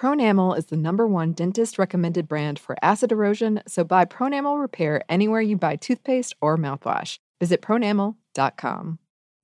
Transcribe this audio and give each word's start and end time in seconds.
Pronamel 0.00 0.56
is 0.56 0.64
the 0.64 0.78
number 0.78 1.06
one 1.06 1.34
dentist 1.34 1.78
recommended 1.78 2.26
brand 2.26 2.58
for 2.58 2.74
acid 2.80 3.12
erosion, 3.12 3.60
so 3.68 3.84
buy 3.84 4.06
Pronamel 4.06 4.58
Repair 4.58 5.02
anywhere 5.10 5.42
you 5.42 5.58
buy 5.58 5.76
toothpaste 5.76 6.34
or 6.40 6.56
mouthwash. 6.56 7.18
Visit 7.38 7.60
pronamel.com. 7.60 8.98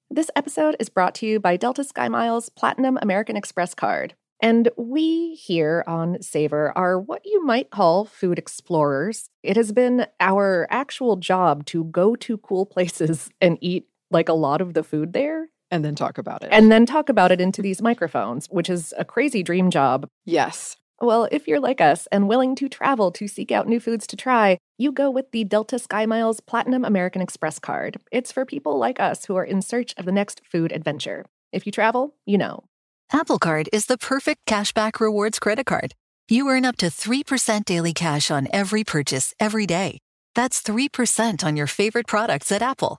This 0.08 0.30
episode 0.34 0.74
is 0.80 0.88
brought 0.88 1.14
to 1.16 1.26
you 1.26 1.40
by 1.40 1.58
Delta 1.58 1.82
SkyMiles 1.82 2.48
Platinum 2.56 2.98
American 3.02 3.36
Express 3.36 3.74
card. 3.74 4.14
And 4.40 4.70
we 4.78 5.34
here 5.34 5.84
on 5.86 6.22
Savor 6.22 6.72
are 6.74 6.98
what 6.98 7.20
you 7.26 7.44
might 7.44 7.68
call 7.68 8.06
food 8.06 8.38
explorers. 8.38 9.28
It 9.42 9.56
has 9.56 9.72
been 9.72 10.06
our 10.20 10.66
actual 10.70 11.16
job 11.16 11.66
to 11.66 11.84
go 11.84 12.16
to 12.16 12.38
cool 12.38 12.64
places 12.74 13.28
and 13.42 13.58
eat 13.60 13.88
like 14.10 14.30
a 14.30 14.32
lot 14.32 14.62
of 14.62 14.72
the 14.72 14.82
food 14.82 15.12
there 15.12 15.50
And 15.70 15.84
then 15.84 15.94
talk 15.94 16.16
about 16.18 16.42
it. 16.42 16.48
and 16.52 16.70
then 16.70 16.86
talk 16.86 17.08
about 17.08 17.32
it 17.32 17.40
into 17.40 17.60
these 17.62 17.82
microphones, 17.82 18.46
which 18.50 18.70
is 18.70 18.94
a 18.96 19.04
crazy 19.04 19.42
dream 19.42 19.70
job. 19.70 20.06
yes, 20.24 20.76
Well, 21.00 21.28
if 21.30 21.46
you're 21.46 21.60
like 21.60 21.80
us 21.80 22.06
and 22.12 22.28
willing 22.28 22.54
to 22.56 22.68
travel 22.68 23.10
to 23.12 23.28
seek 23.28 23.50
out 23.52 23.68
new 23.68 23.80
foods 23.80 24.06
to 24.06 24.16
try, 24.16 24.58
you 24.78 24.92
go 24.92 25.10
with 25.10 25.30
the 25.32 25.44
Delta 25.44 25.76
SkyMiles 25.76 26.38
Platinum 26.46 26.84
American 26.84 27.20
Express 27.20 27.58
card. 27.58 27.98
It's 28.12 28.32
for 28.32 28.44
people 28.46 28.78
like 28.78 28.98
us 29.00 29.26
who 29.26 29.36
are 29.36 29.44
in 29.44 29.60
search 29.60 29.92
of 29.98 30.04
the 30.06 30.12
next 30.12 30.40
food 30.50 30.72
adventure. 30.72 31.26
If 31.52 31.66
you 31.66 31.72
travel, 31.72 32.14
you 32.24 32.38
know. 32.38 32.64
Apple 33.12 33.38
Card 33.38 33.68
is 33.72 33.86
the 33.86 33.98
perfect 33.98 34.46
cashback 34.46 34.98
rewards 35.00 35.38
credit 35.38 35.66
card. 35.66 35.92
You 36.28 36.48
earn 36.48 36.64
up 36.64 36.76
to 36.78 36.86
3% 36.86 37.64
daily 37.64 37.92
cash 37.92 38.30
on 38.30 38.48
every 38.52 38.82
purchase 38.82 39.32
every 39.38 39.66
day. 39.66 39.98
That's 40.34 40.60
3% 40.62 41.44
on 41.44 41.56
your 41.56 41.66
favorite 41.68 42.06
products 42.06 42.50
at 42.52 42.62
Apple, 42.62 42.98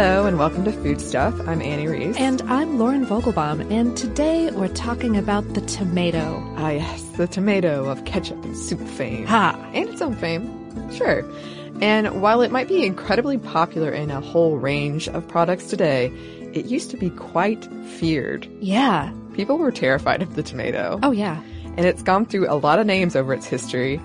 hello 0.00 0.24
and 0.24 0.38
welcome 0.38 0.64
to 0.64 0.72
Food 0.72 1.00
Stuff. 1.00 1.38
I'm 1.46 1.60
Annie 1.60 1.86
Reese. 1.86 2.16
And 2.16 2.40
I'm 2.42 2.78
Lauren 2.78 3.04
Vogelbaum, 3.04 3.70
and 3.70 3.96
today 3.96 4.50
we're 4.50 4.68
talking 4.68 5.16
about 5.16 5.54
the 5.54 5.60
tomato. 5.62 6.42
ah, 6.56 6.70
yes, 6.70 7.02
the 7.16 7.26
tomato 7.26 7.84
of 7.88 8.04
ketchup 8.06 8.42
and 8.44 8.56
soup 8.56 8.80
fame. 8.80 9.26
Ha! 9.26 9.54
and 9.74 9.88
its 9.88 10.00
own 10.00 10.16
fame, 10.16 10.90
sure. 10.92 11.30
And 11.82 12.22
while 12.22 12.40
it 12.40 12.50
might 12.50 12.68
be 12.68 12.86
incredibly 12.86 13.36
popular 13.36 13.90
in 13.90 14.10
a 14.10 14.20
whole 14.20 14.56
range 14.56 15.08
of 15.08 15.28
products 15.28 15.66
today, 15.66 16.06
it 16.54 16.66
used 16.66 16.90
to 16.90 16.96
be 16.96 17.10
quite 17.10 17.64
feared. 17.98 18.48
Yeah. 18.60 19.12
People 19.34 19.58
were 19.58 19.70
terrified 19.70 20.22
of 20.22 20.34
the 20.34 20.42
tomato. 20.42 20.98
Oh, 21.02 21.10
yeah. 21.12 21.40
And 21.76 21.86
it's 21.86 22.02
gone 22.02 22.26
through 22.26 22.50
a 22.50 22.56
lot 22.56 22.78
of 22.78 22.86
names 22.86 23.16
over 23.16 23.32
its 23.32 23.46
history. 23.46 24.00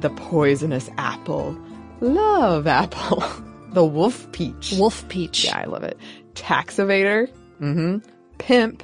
The 0.00 0.10
poisonous 0.10 0.88
apple, 0.96 1.58
love 2.00 2.66
apple, 2.66 3.22
the 3.72 3.84
wolf 3.84 4.30
peach. 4.32 4.74
Wolf 4.78 5.06
peach. 5.08 5.44
Yeah, 5.44 5.58
I 5.58 5.64
love 5.64 5.82
it. 5.82 5.98
Tax 6.34 6.76
evader. 6.76 7.28
Mm-hmm. 7.60 8.08
Pimp. 8.38 8.82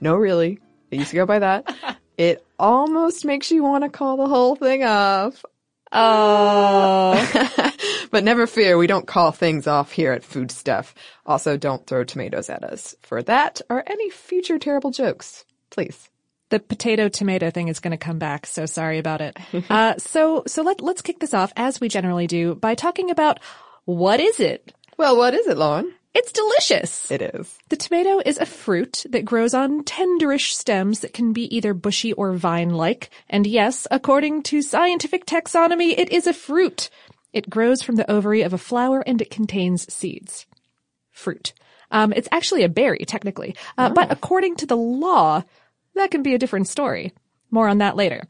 No, 0.00 0.16
really. 0.16 0.58
It 0.90 0.98
used 0.98 1.10
to 1.10 1.16
go 1.16 1.26
by 1.26 1.38
that. 1.38 1.96
it 2.18 2.44
almost 2.58 3.24
makes 3.24 3.50
you 3.50 3.62
want 3.62 3.84
to 3.84 3.90
call 3.90 4.18
the 4.18 4.26
whole 4.26 4.56
thing 4.56 4.84
off. 4.84 5.44
Oh. 5.92 7.72
but 8.10 8.24
never 8.24 8.46
fear, 8.46 8.78
we 8.78 8.86
don't 8.86 9.06
call 9.06 9.32
things 9.32 9.66
off 9.66 9.92
here 9.92 10.12
at 10.12 10.24
Food 10.24 10.50
Stuff. 10.50 10.94
Also, 11.26 11.56
don't 11.56 11.86
throw 11.86 12.04
tomatoes 12.04 12.48
at 12.48 12.62
us 12.64 12.94
for 13.02 13.22
that 13.22 13.60
or 13.68 13.82
any 13.86 14.10
future 14.10 14.58
terrible 14.58 14.90
jokes. 14.90 15.44
Please. 15.70 16.08
the 16.50 16.58
potato 16.60 17.08
tomato 17.08 17.50
thing 17.50 17.68
is 17.68 17.78
going 17.80 17.92
to 17.92 17.96
come 17.96 18.18
back. 18.18 18.46
So 18.46 18.66
sorry 18.66 18.98
about 18.98 19.20
it. 19.20 19.36
uh, 19.70 19.94
so 19.98 20.42
so 20.46 20.62
let 20.62 20.80
let's 20.80 21.02
kick 21.02 21.20
this 21.20 21.34
off 21.34 21.52
as 21.56 21.80
we 21.80 21.88
generally 21.88 22.26
do 22.26 22.54
by 22.56 22.74
talking 22.74 23.10
about 23.10 23.38
what 23.84 24.20
is 24.20 24.40
it? 24.40 24.72
Well, 24.96 25.16
what 25.16 25.32
is 25.34 25.46
it, 25.46 25.56
Lauren? 25.56 25.92
It's 26.12 26.32
delicious. 26.32 27.10
It 27.10 27.22
is. 27.22 27.56
The 27.68 27.76
tomato 27.76 28.20
is 28.24 28.38
a 28.38 28.46
fruit 28.46 29.04
that 29.10 29.24
grows 29.24 29.54
on 29.54 29.84
tenderish 29.84 30.52
stems 30.52 31.00
that 31.00 31.12
can 31.12 31.32
be 31.32 31.54
either 31.56 31.72
bushy 31.72 32.12
or 32.12 32.32
vine-like. 32.32 33.10
And 33.28 33.46
yes, 33.46 33.86
according 33.90 34.42
to 34.44 34.60
scientific 34.60 35.24
taxonomy, 35.24 35.96
it 35.96 36.10
is 36.10 36.26
a 36.26 36.32
fruit. 36.32 36.90
It 37.32 37.48
grows 37.48 37.80
from 37.80 37.94
the 37.94 38.10
ovary 38.10 38.42
of 38.42 38.52
a 38.52 38.58
flower 38.58 39.04
and 39.06 39.22
it 39.22 39.30
contains 39.30 39.92
seeds. 39.92 40.46
Fruit. 41.12 41.52
Um, 41.92 42.12
it's 42.12 42.28
actually 42.32 42.64
a 42.64 42.68
berry, 42.68 43.04
technically. 43.06 43.54
Uh, 43.78 43.90
But 43.90 44.10
according 44.10 44.56
to 44.56 44.66
the 44.66 44.76
law, 44.76 45.44
that 45.94 46.10
can 46.10 46.22
be 46.22 46.34
a 46.34 46.38
different 46.38 46.66
story. 46.66 47.12
More 47.52 47.68
on 47.68 47.78
that 47.78 47.96
later. 47.96 48.24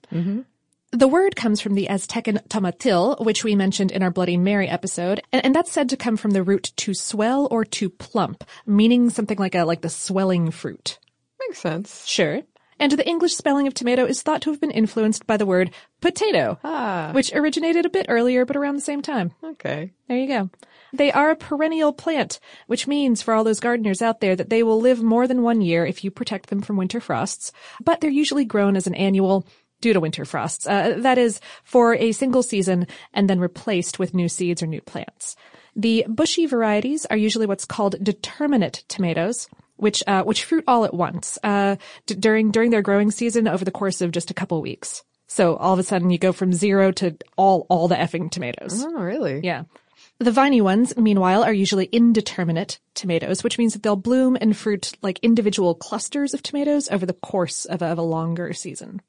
The 0.93 1.07
word 1.09 1.37
comes 1.37 1.61
from 1.61 1.75
the 1.75 1.87
Aztecan 1.89 2.49
tomatl, 2.49 3.25
which 3.25 3.45
we 3.45 3.55
mentioned 3.55 3.93
in 3.93 4.03
our 4.03 4.11
Bloody 4.11 4.37
Mary 4.37 4.69
episode, 4.69 5.21
and, 5.33 5.45
and 5.45 5.55
that's 5.55 5.71
said 5.71 5.89
to 5.91 5.97
come 5.97 6.17
from 6.17 6.33
the 6.33 6.43
root 6.43 6.73
to 6.79 6.95
swell 6.95 7.47
or 7.51 7.65
to 7.67 7.89
plump, 7.89 8.43
meaning 8.67 9.09
something 9.09 9.39
like 9.39 9.55
a 9.55 9.65
like 9.65 9.83
the 9.83 9.89
swelling 9.89 10.51
fruit. 10.51 10.99
Makes 11.39 11.61
sense. 11.61 12.07
Sure. 12.07 12.41
And 12.81 12.91
the 12.93 13.07
English 13.07 13.35
spelling 13.35 13.67
of 13.69 13.75
tomato 13.75 14.05
is 14.05 14.23
thought 14.23 14.43
to 14.43 14.51
have 14.51 14.61
been 14.61 14.71
influenced 14.73 15.27
by 15.29 15.37
the 15.37 15.47
word 15.47 15.71
potato, 16.01 16.59
Ah, 16.65 17.11
which 17.13 17.33
originated 17.35 17.87
a 17.87 17.91
bit 17.91 18.07
earlier 18.09 18.45
but 18.45 18.57
around 18.57 18.75
the 18.75 18.81
same 18.81 19.03
time. 19.03 19.33
okay. 19.45 19.93
There 20.09 20.19
you 20.19 20.27
go. 20.27 20.51
They 20.93 21.13
are 21.13 21.31
a 21.31 21.37
perennial 21.37 21.93
plant, 21.93 22.41
which 22.67 22.89
means 22.89 23.23
for 23.23 23.33
all 23.35 23.45
those 23.45 23.61
gardeners 23.61 24.03
out 24.03 24.21
there 24.21 24.35
that 24.35 24.51
they 24.51 24.65
will 24.65 24.81
live 24.81 25.03
more 25.05 25.29
than 25.29 25.43
one 25.43 25.61
year 25.61 25.87
if 25.87 26.03
you 26.03 26.11
protect 26.11 26.49
them 26.49 26.63
from 26.63 26.77
winter 26.77 26.99
frosts, 27.01 27.53
but 27.85 28.01
they're 28.01 28.11
usually 28.11 28.45
grown 28.45 28.75
as 28.77 28.89
an 28.89 28.95
annual 28.97 29.47
due 29.81 29.93
to 29.93 30.01
winter 30.01 30.25
frosts. 30.25 30.67
Uh, 30.67 30.97
that 30.99 31.19
is 31.19 31.41
for 31.65 31.95
a 31.95 32.13
single 32.13 32.43
season 32.43 32.87
and 33.13 33.29
then 33.29 33.41
replaced 33.41 33.99
with 33.99 34.15
new 34.15 34.29
seeds 34.29 34.63
or 34.63 34.67
new 34.67 34.81
plants. 34.81 35.37
The 35.77 36.05
bushy 36.09 36.47
varieties 36.47 37.07
are 37.07 37.17
usually 37.17 37.47
what's 37.47 37.65
called 37.65 38.03
determinate 38.03 38.85
tomatoes, 38.89 39.49
which 39.77 40.03
uh, 40.07 40.25
which 40.25 40.45
fruit 40.45 40.65
all 40.67 40.85
at 40.85 40.95
once 40.95 41.39
uh, 41.43 41.77
d- 42.07 42.15
during 42.15 42.51
during 42.51 42.71
their 42.71 42.83
growing 42.83 43.11
season 43.11 43.49
over 43.49 43.65
the 43.65 43.71
course 43.71 44.01
of 44.01 44.11
just 44.11 44.31
a 44.31 44.35
couple 44.35 44.61
weeks. 44.61 45.05
So 45.27 45.57
all 45.57 45.73
of 45.73 45.79
a 45.79 45.85
sudden 45.85 46.11
you 46.11 46.19
go 46.19 46.33
from 46.33 46.53
zero 46.53 46.91
to 46.93 47.17
all 47.37 47.67
all 47.69 47.89
the 47.89 47.95
effing 47.95 48.31
tomatoes. 48.31 48.85
Oh, 48.85 49.01
really? 49.01 49.41
Yeah. 49.43 49.65
The 50.19 50.33
viney 50.33 50.61
ones, 50.61 50.95
meanwhile, 50.99 51.43
are 51.43 51.53
usually 51.53 51.87
indeterminate 51.87 52.79
tomatoes, 52.95 53.43
which 53.43 53.57
means 53.57 53.73
that 53.73 53.83
they'll 53.83 53.97
bloom 53.97 54.37
and 54.39 54.55
fruit 54.55 54.93
like 55.01 55.19
individual 55.23 55.75
clusters 55.75 56.35
of 56.35 56.43
tomatoes 56.43 56.91
over 56.91 57.07
the 57.07 57.15
course 57.15 57.65
of 57.65 57.81
a, 57.81 57.87
of 57.87 57.97
a 57.97 58.03
longer 58.03 58.53
season. 58.53 59.01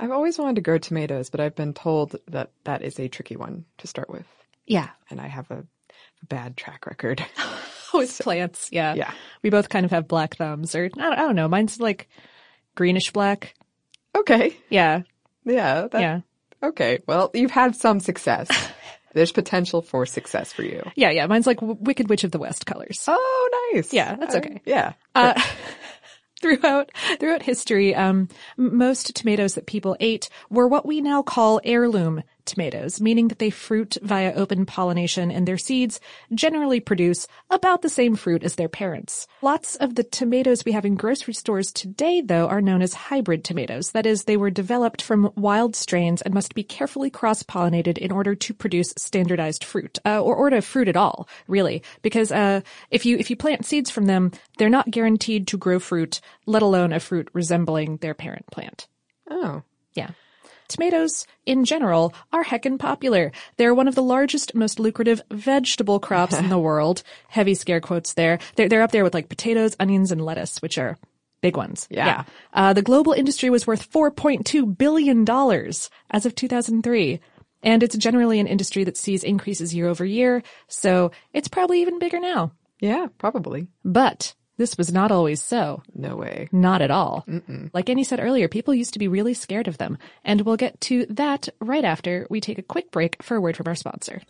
I've 0.00 0.10
always 0.10 0.38
wanted 0.38 0.56
to 0.56 0.62
grow 0.62 0.78
tomatoes, 0.78 1.28
but 1.28 1.40
I've 1.40 1.54
been 1.54 1.74
told 1.74 2.16
that 2.28 2.50
that 2.64 2.82
is 2.82 2.98
a 2.98 3.08
tricky 3.08 3.36
one 3.36 3.66
to 3.78 3.86
start 3.86 4.08
with. 4.08 4.26
Yeah. 4.66 4.88
And 5.10 5.20
I 5.20 5.26
have 5.26 5.50
a 5.50 5.64
bad 6.26 6.56
track 6.56 6.86
record. 6.86 7.24
With 7.92 8.18
plants, 8.20 8.68
yeah. 8.72 8.94
Yeah. 8.94 9.12
We 9.42 9.50
both 9.50 9.68
kind 9.68 9.84
of 9.84 9.90
have 9.90 10.06
black 10.06 10.36
thumbs, 10.36 10.74
or 10.76 10.84
I 10.84 10.88
don't, 10.88 11.12
I 11.12 11.16
don't 11.16 11.34
know. 11.34 11.48
Mine's 11.48 11.80
like 11.80 12.08
greenish 12.76 13.10
black. 13.12 13.54
okay. 14.16 14.56
Yeah. 14.68 15.02
Yeah. 15.44 15.88
That, 15.88 16.00
yeah. 16.00 16.20
Okay. 16.62 17.00
Well, 17.06 17.30
you've 17.34 17.50
had 17.50 17.74
some 17.74 18.00
success. 18.00 18.48
There's 19.12 19.32
potential 19.32 19.82
for 19.82 20.06
success 20.06 20.52
for 20.52 20.62
you. 20.62 20.88
Yeah, 20.94 21.10
yeah. 21.10 21.26
Mine's 21.26 21.46
like 21.48 21.58
Wicked 21.60 22.08
Witch 22.08 22.22
of 22.22 22.30
the 22.30 22.38
West 22.38 22.64
colors. 22.64 23.04
Oh, 23.08 23.70
nice. 23.74 23.92
Yeah, 23.92 24.14
that's 24.14 24.36
okay. 24.36 24.62
Yeah. 24.64 24.92
Uh, 25.16 25.34
throughout 26.60 26.90
throughout 27.18 27.42
history, 27.42 27.94
um, 27.94 28.28
most 28.56 29.14
tomatoes 29.14 29.54
that 29.54 29.66
people 29.66 29.96
ate 30.00 30.28
were 30.48 30.66
what 30.66 30.86
we 30.86 31.00
now 31.00 31.22
call 31.22 31.60
heirloom 31.64 32.22
tomatoes, 32.44 33.00
meaning 33.00 33.28
that 33.28 33.38
they 33.38 33.50
fruit 33.50 33.96
via 34.02 34.32
open 34.34 34.66
pollination 34.66 35.30
and 35.30 35.46
their 35.46 35.58
seeds 35.58 36.00
generally 36.34 36.80
produce 36.80 37.26
about 37.50 37.82
the 37.82 37.88
same 37.88 38.16
fruit 38.16 38.42
as 38.42 38.54
their 38.54 38.68
parents. 38.68 39.26
Lots 39.42 39.76
of 39.76 39.94
the 39.94 40.04
tomatoes 40.04 40.64
we 40.64 40.72
have 40.72 40.84
in 40.84 40.94
grocery 40.94 41.34
stores 41.34 41.72
today, 41.72 42.20
though, 42.20 42.48
are 42.48 42.60
known 42.60 42.82
as 42.82 42.94
hybrid 42.94 43.44
tomatoes. 43.44 43.92
That 43.92 44.06
is, 44.06 44.24
they 44.24 44.36
were 44.36 44.50
developed 44.50 45.02
from 45.02 45.32
wild 45.36 45.76
strains 45.76 46.22
and 46.22 46.34
must 46.34 46.54
be 46.54 46.62
carefully 46.62 47.10
cross-pollinated 47.10 47.98
in 47.98 48.12
order 48.12 48.34
to 48.34 48.54
produce 48.54 48.94
standardized 48.96 49.64
fruit, 49.64 49.98
uh, 50.04 50.20
or, 50.20 50.34
or 50.36 50.50
to 50.50 50.60
fruit 50.62 50.88
at 50.88 50.96
all, 50.96 51.28
really. 51.48 51.82
Because 52.02 52.32
uh, 52.32 52.60
if 52.90 53.06
you 53.06 53.16
if 53.18 53.30
you 53.30 53.36
plant 53.36 53.66
seeds 53.66 53.90
from 53.90 54.06
them, 54.06 54.32
they're 54.58 54.68
not 54.68 54.90
guaranteed 54.90 55.46
to 55.48 55.58
grow 55.58 55.78
fruit, 55.78 56.20
let 56.46 56.62
alone 56.62 56.92
a 56.92 57.00
fruit 57.00 57.28
resembling 57.32 57.98
their 57.98 58.14
parent 58.14 58.46
plant. 58.50 58.88
Oh. 59.30 59.62
Yeah. 59.94 60.10
Tomatoes, 60.70 61.26
in 61.44 61.64
general, 61.64 62.14
are 62.32 62.44
heckin' 62.44 62.78
popular. 62.78 63.32
They're 63.56 63.74
one 63.74 63.88
of 63.88 63.94
the 63.94 64.02
largest, 64.02 64.54
most 64.54 64.80
lucrative 64.80 65.20
vegetable 65.30 66.00
crops 66.00 66.38
in 66.38 66.48
the 66.48 66.58
world. 66.68 67.02
Heavy 67.28 67.54
scare 67.54 67.80
quotes 67.80 68.14
there. 68.14 68.38
They're, 68.56 68.68
they're 68.68 68.82
up 68.82 68.92
there 68.92 69.04
with 69.04 69.14
like 69.14 69.28
potatoes, 69.28 69.76
onions, 69.78 70.10
and 70.10 70.24
lettuce, 70.24 70.62
which 70.62 70.78
are 70.78 70.96
big 71.40 71.56
ones. 71.56 71.86
Yeah. 71.90 72.24
Uh, 72.52 72.72
the 72.72 72.82
global 72.82 73.12
industry 73.12 73.50
was 73.50 73.66
worth 73.66 73.90
$4.2 73.90 74.78
billion 74.78 75.28
as 76.10 76.26
of 76.26 76.34
2003. 76.34 77.20
And 77.62 77.82
it's 77.82 77.96
generally 77.96 78.40
an 78.40 78.46
industry 78.46 78.84
that 78.84 78.96
sees 78.96 79.22
increases 79.22 79.74
year 79.74 79.88
over 79.88 80.04
year, 80.04 80.42
so 80.68 81.10
it's 81.34 81.48
probably 81.48 81.82
even 81.82 81.98
bigger 81.98 82.18
now. 82.18 82.52
Yeah, 82.80 83.08
probably. 83.18 83.68
But 83.84 84.34
this 84.60 84.76
was 84.76 84.92
not 84.92 85.10
always 85.10 85.40
so. 85.42 85.82
No 85.94 86.16
way. 86.16 86.46
Not 86.52 86.82
at 86.82 86.90
all. 86.90 87.24
Like 87.72 87.88
Annie 87.88 88.04
said 88.04 88.20
earlier, 88.20 88.46
people 88.46 88.74
used 88.74 88.92
to 88.92 88.98
be 88.98 89.08
really 89.08 89.32
scared 89.32 89.66
of 89.66 89.78
them. 89.78 89.96
And 90.22 90.42
we'll 90.42 90.58
get 90.58 90.78
to 90.82 91.06
that 91.06 91.48
right 91.60 91.82
after 91.82 92.26
we 92.28 92.42
take 92.42 92.58
a 92.58 92.62
quick 92.62 92.90
break 92.90 93.22
for 93.22 93.36
a 93.38 93.40
word 93.40 93.56
from 93.56 93.68
our 93.68 93.74
sponsor. 93.74 94.20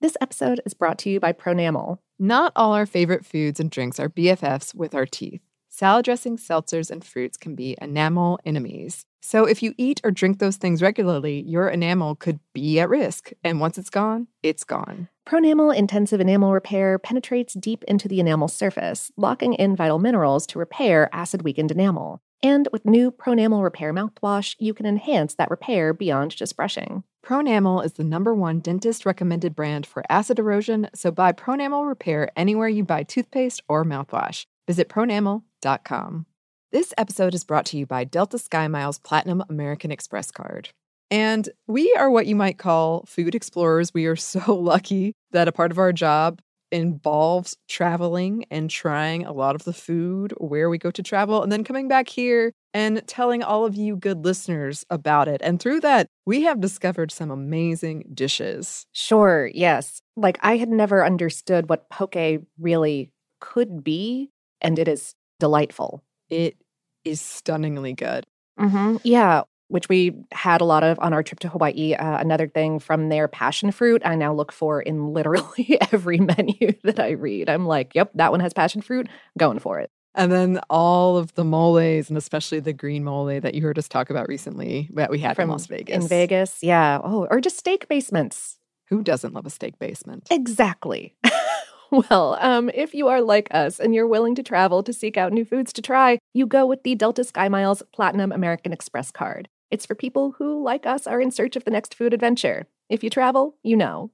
This 0.00 0.16
episode 0.22 0.62
is 0.64 0.72
brought 0.72 0.96
to 1.00 1.10
you 1.10 1.20
by 1.20 1.34
Pronamel. 1.34 1.98
Not 2.18 2.54
all 2.56 2.72
our 2.72 2.86
favorite 2.86 3.26
foods 3.26 3.60
and 3.60 3.70
drinks 3.70 4.00
are 4.00 4.08
BFFs 4.08 4.74
with 4.74 4.94
our 4.94 5.04
teeth. 5.04 5.42
Salad 5.68 6.06
dressings, 6.06 6.48
seltzers, 6.48 6.90
and 6.90 7.04
fruits 7.04 7.36
can 7.36 7.54
be 7.54 7.76
enamel 7.78 8.40
enemies. 8.46 9.04
So 9.20 9.44
if 9.44 9.62
you 9.62 9.74
eat 9.76 10.00
or 10.02 10.10
drink 10.10 10.38
those 10.38 10.56
things 10.56 10.80
regularly, 10.80 11.42
your 11.42 11.68
enamel 11.68 12.16
could 12.16 12.40
be 12.54 12.80
at 12.80 12.88
risk. 12.88 13.32
And 13.44 13.60
once 13.60 13.76
it's 13.76 13.90
gone, 13.90 14.28
it's 14.42 14.64
gone. 14.64 15.08
Pronamel 15.28 15.76
Intensive 15.76 16.22
Enamel 16.22 16.54
Repair 16.54 16.98
penetrates 16.98 17.52
deep 17.52 17.84
into 17.84 18.08
the 18.08 18.18
enamel 18.18 18.48
surface, 18.48 19.12
locking 19.14 19.52
in 19.52 19.76
vital 19.76 19.98
minerals 19.98 20.46
to 20.46 20.58
repair 20.58 21.10
acid 21.12 21.42
weakened 21.42 21.70
enamel. 21.70 22.22
And 22.42 22.66
with 22.72 22.86
new 22.86 23.10
Pronamel 23.10 23.62
Repair 23.62 23.92
mouthwash, 23.92 24.56
you 24.58 24.72
can 24.72 24.86
enhance 24.86 25.34
that 25.34 25.50
repair 25.50 25.92
beyond 25.92 26.34
just 26.34 26.56
brushing. 26.56 27.04
Pronamel 27.22 27.84
is 27.84 27.92
the 27.92 28.04
number 28.04 28.34
one 28.34 28.60
dentist 28.60 29.04
recommended 29.04 29.54
brand 29.54 29.84
for 29.84 30.02
acid 30.08 30.38
erosion, 30.38 30.88
so 30.94 31.10
buy 31.10 31.32
Pronamel 31.32 31.86
Repair 31.86 32.30
anywhere 32.34 32.68
you 32.68 32.82
buy 32.82 33.02
toothpaste 33.02 33.60
or 33.68 33.84
mouthwash. 33.84 34.46
Visit 34.66 34.88
pronamel.com. 34.88 36.24
This 36.72 36.94
episode 36.96 37.34
is 37.34 37.44
brought 37.44 37.66
to 37.66 37.76
you 37.76 37.84
by 37.84 38.04
Delta 38.04 38.38
Sky 38.38 38.66
Miles 38.66 38.98
Platinum 38.98 39.44
American 39.50 39.90
Express 39.90 40.30
card. 40.30 40.70
And 41.10 41.48
we 41.66 41.94
are 41.98 42.10
what 42.10 42.26
you 42.26 42.36
might 42.36 42.58
call 42.58 43.04
food 43.06 43.34
explorers. 43.34 43.92
We 43.94 44.06
are 44.06 44.16
so 44.34 44.54
lucky 44.54 45.14
that 45.32 45.48
a 45.48 45.52
part 45.52 45.70
of 45.70 45.78
our 45.78 45.92
job 45.92 46.40
involves 46.70 47.56
traveling 47.68 48.44
and 48.50 48.68
trying 48.68 49.24
a 49.24 49.32
lot 49.32 49.54
of 49.54 49.64
the 49.64 49.72
food 49.72 50.34
where 50.36 50.68
we 50.68 50.78
go 50.78 50.90
to 50.90 51.02
travel 51.02 51.42
and 51.42 51.50
then 51.50 51.64
coming 51.64 51.88
back 51.88 52.08
here 52.08 52.52
and 52.74 53.02
telling 53.06 53.42
all 53.42 53.64
of 53.64 53.74
you 53.74 53.96
good 53.96 54.24
listeners 54.24 54.84
about 54.90 55.28
it. 55.28 55.40
And 55.42 55.58
through 55.58 55.80
that, 55.80 56.08
we 56.26 56.42
have 56.42 56.60
discovered 56.60 57.10
some 57.10 57.30
amazing 57.30 58.10
dishes. 58.12 58.86
Sure, 58.92 59.50
yes. 59.54 60.02
Like 60.16 60.38
I 60.42 60.56
had 60.56 60.68
never 60.68 61.04
understood 61.04 61.68
what 61.68 61.88
poke 61.88 62.16
really 62.58 63.10
could 63.40 63.82
be, 63.82 64.30
and 64.60 64.78
it 64.78 64.88
is 64.88 65.14
delightful. 65.40 66.02
It 66.28 66.56
is 67.04 67.20
stunningly 67.20 67.94
good. 67.94 68.26
Mm-hmm. 68.58 68.96
Yeah, 69.04 69.42
which 69.68 69.88
we 69.88 70.14
had 70.32 70.60
a 70.60 70.64
lot 70.64 70.82
of 70.82 70.98
on 71.00 71.12
our 71.12 71.22
trip 71.22 71.40
to 71.40 71.48
Hawaii. 71.48 71.94
Uh, 71.94 72.18
another 72.18 72.48
thing 72.48 72.78
from 72.78 73.08
their 73.08 73.28
passion 73.28 73.70
fruit, 73.70 74.02
I 74.04 74.14
now 74.14 74.34
look 74.34 74.52
for 74.52 74.80
in 74.82 75.08
literally 75.12 75.78
every 75.92 76.18
menu 76.18 76.72
that 76.84 76.98
I 76.98 77.10
read. 77.10 77.48
I'm 77.48 77.66
like, 77.66 77.94
yep, 77.94 78.10
that 78.14 78.30
one 78.30 78.40
has 78.40 78.52
passion 78.52 78.82
fruit, 78.82 79.08
going 79.36 79.58
for 79.58 79.78
it. 79.78 79.90
And 80.14 80.32
then 80.32 80.60
all 80.68 81.16
of 81.16 81.34
the 81.34 81.44
moles, 81.44 82.08
and 82.08 82.18
especially 82.18 82.60
the 82.60 82.72
green 82.72 83.04
mole 83.04 83.26
that 83.26 83.54
you 83.54 83.62
heard 83.62 83.78
us 83.78 83.88
talk 83.88 84.10
about 84.10 84.28
recently 84.28 84.90
that 84.94 85.10
we 85.10 85.20
had 85.20 85.36
From 85.36 85.44
in 85.44 85.50
Las 85.50 85.66
Vegas. 85.66 85.94
In 86.02 86.08
Vegas, 86.08 86.58
yeah. 86.62 87.00
Oh, 87.04 87.28
or 87.30 87.40
just 87.40 87.58
steak 87.58 87.86
basements. 87.88 88.58
Who 88.88 89.02
doesn't 89.02 89.34
love 89.34 89.46
a 89.46 89.50
steak 89.50 89.78
basement? 89.78 90.26
Exactly. 90.30 91.14
well, 91.92 92.36
um, 92.40 92.70
if 92.74 92.94
you 92.94 93.08
are 93.08 93.20
like 93.20 93.48
us 93.52 93.78
and 93.78 93.94
you're 93.94 94.06
willing 94.06 94.34
to 94.36 94.42
travel 94.42 94.82
to 94.82 94.92
seek 94.92 95.16
out 95.16 95.32
new 95.32 95.44
foods 95.44 95.72
to 95.74 95.82
try, 95.82 96.18
you 96.32 96.46
go 96.46 96.66
with 96.66 96.82
the 96.82 96.94
Delta 96.94 97.22
Sky 97.22 97.48
Miles 97.48 97.82
Platinum 97.92 98.32
American 98.32 98.72
Express 98.72 99.10
card. 99.10 99.48
It's 99.70 99.84
for 99.84 99.94
people 99.94 100.32
who, 100.38 100.62
like 100.62 100.86
us, 100.86 101.06
are 101.06 101.20
in 101.20 101.30
search 101.30 101.54
of 101.54 101.64
the 101.64 101.70
next 101.70 101.94
food 101.94 102.14
adventure. 102.14 102.66
If 102.88 103.04
you 103.04 103.10
travel, 103.10 103.56
you 103.62 103.76
know. 103.76 104.10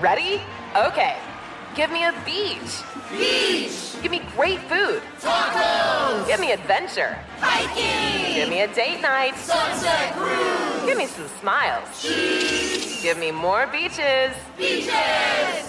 Ready? 0.00 0.40
Okay. 0.76 1.16
Give 1.76 1.90
me 1.92 2.02
a 2.02 2.12
beach. 2.24 2.82
Beach. 3.12 3.94
Give 4.02 4.10
me 4.10 4.20
great 4.34 4.58
food. 4.62 5.00
Tacos. 5.20 6.26
Give 6.26 6.40
me 6.40 6.50
adventure. 6.50 7.16
Hiking. 7.38 8.34
Give 8.34 8.48
me 8.48 8.62
a 8.62 8.74
date 8.74 9.00
night. 9.00 9.36
Sunset 9.36 10.14
cruise. 10.14 10.86
Give 10.86 10.98
me 10.98 11.06
some 11.06 11.28
smiles. 11.40 12.02
Cheese. 12.02 13.00
Give 13.00 13.18
me 13.18 13.30
more 13.30 13.68
beaches. 13.68 14.34
Beaches. 14.56 14.90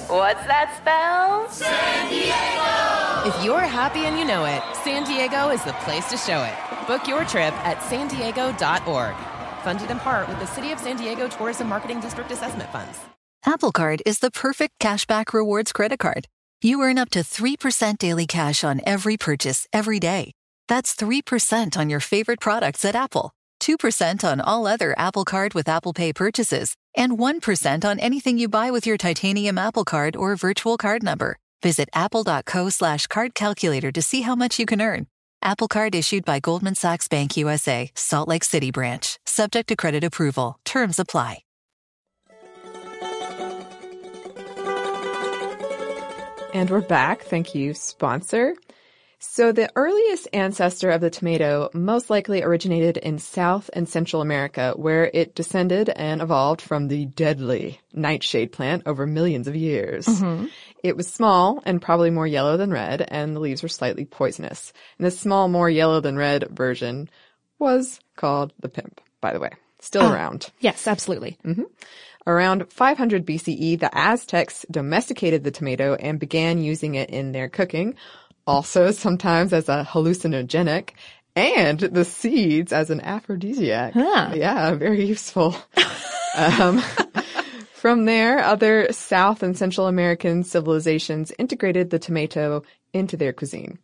What's 0.08 0.44
that 0.48 0.76
spell? 0.82 1.48
San 1.50 2.10
Diego. 2.10 3.30
If 3.30 3.46
you're 3.46 3.60
happy 3.60 4.06
and 4.06 4.18
you 4.18 4.26
know 4.26 4.46
it, 4.46 4.64
San 4.84 5.04
Diego 5.04 5.50
is 5.50 5.64
the 5.64 5.74
place 5.74 6.10
to 6.10 6.18
show 6.18 6.42
it. 6.44 6.69
Book 6.90 7.08
your 7.08 7.24
trip 7.24 7.54
at 7.64 7.84
san 7.84 8.08
diego.org. 8.08 9.16
Funded 9.64 9.92
in 9.92 10.00
part 10.00 10.28
with 10.28 10.40
the 10.40 10.48
City 10.48 10.72
of 10.72 10.80
San 10.80 10.98
Diego 10.98 11.28
Tourism 11.28 11.70
Marketing 11.70 12.00
District 12.00 12.32
Assessment 12.32 12.68
Funds. 12.72 12.98
Apple 13.46 13.72
Card 13.72 14.02
is 14.08 14.18
the 14.18 14.32
perfect 14.32 14.74
cashback 14.80 15.32
rewards 15.32 15.72
credit 15.72 16.00
card. 16.00 16.26
You 16.64 16.82
earn 16.82 16.98
up 16.98 17.12
to 17.12 17.20
3% 17.20 18.00
daily 18.00 18.26
cash 18.26 18.64
on 18.64 18.82
every 18.88 19.18
purchase 19.18 19.68
every 19.72 20.00
day. 20.00 20.32
That's 20.68 20.96
3% 20.96 21.78
on 21.78 21.92
your 21.92 22.00
favorite 22.00 22.40
products 22.40 22.84
at 22.84 22.96
Apple, 22.96 23.34
2% 23.62 24.24
on 24.24 24.42
all 24.42 24.66
other 24.66 24.96
Apple 24.98 25.26
Card 25.26 25.54
with 25.54 25.70
Apple 25.70 25.94
Pay 25.94 26.12
purchases, 26.12 26.74
and 26.98 27.20
1% 27.20 27.86
on 27.86 28.00
anything 28.00 28.40
you 28.40 28.50
buy 28.50 28.72
with 28.72 28.88
your 28.88 28.98
titanium 28.98 29.60
Apple 29.60 29.86
Card 29.86 30.16
or 30.16 30.36
virtual 30.36 30.76
card 30.76 31.04
number. 31.04 31.38
Visit 31.62 31.88
apple.co 31.94 32.70
slash 32.70 33.06
card 33.06 33.36
calculator 33.36 33.92
to 33.92 34.02
see 34.02 34.22
how 34.22 34.34
much 34.34 34.58
you 34.58 34.66
can 34.66 34.82
earn. 34.82 35.06
Apple 35.42 35.68
Card 35.70 35.96
issued 35.96 36.26
by 36.26 36.40
Goldman 36.42 36.76
Sachs 36.76 37.08
Bank 37.08 37.38
USA, 37.38 37.90
Salt 37.96 38.28
Lake 38.28 38.44
City 38.44 38.72
branch, 38.72 39.18
subject 39.26 39.70
to 39.70 39.76
credit 39.76 40.04
approval. 40.04 40.60
Terms 40.66 41.00
apply. 41.00 41.40
And 46.54 46.70
we're 46.70 46.82
back. 46.82 47.22
Thank 47.22 47.56
you, 47.56 47.74
sponsor. 47.74 48.56
So, 49.22 49.52
the 49.52 49.70
earliest 49.76 50.30
ancestor 50.32 50.92
of 50.92 51.02
the 51.02 51.10
tomato 51.10 51.70
most 51.74 52.10
likely 52.10 52.42
originated 52.42 52.96
in 52.96 53.20
South 53.20 53.70
and 53.74 53.88
Central 53.88 54.22
America, 54.22 54.74
where 54.78 55.12
it 55.14 55.36
descended 55.36 55.90
and 55.90 56.22
evolved 56.22 56.62
from 56.62 56.88
the 56.88 57.06
deadly 57.06 57.82
nightshade 57.92 58.54
plant 58.54 58.84
over 58.86 59.06
millions 59.06 59.50
of 59.50 59.58
years. 59.58 60.06
Mm-hmm. 60.06 60.46
It 60.84 60.96
was 60.96 61.12
small 61.12 61.62
and 61.66 61.82
probably 61.82 62.12
more 62.12 62.28
yellow 62.28 62.56
than 62.56 62.72
red, 62.72 63.06
and 63.10 63.36
the 63.36 63.42
leaves 63.42 63.62
were 63.62 63.68
slightly 63.68 64.06
poisonous. 64.06 64.72
And 64.98 65.06
the 65.06 65.12
small, 65.12 65.50
more 65.50 65.70
yellow 65.70 66.00
than 66.00 66.16
red 66.16 66.48
version 66.50 67.10
was 67.60 68.00
called 68.16 68.54
the 68.62 68.70
pimp, 68.70 69.02
by 69.20 69.34
the 69.34 69.42
way. 69.42 69.52
Still 69.82 70.04
ah, 70.04 70.14
around. 70.14 70.50
Yes, 70.62 70.88
absolutely. 70.88 71.38
Mm-hmm. 71.46 71.64
Around 72.26 72.72
500 72.72 73.26
BCE, 73.26 73.80
the 73.80 73.90
Aztecs 73.98 74.66
domesticated 74.72 75.44
the 75.44 75.52
tomato 75.52 75.96
and 75.96 76.20
began 76.20 76.62
using 76.62 76.96
it 76.96 77.10
in 77.10 77.34
their 77.34 77.50
cooking, 77.50 77.96
also 78.50 78.92
sometimes 78.92 79.54
as 79.54 79.70
a 79.70 79.88
hallucinogenic, 79.90 80.90
and 81.36 81.80
the 81.80 82.04
seeds 82.04 82.74
as 82.74 82.90
an 82.90 83.00
aphrodisiac. 83.02 83.94
Huh. 83.94 84.32
Yeah, 84.36 84.74
very 84.76 85.06
useful. 85.06 85.56
um, 86.36 86.82
from 87.74 88.06
there, 88.06 88.40
other 88.40 88.92
South 88.92 89.44
and 89.44 89.58
Central 89.58 89.88
American 89.88 90.44
civilizations 90.44 91.32
integrated 91.38 91.92
the 91.92 92.00
tomato 92.00 92.64
into 92.94 93.16
their 93.16 93.32
cuisine. 93.34 93.78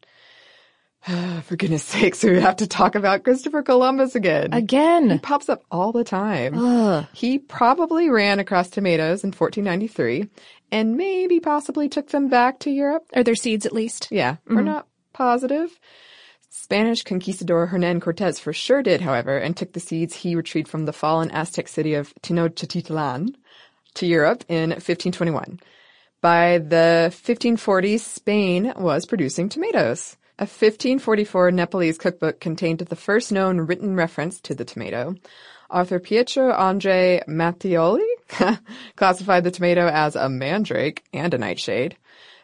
For 1.43 1.55
goodness 1.55 1.83
sakes, 1.83 2.23
we 2.23 2.41
have 2.41 2.55
to 2.57 2.67
talk 2.67 2.95
about 2.95 3.23
Christopher 3.23 3.61
Columbus 3.61 4.15
again. 4.15 4.51
He 4.51 4.57
Again. 4.57 5.19
pops 5.19 5.49
up 5.49 5.61
all 5.69 5.91
the 5.91 6.03
time. 6.03 6.57
Ugh. 6.57 7.05
He 7.13 7.37
probably 7.37 8.09
ran 8.09 8.39
across 8.39 8.69
tomatoes 8.71 9.23
in 9.23 9.27
1493 9.31 10.27
and 10.71 10.97
maybe 10.97 11.39
possibly 11.39 11.89
took 11.89 12.09
them 12.09 12.27
back 12.27 12.59
to 12.59 12.71
Europe. 12.71 13.05
Or 13.13 13.23
their 13.23 13.35
seeds 13.35 13.65
at 13.65 13.73
least? 13.73 14.07
Yeah, 14.11 14.37
we're 14.47 14.57
mm-hmm. 14.57 14.65
not 14.65 14.87
positive. 15.13 15.79
Spanish 16.49 17.03
conquistador 17.03 17.67
Hernan 17.67 17.99
Cortez 17.99 18.39
for 18.39 18.53
sure 18.53 18.81
did, 18.81 19.01
however, 19.01 19.37
and 19.37 19.55
took 19.55 19.73
the 19.73 19.79
seeds 19.79 20.15
he 20.15 20.35
retrieved 20.35 20.67
from 20.67 20.85
the 20.85 20.93
fallen 20.93 21.29
Aztec 21.31 21.67
city 21.67 21.93
of 21.93 22.13
Tenochtitlan 22.21 23.35
to 23.95 24.05
Europe 24.05 24.43
in 24.47 24.69
1521. 24.69 25.59
By 26.21 26.57
the 26.57 27.13
1540s, 27.13 27.99
Spain 27.99 28.73
was 28.77 29.05
producing 29.05 29.47
tomatoes. 29.47 30.17
A 30.39 30.43
1544 30.43 31.51
Nepalese 31.51 31.97
cookbook 31.97 32.39
contained 32.39 32.79
the 32.79 32.95
first 32.95 33.31
known 33.31 33.61
written 33.61 33.95
reference 33.95 34.41
to 34.41 34.55
the 34.55 34.65
tomato. 34.65 35.15
Author 35.69 35.99
Pietro 35.99 36.51
Andre 36.51 37.21
Mattioli 37.27 38.07
classified 38.95 39.43
the 39.43 39.51
tomato 39.51 39.87
as 39.87 40.15
a 40.15 40.29
mandrake 40.29 41.03
and 41.13 41.33
a 41.33 41.37
nightshade. 41.37 41.97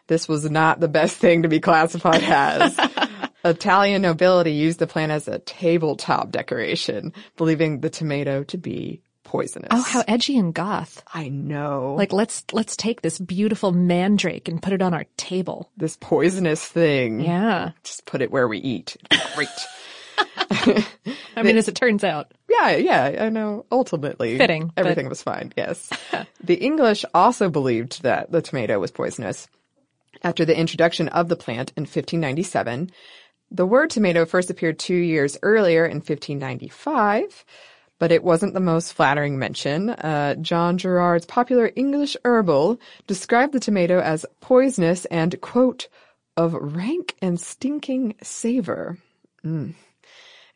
This 0.06 0.28
was 0.28 0.50
not 0.50 0.80
the 0.80 0.88
best 0.88 1.16
thing 1.16 1.42
to 1.42 1.48
be 1.48 1.60
classified 1.60 2.22
as. 2.22 2.78
Italian 3.44 4.02
nobility 4.02 4.52
used 4.52 4.78
the 4.78 4.86
plant 4.86 5.10
as 5.12 5.26
a 5.26 5.38
tabletop 5.40 6.30
decoration, 6.30 7.12
believing 7.36 7.80
the 7.80 7.90
tomato 7.90 8.44
to 8.44 8.58
be 8.58 9.00
poisonous. 9.24 9.68
Oh, 9.70 9.82
how 9.82 10.04
edgy 10.06 10.36
and 10.36 10.52
goth. 10.54 11.02
I 11.12 11.28
know. 11.28 11.94
Like 11.96 12.12
let's 12.12 12.44
let's 12.52 12.76
take 12.76 13.02
this 13.02 13.18
beautiful 13.18 13.72
mandrake 13.72 14.48
and 14.48 14.62
put 14.62 14.72
it 14.72 14.82
on 14.82 14.94
our 14.94 15.06
table. 15.16 15.70
this 15.76 15.96
poisonous 16.00 16.64
thing. 16.64 17.20
Yeah. 17.20 17.72
Just 17.82 18.06
put 18.06 18.22
it 18.22 18.30
where 18.30 18.46
we 18.46 18.58
eat. 18.58 18.96
Great. 19.34 19.48
I 21.36 21.42
mean, 21.42 21.56
as 21.56 21.68
it 21.68 21.74
turns 21.74 22.04
out. 22.04 22.32
Yeah, 22.52 22.76
yeah, 22.76 23.24
I 23.24 23.28
know. 23.28 23.64
Ultimately, 23.72 24.38
Fitting, 24.38 24.68
but- 24.68 24.78
Everything 24.78 25.08
was 25.08 25.22
fine. 25.22 25.52
Yes. 25.56 25.90
the 26.44 26.54
English 26.54 27.04
also 27.14 27.48
believed 27.48 28.02
that 28.02 28.30
the 28.30 28.42
tomato 28.42 28.78
was 28.78 28.90
poisonous. 28.90 29.48
After 30.22 30.44
the 30.44 30.56
introduction 30.56 31.08
of 31.08 31.28
the 31.28 31.36
plant 31.36 31.72
in 31.76 31.82
1597, 31.82 32.90
the 33.50 33.66
word 33.66 33.90
tomato 33.90 34.24
first 34.24 34.50
appeared 34.50 34.78
two 34.78 34.94
years 34.96 35.36
earlier 35.42 35.84
in 35.84 35.96
1595, 35.96 37.44
but 37.98 38.12
it 38.12 38.22
wasn't 38.22 38.54
the 38.54 38.60
most 38.60 38.92
flattering 38.92 39.38
mention. 39.38 39.90
Uh, 39.90 40.34
John 40.36 40.78
Gerard's 40.78 41.26
popular 41.26 41.72
English 41.74 42.16
herbal 42.24 42.80
described 43.06 43.52
the 43.52 43.60
tomato 43.60 44.00
as 44.00 44.26
poisonous 44.40 45.04
and, 45.06 45.40
quote, 45.40 45.88
of 46.36 46.54
rank 46.54 47.14
and 47.20 47.38
stinking 47.40 48.14
savor. 48.22 48.98
Mm. 49.44 49.74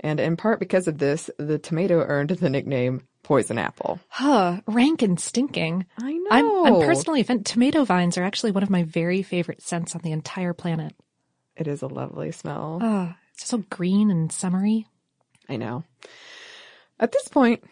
And 0.00 0.20
in 0.20 0.36
part 0.36 0.60
because 0.60 0.88
of 0.88 0.98
this, 0.98 1.30
the 1.38 1.58
tomato 1.58 2.00
earned 2.00 2.30
the 2.30 2.50
nickname 2.50 3.02
poison 3.22 3.58
apple. 3.58 3.98
Huh, 4.08 4.60
rank 4.66 5.02
and 5.02 5.18
stinking. 5.18 5.86
I 5.98 6.12
know. 6.12 6.28
I'm, 6.30 6.74
I'm 6.74 6.80
personally 6.86 7.20
offended. 7.22 7.46
Tomato 7.46 7.84
vines 7.84 8.16
are 8.16 8.22
actually 8.22 8.52
one 8.52 8.62
of 8.62 8.70
my 8.70 8.84
very 8.84 9.22
favorite 9.22 9.62
scents 9.62 9.94
on 9.94 10.02
the 10.02 10.12
entire 10.12 10.52
planet. 10.52 10.94
It 11.56 11.66
is 11.66 11.82
a 11.82 11.88
lovely 11.88 12.30
smell. 12.32 12.78
Oh, 12.82 13.14
it's 13.32 13.48
so 13.48 13.58
green 13.70 14.10
and 14.10 14.30
summery. 14.30 14.86
I 15.48 15.56
know. 15.56 15.84
At 17.00 17.12
this 17.12 17.28
point, 17.28 17.64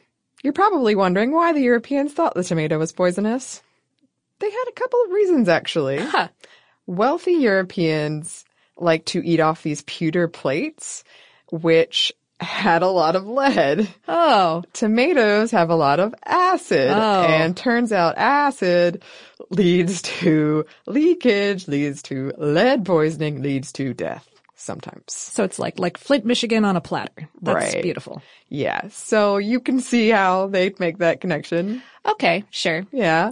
you're 0.43 0.53
probably 0.53 0.95
wondering 0.95 1.33
why 1.33 1.53
the 1.53 1.63
Europeans 1.63 2.13
thought 2.13 2.35
the 2.35 2.45
tomato 2.45 2.79
was 2.79 2.93
poisonous. 2.93 3.63
They 4.41 4.51
had 4.51 4.65
a 4.69 4.73
couple 4.73 5.03
of 5.05 5.13
reasons, 5.13 5.49
actually. 5.49 6.01
Huh. 6.01 6.29
Wealthy 6.87 7.33
Europeans 7.33 8.45
like 8.77 9.05
to 9.07 9.25
eat 9.25 9.41
off 9.41 9.63
these 9.63 9.83
pewter 9.83 10.29
plates, 10.29 11.05
which 11.63 12.13
had 12.41 12.83
a 12.83 12.89
lot 12.89 13.15
of 13.17 13.27
lead. 13.27 13.89
Oh, 14.09 14.63
Tomatoes 14.73 15.51
have 15.53 15.71
a 15.71 15.75
lot 15.77 16.01
of 16.01 16.15
acid, 16.25 16.91
Oh. 16.91 17.23
and 17.23 17.57
turns 17.57 17.93
out 17.93 18.19
acid 18.19 19.03
leads 19.51 20.03
to 20.03 20.65
leakage, 20.87 21.69
leads 21.69 22.03
to 22.05 22.33
lead 22.37 22.85
poisoning, 22.85 23.41
leads 23.43 23.73
to 23.75 23.95
death 23.95 24.29
sometimes. 24.57 25.05
so 25.09 25.45
it's 25.45 25.59
like 25.59 25.79
like 25.79 25.99
Flint, 25.99 26.25
Michigan 26.25 26.65
on 26.65 26.75
a 26.77 26.81
platter. 26.81 27.29
That's 27.43 27.75
Right. 27.75 27.83
beautiful. 27.83 28.23
Yeah, 28.49 28.89
so 28.91 29.37
you 29.37 29.61
can 29.61 29.81
see 29.81 30.09
how 30.09 30.47
they'd 30.49 30.79
make 30.81 30.99
that 30.99 31.21
connection. 31.21 31.83
Okay, 32.07 32.45
sure. 32.51 32.85
Yeah. 32.93 33.31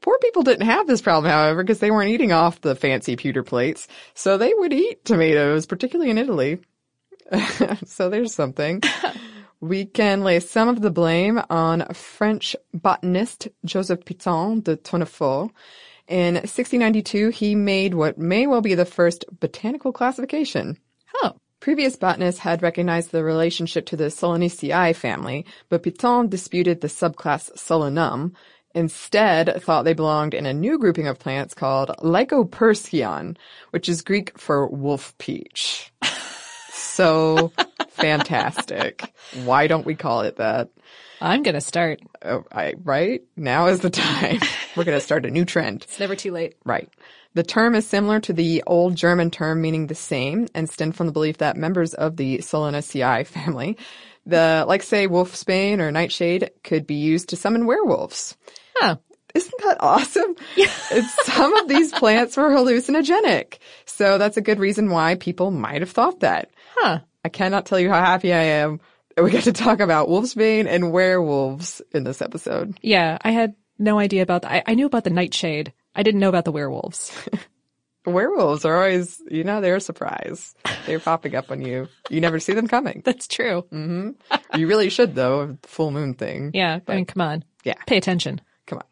Poor 0.00 0.16
people 0.18 0.42
didn't 0.44 0.66
have 0.66 0.86
this 0.86 1.02
problem, 1.02 1.30
however, 1.30 1.62
because 1.64 1.80
they 1.80 1.90
weren't 1.90 2.10
eating 2.10 2.30
off 2.32 2.60
the 2.60 2.76
fancy 2.76 3.16
pewter 3.16 3.42
plates. 3.42 3.88
So 4.14 4.38
they 4.38 4.54
would 4.54 4.72
eat 4.72 5.04
tomatoes, 5.04 5.66
particularly 5.66 6.10
in 6.12 6.18
Italy. 6.18 6.58
so 7.84 8.08
there's 8.08 8.34
something. 8.34 8.82
we 9.60 9.84
can 9.84 10.22
lay 10.22 10.40
some 10.40 10.68
of 10.68 10.80
the 10.80 10.90
blame 10.90 11.40
on 11.50 11.86
French 11.92 12.54
botanist 12.72 13.48
Joseph 13.64 14.04
Pitton 14.04 14.60
de 14.60 14.76
Tournefort. 14.76 15.50
In 16.06 16.34
1692, 16.34 17.28
he 17.30 17.54
made 17.54 17.94
what 17.94 18.16
may 18.16 18.46
well 18.46 18.62
be 18.62 18.74
the 18.74 18.86
first 18.86 19.24
botanical 19.40 19.92
classification. 19.92 20.78
Oh, 21.22 21.34
Previous 21.60 21.96
botanists 21.96 22.40
had 22.40 22.62
recognized 22.62 23.10
the 23.10 23.24
relationship 23.24 23.84
to 23.86 23.96
the 23.96 24.04
Solanaceae 24.04 24.94
family, 24.94 25.44
but 25.68 25.82
Pitton 25.82 26.28
disputed 26.28 26.80
the 26.80 26.86
subclass 26.86 27.52
Solanum, 27.56 28.32
instead 28.74 29.60
thought 29.60 29.84
they 29.84 29.92
belonged 29.92 30.34
in 30.34 30.46
a 30.46 30.54
new 30.54 30.78
grouping 30.78 31.08
of 31.08 31.18
plants 31.18 31.54
called 31.54 31.90
Lycopersicon, 31.98 33.36
which 33.70 33.88
is 33.88 34.02
Greek 34.02 34.38
for 34.38 34.68
wolf 34.68 35.18
peach. 35.18 35.92
so 36.98 37.52
fantastic. 37.90 39.12
Why 39.44 39.66
don't 39.66 39.86
we 39.86 39.94
call 39.94 40.22
it 40.22 40.36
that? 40.36 40.68
I'm 41.20 41.42
gonna 41.42 41.60
start. 41.60 42.00
Oh, 42.22 42.44
I, 42.52 42.74
right? 42.82 43.22
Now 43.36 43.66
is 43.68 43.80
the 43.80 43.90
time. 43.90 44.40
We're 44.78 44.84
going 44.84 44.98
to 44.98 45.04
start 45.04 45.26
a 45.26 45.30
new 45.30 45.44
trend. 45.44 45.82
It's 45.82 45.98
never 45.98 46.14
too 46.14 46.30
late. 46.30 46.54
Right. 46.64 46.88
The 47.34 47.42
term 47.42 47.74
is 47.74 47.84
similar 47.84 48.20
to 48.20 48.32
the 48.32 48.62
old 48.66 48.94
German 48.94 49.30
term 49.32 49.60
meaning 49.60 49.88
the 49.88 49.94
same 49.96 50.46
and 50.54 50.70
stemmed 50.70 50.94
from 50.94 51.06
the 51.06 51.12
belief 51.12 51.38
that 51.38 51.56
members 51.56 51.94
of 51.94 52.16
the 52.16 52.38
Solanaceae 52.38 53.26
family, 53.26 53.76
the, 54.24 54.64
like 54.68 54.84
say 54.84 55.08
wolfsbane 55.08 55.80
or 55.80 55.90
nightshade, 55.90 56.50
could 56.62 56.86
be 56.86 56.94
used 56.94 57.30
to 57.30 57.36
summon 57.36 57.66
werewolves. 57.66 58.36
Huh. 58.76 58.98
Isn't 59.34 59.62
that 59.64 59.78
awesome? 59.80 60.36
It's, 60.90 61.26
some 61.26 61.54
of 61.54 61.68
these 61.68 61.92
plants 61.92 62.36
were 62.36 62.48
hallucinogenic. 62.48 63.58
So 63.84 64.16
that's 64.16 64.36
a 64.36 64.40
good 64.42 64.58
reason 64.58 64.90
why 64.90 65.16
people 65.16 65.50
might 65.50 65.82
have 65.82 65.90
thought 65.90 66.20
that. 66.20 66.50
Huh. 66.80 67.00
I 67.24 67.28
cannot 67.28 67.66
tell 67.66 67.80
you 67.80 67.88
how 67.90 68.00
happy 68.00 68.32
I 68.32 68.42
am 68.42 68.80
that 69.16 69.22
we 69.22 69.30
get 69.30 69.44
to 69.44 69.52
talk 69.52 69.80
about 69.80 70.08
wolfsbane 70.08 70.66
and 70.66 70.92
werewolves 70.92 71.82
in 71.92 72.04
this 72.04 72.22
episode. 72.22 72.78
Yeah, 72.82 73.18
I 73.20 73.32
had 73.32 73.54
no 73.78 73.98
idea 73.98 74.22
about 74.22 74.42
that. 74.42 74.52
I, 74.52 74.62
I 74.66 74.74
knew 74.74 74.86
about 74.86 75.04
the 75.04 75.10
nightshade. 75.10 75.72
I 75.94 76.02
didn't 76.02 76.20
know 76.20 76.28
about 76.28 76.44
the 76.44 76.52
werewolves. 76.52 77.12
Werewolves 78.06 78.64
are 78.64 78.76
always, 78.76 79.20
you 79.30 79.44
know, 79.44 79.60
they're 79.60 79.76
a 79.76 79.80
surprise. 79.80 80.54
They're 80.86 81.00
popping 81.00 81.34
up 81.34 81.50
on 81.50 81.60
you. 81.60 81.88
You 82.08 82.22
never 82.22 82.40
see 82.40 82.54
them 82.54 82.66
coming. 82.66 83.02
That's 83.04 83.28
true. 83.28 83.66
Mm-hmm. 83.70 84.58
You 84.58 84.66
really 84.66 84.88
should, 84.88 85.14
though, 85.14 85.58
full 85.64 85.90
moon 85.90 86.14
thing. 86.14 86.52
Yeah, 86.54 86.80
I 86.88 86.96
mean, 86.96 87.04
come 87.04 87.20
on. 87.20 87.44
Yeah. 87.64 87.74
Pay 87.86 87.98
attention. 87.98 88.40
Come 88.66 88.78
on. 88.78 88.84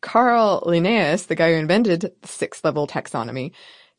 Carl 0.00 0.62
Linnaeus, 0.64 1.26
the 1.26 1.34
guy 1.34 1.52
who 1.52 1.58
invented 1.58 2.00
the 2.00 2.28
sixth 2.28 2.64
level 2.64 2.86
taxonomy, 2.86 3.52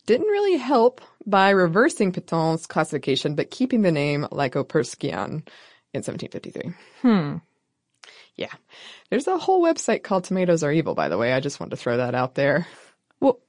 didn't 0.06 0.26
really 0.26 0.56
help 0.56 1.00
by 1.26 1.50
reversing 1.50 2.12
Pitton's 2.12 2.66
classification, 2.66 3.34
but 3.34 3.50
keeping 3.50 3.82
the 3.82 3.92
name 3.92 4.26
Lycopersicon 4.32 5.46
in 5.94 6.02
1753. 6.02 6.72
Hmm. 7.02 7.36
Yeah. 8.36 8.52
There's 9.10 9.26
a 9.26 9.38
whole 9.38 9.62
website 9.62 10.02
called 10.02 10.24
Tomatoes 10.24 10.62
Are 10.62 10.72
Evil, 10.72 10.94
by 10.94 11.08
the 11.08 11.18
way. 11.18 11.32
I 11.32 11.40
just 11.40 11.60
wanted 11.60 11.70
to 11.70 11.76
throw 11.76 11.98
that 11.98 12.14
out 12.14 12.34
there. 12.34 12.66
Well, 13.20 13.40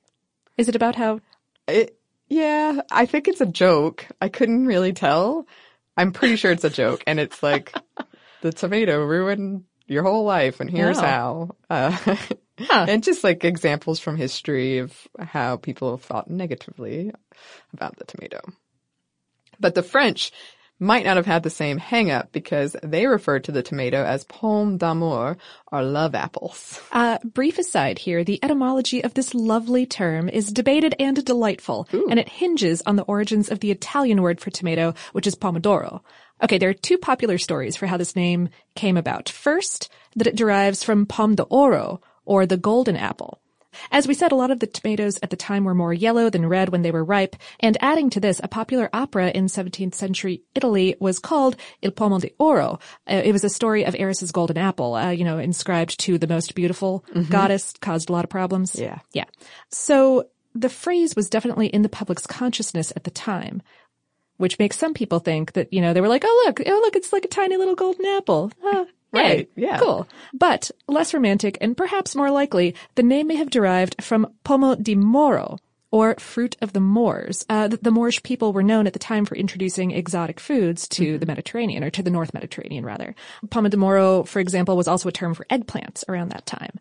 is 0.57 0.69
it 0.69 0.75
about 0.75 0.95
how? 0.95 1.21
It, 1.67 1.97
yeah, 2.27 2.81
I 2.91 3.05
think 3.05 3.27
it's 3.27 3.41
a 3.41 3.45
joke. 3.45 4.05
I 4.21 4.29
couldn't 4.29 4.65
really 4.65 4.93
tell. 4.93 5.47
I'm 5.95 6.11
pretty 6.11 6.35
sure 6.35 6.51
it's 6.51 6.63
a 6.63 6.69
joke, 6.69 7.03
and 7.07 7.19
it's 7.19 7.41
like 7.43 7.73
the 8.41 8.51
tomato 8.51 9.03
ruined 9.03 9.65
your 9.87 10.03
whole 10.03 10.23
life, 10.23 10.59
and 10.59 10.69
here's 10.69 10.99
how. 10.99 11.55
Uh, 11.69 12.15
Huh. 12.59 12.85
And 12.87 13.03
just 13.03 13.23
like 13.23 13.43
examples 13.43 13.99
from 13.99 14.15
history 14.15 14.77
of 14.77 15.07
how 15.19 15.57
people 15.57 15.91
have 15.91 16.03
thought 16.03 16.29
negatively 16.29 17.11
about 17.73 17.97
the 17.97 18.05
tomato. 18.05 18.41
But 19.59 19.75
the 19.75 19.83
French 19.83 20.31
might 20.79 21.05
not 21.05 21.15
have 21.17 21.25
had 21.25 21.43
the 21.43 21.49
same 21.49 21.77
hang 21.77 22.11
up 22.11 22.31
because 22.31 22.75
they 22.83 23.07
referred 23.07 23.43
to 23.45 23.51
the 23.51 23.63
tomato 23.63 24.03
as 24.03 24.25
pomme 24.25 24.77
d'amour 24.77 25.37
or 25.71 25.83
love 25.83 26.13
apples. 26.13 26.79
Uh, 26.91 27.17
brief 27.23 27.57
aside 27.57 27.97
here, 27.97 28.23
the 28.23 28.39
etymology 28.43 29.03
of 29.03 29.13
this 29.13 29.33
lovely 29.33 29.85
term 29.85 30.27
is 30.29 30.51
debated 30.51 30.93
and 30.99 31.23
delightful, 31.23 31.87
and 32.09 32.19
it 32.19 32.27
hinges 32.27 32.81
on 32.85 32.97
the 32.97 33.03
origins 33.03 33.49
of 33.49 33.61
the 33.61 33.71
Italian 33.71 34.21
word 34.21 34.41
for 34.41 34.49
tomato, 34.51 34.93
which 35.13 35.27
is 35.27 35.35
pomodoro. 35.35 36.01
Okay, 36.43 36.57
there 36.57 36.69
are 36.69 36.73
two 36.73 36.97
popular 36.97 37.37
stories 37.37 37.77
for 37.77 37.87
how 37.87 37.97
this 37.97 38.15
name 38.15 38.49
came 38.75 38.97
about. 38.97 39.29
First, 39.29 39.89
that 40.15 40.27
it 40.27 40.35
derives 40.35 40.83
from 40.83 41.05
pom 41.05 41.35
de 41.35 41.43
oro, 41.43 42.01
or 42.25 42.45
the 42.45 42.57
golden 42.57 42.97
apple. 42.97 43.39
As 43.91 44.07
we 44.07 44.13
said, 44.13 44.31
a 44.31 44.35
lot 44.35 44.51
of 44.51 44.59
the 44.59 44.67
tomatoes 44.67 45.17
at 45.23 45.29
the 45.29 45.35
time 45.35 45.63
were 45.63 45.73
more 45.73 45.93
yellow 45.93 46.29
than 46.29 46.47
red 46.47 46.69
when 46.69 46.83
they 46.83 46.91
were 46.91 47.03
ripe, 47.03 47.35
and 47.59 47.77
adding 47.81 48.09
to 48.11 48.19
this, 48.19 48.39
a 48.43 48.47
popular 48.47 48.89
opera 48.93 49.29
in 49.29 49.45
17th 49.45 49.95
century 49.95 50.43
Italy 50.53 50.95
was 50.99 51.17
called 51.17 51.55
Il 51.81 51.91
Pomo 51.91 52.19
di 52.19 52.31
Oro. 52.37 52.79
Uh, 53.09 53.21
it 53.23 53.31
was 53.31 53.43
a 53.43 53.49
story 53.49 53.85
of 53.85 53.95
Eris's 53.95 54.31
golden 54.31 54.57
apple, 54.57 54.95
uh, 54.95 55.09
you 55.09 55.23
know, 55.23 55.39
inscribed 55.39 55.99
to 56.01 56.17
the 56.17 56.27
most 56.27 56.55
beautiful 56.55 57.03
goddess, 57.29 57.73
caused 57.81 58.09
a 58.09 58.13
lot 58.13 58.23
of 58.23 58.29
problems. 58.29 58.77
Yeah. 58.77 58.99
Yeah. 59.11 59.25
So 59.69 60.27
the 60.55 60.69
phrase 60.69 61.15
was 61.15 61.29
definitely 61.29 61.67
in 61.67 61.81
the 61.81 61.89
public's 61.89 62.27
consciousness 62.27 62.93
at 62.95 63.05
the 63.05 63.11
time, 63.11 63.61
which 64.37 64.59
makes 64.59 64.77
some 64.77 64.93
people 64.93 65.19
think 65.19 65.53
that, 65.53 65.71
you 65.71 65.81
know, 65.81 65.93
they 65.93 66.01
were 66.01 66.07
like, 66.07 66.23
oh, 66.25 66.43
look, 66.45 66.61
oh, 66.65 66.81
look, 66.83 66.95
it's 66.95 67.13
like 67.13 67.25
a 67.25 67.29
tiny 67.29 67.57
little 67.57 67.75
golden 67.75 68.05
apple. 68.05 68.51
Ah. 68.63 68.85
Right, 69.13 69.47
yeah. 69.55 69.77
Cool. 69.77 70.07
But 70.33 70.71
less 70.87 71.13
romantic 71.13 71.59
and 71.61 71.77
perhaps 71.77 72.15
more 72.15 72.31
likely, 72.31 72.73
the 72.95 73.03
name 73.03 73.27
may 73.27 73.35
have 73.35 73.51
derived 73.51 74.01
from 74.01 74.33
pomo 74.43 74.73
di 74.73 74.95
moro, 74.95 75.59
or 75.93 76.15
fruit 76.15 76.57
of 76.59 76.73
the 76.73 76.79
Moors. 76.79 77.45
Uh, 77.47 77.67
the, 77.67 77.77
the 77.77 77.91
Moorish 77.91 78.23
people 78.23 78.51
were 78.51 78.63
known 78.63 78.87
at 78.87 78.93
the 78.93 78.99
time 78.99 79.25
for 79.25 79.35
introducing 79.35 79.91
exotic 79.91 80.39
foods 80.39 80.87
to 80.87 81.19
the 81.19 81.27
Mediterranean, 81.27 81.83
or 81.83 81.91
to 81.91 82.01
the 82.01 82.09
North 82.09 82.33
Mediterranean, 82.33 82.83
rather. 82.83 83.13
Pomo 83.51 83.69
di 83.69 83.77
moro, 83.77 84.23
for 84.23 84.39
example, 84.39 84.75
was 84.75 84.87
also 84.87 85.07
a 85.07 85.11
term 85.11 85.35
for 85.35 85.45
eggplants 85.51 86.03
around 86.09 86.29
that 86.29 86.47
time. 86.47 86.79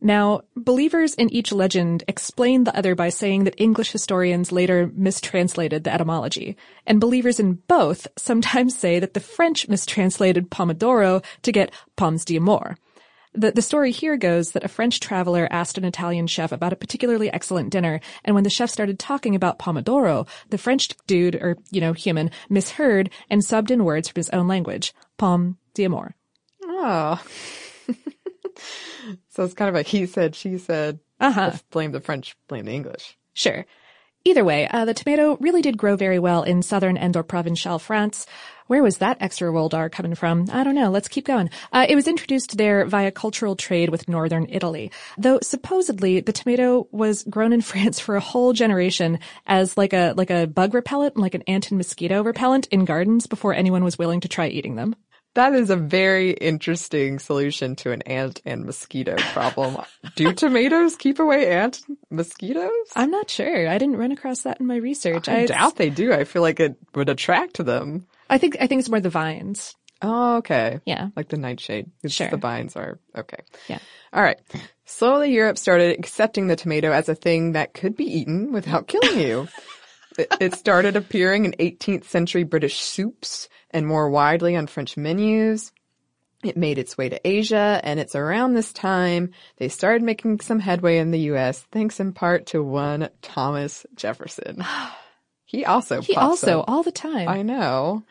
Now, 0.00 0.42
believers 0.54 1.14
in 1.14 1.32
each 1.32 1.50
legend 1.50 2.04
explain 2.06 2.64
the 2.64 2.76
other 2.76 2.94
by 2.94 3.08
saying 3.08 3.44
that 3.44 3.60
English 3.60 3.90
historians 3.90 4.52
later 4.52 4.90
mistranslated 4.94 5.82
the 5.82 5.92
etymology, 5.92 6.56
and 6.86 7.00
believers 7.00 7.40
in 7.40 7.54
both 7.66 8.06
sometimes 8.16 8.78
say 8.78 9.00
that 9.00 9.14
the 9.14 9.20
French 9.20 9.68
mistranslated 9.68 10.50
pomodoro 10.50 11.24
to 11.42 11.52
get 11.52 11.72
pommes 11.96 12.24
d'amour. 12.24 12.76
The, 13.34 13.52
the 13.52 13.62
story 13.62 13.90
here 13.90 14.16
goes 14.16 14.52
that 14.52 14.64
a 14.64 14.68
French 14.68 15.00
traveler 15.00 15.48
asked 15.50 15.78
an 15.78 15.84
Italian 15.84 16.26
chef 16.26 16.50
about 16.50 16.72
a 16.72 16.76
particularly 16.76 17.30
excellent 17.32 17.70
dinner, 17.70 18.00
and 18.24 18.34
when 18.34 18.44
the 18.44 18.50
chef 18.50 18.70
started 18.70 18.98
talking 18.98 19.34
about 19.34 19.58
pomodoro, 19.58 20.26
the 20.50 20.58
French 20.58 20.88
dude, 21.06 21.34
or, 21.34 21.56
you 21.70 21.80
know, 21.80 21.92
human, 21.92 22.30
misheard 22.48 23.10
and 23.30 23.42
subbed 23.42 23.70
in 23.70 23.84
words 23.84 24.08
from 24.08 24.20
his 24.20 24.30
own 24.30 24.48
language. 24.48 24.94
Pomme 25.18 25.58
d'amour. 25.74 26.14
Oh. 26.64 27.22
so 29.28 29.44
it's 29.44 29.54
kind 29.54 29.68
of 29.68 29.74
a 29.74 29.82
he 29.82 30.06
said, 30.06 30.34
she 30.34 30.58
said. 30.58 31.00
Uh-huh. 31.20 31.48
Let's 31.50 31.62
blame 31.62 31.92
the 31.92 32.00
French, 32.00 32.36
blame 32.48 32.64
the 32.64 32.72
English. 32.72 33.16
Sure. 33.34 33.64
Either 34.24 34.44
way, 34.44 34.68
uh, 34.68 34.84
the 34.84 34.94
tomato 34.94 35.36
really 35.40 35.62
did 35.62 35.78
grow 35.78 35.96
very 35.96 36.18
well 36.18 36.42
in 36.42 36.60
southern 36.60 36.96
and 36.96 37.16
or 37.16 37.22
provincial 37.22 37.78
France. 37.78 38.26
Where 38.66 38.82
was 38.82 38.98
that 38.98 39.16
extra 39.20 39.50
rolled 39.50 39.72
R 39.72 39.88
coming 39.88 40.14
from? 40.14 40.46
I 40.52 40.64
don't 40.64 40.74
know. 40.74 40.90
Let's 40.90 41.08
keep 41.08 41.24
going. 41.24 41.48
Uh, 41.72 41.86
it 41.88 41.94
was 41.94 42.06
introduced 42.06 42.58
there 42.58 42.84
via 42.84 43.10
cultural 43.10 43.56
trade 43.56 43.88
with 43.88 44.08
northern 44.08 44.46
Italy. 44.50 44.90
Though 45.16 45.38
supposedly 45.42 46.20
the 46.20 46.34
tomato 46.34 46.86
was 46.90 47.22
grown 47.22 47.54
in 47.54 47.60
France 47.62 48.00
for 48.00 48.16
a 48.16 48.20
whole 48.20 48.52
generation 48.52 49.20
as 49.46 49.78
like 49.78 49.94
a, 49.94 50.12
like 50.16 50.30
a 50.30 50.46
bug 50.46 50.74
repellent, 50.74 51.16
like 51.16 51.34
an 51.34 51.42
ant 51.46 51.70
and 51.70 51.78
mosquito 51.78 52.22
repellent 52.22 52.66
in 52.66 52.84
gardens 52.84 53.26
before 53.26 53.54
anyone 53.54 53.84
was 53.84 53.98
willing 53.98 54.20
to 54.20 54.28
try 54.28 54.48
eating 54.48 54.74
them. 54.74 54.94
That 55.38 55.54
is 55.54 55.70
a 55.70 55.76
very 55.76 56.32
interesting 56.32 57.20
solution 57.20 57.76
to 57.76 57.92
an 57.92 58.02
ant 58.02 58.42
and 58.44 58.64
mosquito 58.64 59.14
problem. 59.32 59.76
Do 60.16 60.32
tomatoes 60.34 60.96
keep 60.96 61.20
away 61.20 61.48
ant 61.52 61.80
mosquitoes? 62.10 62.72
I'm 62.96 63.12
not 63.12 63.30
sure. 63.30 63.68
I 63.68 63.78
didn't 63.78 63.98
run 63.98 64.10
across 64.10 64.42
that 64.42 64.58
in 64.58 64.66
my 64.66 64.78
research. 64.78 65.28
I 65.28 65.46
doubt 65.46 65.76
they 65.76 65.90
do. 65.90 66.12
I 66.12 66.24
feel 66.24 66.42
like 66.42 66.58
it 66.58 66.74
would 66.96 67.08
attract 67.08 67.64
them. 67.64 68.08
I 68.28 68.38
think, 68.38 68.56
I 68.60 68.66
think 68.66 68.80
it's 68.80 68.88
more 68.88 68.98
the 68.98 69.10
vines. 69.10 69.76
Oh, 70.02 70.38
okay. 70.38 70.80
Yeah. 70.84 71.10
Like 71.14 71.28
the 71.28 71.38
nightshade. 71.38 71.88
It's 72.02 72.14
Sure. 72.14 72.30
The 72.30 72.36
vines 72.36 72.74
are 72.74 72.98
okay. 73.16 73.44
Yeah. 73.68 73.78
All 74.12 74.24
right. 74.24 74.40
Slowly, 74.86 75.32
Europe 75.32 75.56
started 75.56 75.96
accepting 76.00 76.48
the 76.48 76.56
tomato 76.56 76.90
as 76.90 77.08
a 77.08 77.14
thing 77.14 77.52
that 77.52 77.74
could 77.74 77.96
be 77.96 78.06
eaten 78.06 78.50
without 78.50 78.88
killing 78.88 79.20
you. 79.20 79.46
it, 80.18 80.34
it 80.40 80.54
started 80.54 80.96
appearing 80.96 81.44
in 81.44 81.52
18th 81.52 82.04
century 82.04 82.44
British 82.44 82.80
soups 82.80 83.48
and 83.70 83.86
more 83.86 84.10
widely 84.10 84.56
on 84.56 84.66
French 84.66 84.96
menus. 84.96 85.72
It 86.44 86.56
made 86.56 86.78
its 86.78 86.96
way 86.96 87.08
to 87.08 87.20
Asia, 87.26 87.80
and 87.82 87.98
it's 87.98 88.14
around 88.14 88.54
this 88.54 88.72
time 88.72 89.32
they 89.56 89.68
started 89.68 90.02
making 90.02 90.40
some 90.40 90.60
headway 90.60 90.98
in 90.98 91.10
the 91.10 91.20
U.S. 91.32 91.66
thanks 91.72 91.98
in 91.98 92.12
part 92.12 92.46
to 92.46 92.62
one 92.62 93.08
Thomas 93.22 93.86
Jefferson. 93.94 94.64
He 95.50 95.64
also 95.64 96.02
He 96.02 96.14
also, 96.14 96.60
up. 96.60 96.68
all 96.68 96.82
the 96.82 96.92
time. 96.92 97.26
I 97.26 97.40
know. 97.40 98.04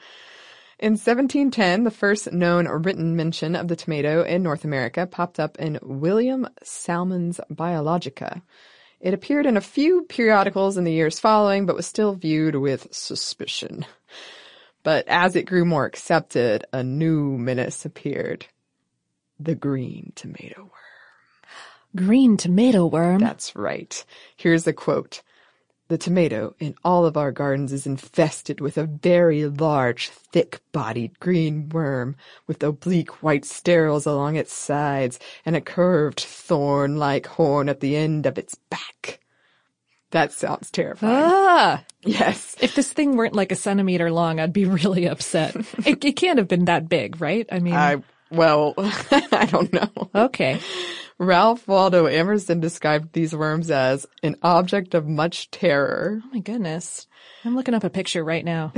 In 0.80 0.94
1710, 0.94 1.84
the 1.84 1.92
first 1.92 2.32
known 2.32 2.68
written 2.68 3.16
mention 3.16 3.56
of 3.56 3.68
the 3.68 3.76
tomato 3.76 4.24
in 4.24 4.42
North 4.42 4.66
America 4.66 5.06
popped 5.06 5.40
up 5.40 5.56
in 5.60 5.78
William 5.84 6.48
Salmon's 6.64 7.40
Botanologia. 7.52 8.42
It 9.00 9.14
appeared 9.14 9.46
in 9.46 9.58
a 9.58 9.62
few 9.62 10.04
periodicals 10.04 10.78
in 10.78 10.84
the 10.84 10.92
years 10.92 11.20
following, 11.20 11.66
but 11.66 11.76
was 11.76 11.86
still 11.86 12.16
viewed 12.16 12.56
with 12.56 12.88
suspicion. 12.92 13.86
But 14.84 15.08
as 15.08 15.36
it 15.36 15.44
grew 15.44 15.66
more 15.66 15.86
accepted, 15.86 16.66
a 16.72 16.84
new 16.84 17.38
menace 17.38 17.86
appeared. 17.86 18.46
The 19.40 19.56
green 19.56 20.14
tomato 20.16 20.62
worm. 20.62 22.06
Green 22.08 22.38
tomato 22.38 22.86
worm. 22.86 23.20
That's 23.20 23.56
right. 23.56 24.04
Here's 24.36 24.64
the 24.64 24.74
quote. 24.74 25.22
The 25.90 25.98
tomato 25.98 26.54
in 26.60 26.76
all 26.84 27.06
of 27.06 27.16
our 27.16 27.32
gardens 27.32 27.72
is 27.72 27.86
infested 27.88 28.60
with 28.60 28.78
a 28.78 28.84
very 28.84 29.46
large, 29.46 30.10
thick-bodied 30.10 31.18
green 31.20 31.70
worm 31.70 32.18
with 32.46 32.62
oblique 32.62 33.24
white 33.24 33.44
sterols 33.44 34.06
along 34.06 34.36
its 34.36 34.54
sides 34.54 35.18
and 35.46 35.56
a 35.56 35.62
curved 35.62 36.20
thorn-like 36.20 37.26
horn 37.28 37.70
at 37.70 37.80
the 37.80 37.96
end 37.96 38.26
of 38.26 38.38
its 38.38 38.56
back. 38.56 39.22
That 40.12 40.34
sounds 40.34 40.72
terrifying. 40.72 41.14
ah! 41.26 41.84
yes. 42.02 42.56
If 42.60 42.76
this 42.76 42.92
thing 42.92 43.16
weren't 43.16 43.36
like 43.36 43.52
a 43.54 43.56
centimeter 43.56 44.12
long, 44.12 44.40
I'd 44.42 44.54
be 44.54 44.66
really 44.84 45.06
upset. 45.08 45.56
it, 45.86 46.04
it 46.04 46.16
can't 46.18 46.38
have 46.38 46.50
been 46.50 46.66
that 46.66 46.90
big, 46.90 47.22
right? 47.22 47.48
I 47.50 47.60
mean, 47.60 47.74
I, 47.74 48.02
well, 48.30 48.74
I 48.78 49.48
don't 49.50 49.72
know. 49.72 50.10
okay. 50.16 50.60
Ralph 51.20 51.68
Waldo 51.68 52.06
Emerson 52.06 52.60
described 52.60 53.14
these 53.14 53.36
worms 53.36 53.72
as 53.72 54.06
an 54.22 54.36
object 54.44 54.94
of 54.94 55.08
much 55.08 55.50
terror. 55.50 56.22
Oh 56.24 56.30
my 56.32 56.40
goodness. 56.40 57.08
I'm 57.44 57.56
looking 57.56 57.74
up 57.74 57.84
a 57.84 57.90
picture 57.90 58.24
right 58.24 58.46
now. 58.46 58.72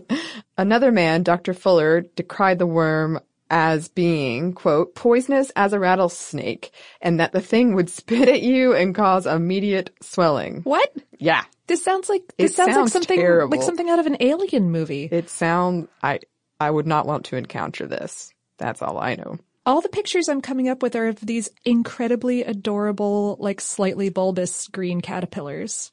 Another 0.58 0.92
man, 0.92 1.22
Dr. 1.22 1.54
Fuller, 1.54 2.02
decried 2.02 2.58
the 2.58 2.66
worm 2.66 3.20
as 3.50 3.88
being, 3.88 4.52
quote, 4.52 4.94
poisonous 4.94 5.50
as 5.56 5.72
a 5.72 5.78
rattlesnake, 5.78 6.70
and 7.00 7.20
that 7.20 7.32
the 7.32 7.40
thing 7.40 7.74
would 7.74 7.88
spit 7.88 8.28
at 8.28 8.42
you 8.42 8.74
and 8.74 8.94
cause 8.94 9.26
immediate 9.26 9.90
swelling. 10.02 10.60
What? 10.64 10.92
Yeah. 11.18 11.44
This 11.66 11.82
sounds 11.82 12.10
like 12.10 12.22
this 12.36 12.52
It 12.52 12.54
sounds, 12.54 12.76
like 12.76 12.88
something 12.88 13.18
terrible. 13.18 13.56
like 13.56 13.64
something 13.64 13.88
out 13.88 13.98
of 13.98 14.06
an 14.06 14.18
alien 14.20 14.70
movie. 14.70 15.08
It 15.10 15.30
sounds 15.30 15.88
I 16.02 16.20
I 16.60 16.70
would 16.70 16.86
not 16.86 17.06
want 17.06 17.26
to 17.26 17.36
encounter 17.36 17.86
this. 17.86 18.32
That's 18.58 18.82
all 18.82 18.98
I 18.98 19.14
know. 19.14 19.38
All 19.68 19.82
the 19.82 19.90
pictures 19.90 20.30
I'm 20.30 20.40
coming 20.40 20.66
up 20.70 20.82
with 20.82 20.96
are 20.96 21.08
of 21.08 21.20
these 21.20 21.50
incredibly 21.62 22.42
adorable, 22.42 23.36
like 23.38 23.60
slightly 23.60 24.08
bulbous 24.08 24.66
green 24.66 25.02
caterpillars. 25.02 25.92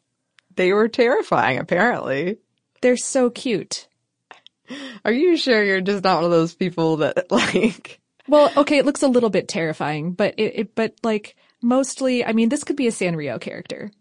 They 0.56 0.72
were 0.72 0.88
terrifying, 0.88 1.58
apparently. 1.60 2.38
They're 2.82 2.96
so 2.96 3.30
cute. 3.30 3.90
Are 5.04 5.12
you 5.12 5.36
sure 5.36 5.62
you're 5.62 5.82
just 5.82 6.06
not 6.06 6.16
one 6.16 6.24
of 6.24 6.32
those 6.32 6.56
people 6.56 6.98
that 6.98 7.30
like 7.32 8.00
Well, 8.30 8.50
okay, 8.56 8.78
it 8.78 8.86
looks 8.86 9.04
a 9.04 9.10
little 9.10 9.30
bit 9.30 9.50
terrifying, 9.50 10.14
but 10.14 10.36
it, 10.38 10.54
it 10.56 10.76
but 10.76 10.94
like 11.04 11.36
mostly, 11.62 12.24
I 12.24 12.32
mean, 12.32 12.48
this 12.48 12.64
could 12.64 12.78
be 12.78 12.88
a 12.88 12.92
Sanrio 12.92 13.42
character. 13.42 13.92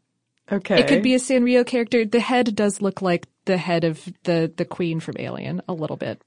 Okay. 0.52 0.78
It 0.78 0.86
could 0.86 1.02
be 1.02 1.14
a 1.14 1.18
Sanrio 1.18 1.66
character. 1.66 2.04
The 2.04 2.20
head 2.20 2.54
does 2.54 2.80
look 2.80 3.02
like 3.02 3.26
the 3.44 3.56
head 3.56 3.82
of 3.82 4.04
the 4.22 4.52
the 4.56 4.66
queen 4.66 5.00
from 5.00 5.16
Alien 5.18 5.62
a 5.66 5.72
little 5.72 5.96
bit. 5.96 6.22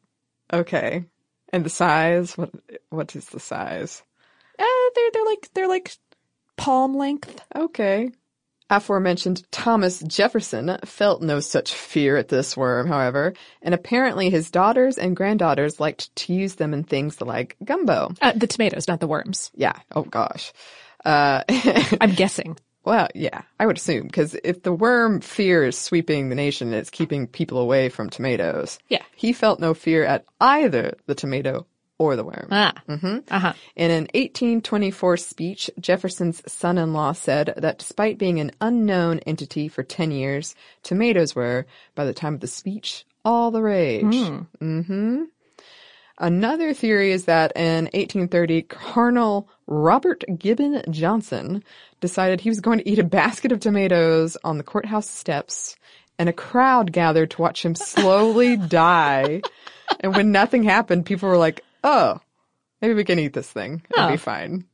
Okay. 0.51 1.05
And 1.53 1.65
the 1.65 1.69
size? 1.69 2.37
What 2.37 2.51
what 2.89 3.15
is 3.15 3.25
the 3.25 3.39
size? 3.39 4.03
Uh, 4.59 4.65
they're 4.95 5.11
they're 5.13 5.25
like 5.25 5.49
they're 5.53 5.67
like 5.67 5.97
palm 6.57 6.95
length. 6.95 7.41
Okay. 7.55 8.11
Aforementioned 8.69 9.49
Thomas 9.49 10.01
Jefferson 10.01 10.77
felt 10.83 11.21
no 11.21 11.39
such 11.39 11.73
fear 11.73 12.17
at 12.17 12.27
this 12.27 12.57
worm, 12.57 12.87
however, 12.87 13.33
and 13.61 13.73
apparently 13.73 14.29
his 14.29 14.51
daughters 14.51 14.97
and 14.97 15.15
granddaughters 15.15 15.79
liked 15.79 16.13
to 16.17 16.33
use 16.33 16.55
them 16.55 16.73
in 16.73 16.83
things 16.83 17.21
like 17.21 17.55
gumbo. 17.63 18.11
Uh, 18.21 18.33
the 18.35 18.47
tomatoes, 18.47 18.89
not 18.89 18.99
the 18.99 19.07
worms. 19.07 19.51
Yeah. 19.55 19.73
Oh 19.95 20.03
gosh. 20.03 20.51
Uh, 21.05 21.43
I'm 22.01 22.11
guessing. 22.11 22.57
Well, 22.87 23.09
yeah, 23.13 23.41
I 23.59 23.65
would 23.65 23.75
assume, 23.75 24.07
because 24.07 24.33
if 24.45 24.63
the 24.63 24.71
worm 24.71 25.19
fear 25.19 25.65
is 25.65 25.77
sweeping 25.77 26.29
the 26.29 26.35
nation, 26.35 26.73
it's 26.73 26.89
keeping 26.89 27.27
people 27.27 27.57
away 27.57 27.89
from 27.89 28.09
tomatoes. 28.09 28.79
Yeah. 28.87 29.03
He 29.13 29.33
felt 29.33 29.59
no 29.59 29.73
fear 29.73 30.05
at 30.05 30.23
either 30.39 30.95
the 31.05 31.13
tomato 31.13 31.67
or 31.97 32.15
the 32.15 32.23
worm. 32.23 32.47
Ah. 32.49 32.73
Uh 32.87 33.39
huh. 33.39 33.53
In 33.75 33.91
an 33.91 34.03
1824 34.13 35.17
speech, 35.17 35.69
Jefferson's 35.81 36.41
son-in-law 36.49 37.11
said 37.11 37.55
that 37.57 37.79
despite 37.79 38.17
being 38.17 38.39
an 38.39 38.51
unknown 38.61 39.19
entity 39.19 39.67
for 39.67 39.83
10 39.83 40.11
years, 40.11 40.55
tomatoes 40.81 41.35
were, 41.35 41.65
by 41.93 42.05
the 42.05 42.13
time 42.13 42.35
of 42.35 42.39
the 42.39 42.47
speech, 42.47 43.05
all 43.25 43.51
the 43.51 43.61
rage. 43.61 44.15
hmm 44.59 45.23
Another 46.19 46.73
theory 46.73 47.11
is 47.11 47.25
that 47.25 47.51
in 47.55 47.85
1830, 47.85 48.63
Colonel 48.63 49.47
Robert 49.67 50.23
Gibbon 50.37 50.81
Johnson 50.89 51.63
decided 52.01 52.41
he 52.41 52.49
was 52.49 52.59
going 52.59 52.79
to 52.79 52.89
eat 52.89 52.97
a 52.99 53.03
basket 53.03 53.51
of 53.51 53.59
tomatoes 53.59 54.35
on 54.43 54.57
the 54.57 54.63
courthouse 54.63 55.09
steps, 55.09 55.75
and 56.17 56.27
a 56.27 56.33
crowd 56.33 56.91
gathered 56.91 57.31
to 57.31 57.41
watch 57.41 57.63
him 57.63 57.75
slowly 57.75 58.57
die. 58.67 59.41
And 59.99 60.15
when 60.15 60.31
nothing 60.31 60.63
happened, 60.63 61.05
people 61.05 61.29
were 61.29 61.37
like, 61.37 61.61
oh, 61.83 62.19
maybe 62.81 62.95
we 62.95 63.03
can 63.03 63.19
eat 63.19 63.33
this 63.33 63.51
thing. 63.51 63.83
It'll 63.91 64.05
Oh. 64.07 64.11
be 64.11 64.17
fine. 64.17 64.65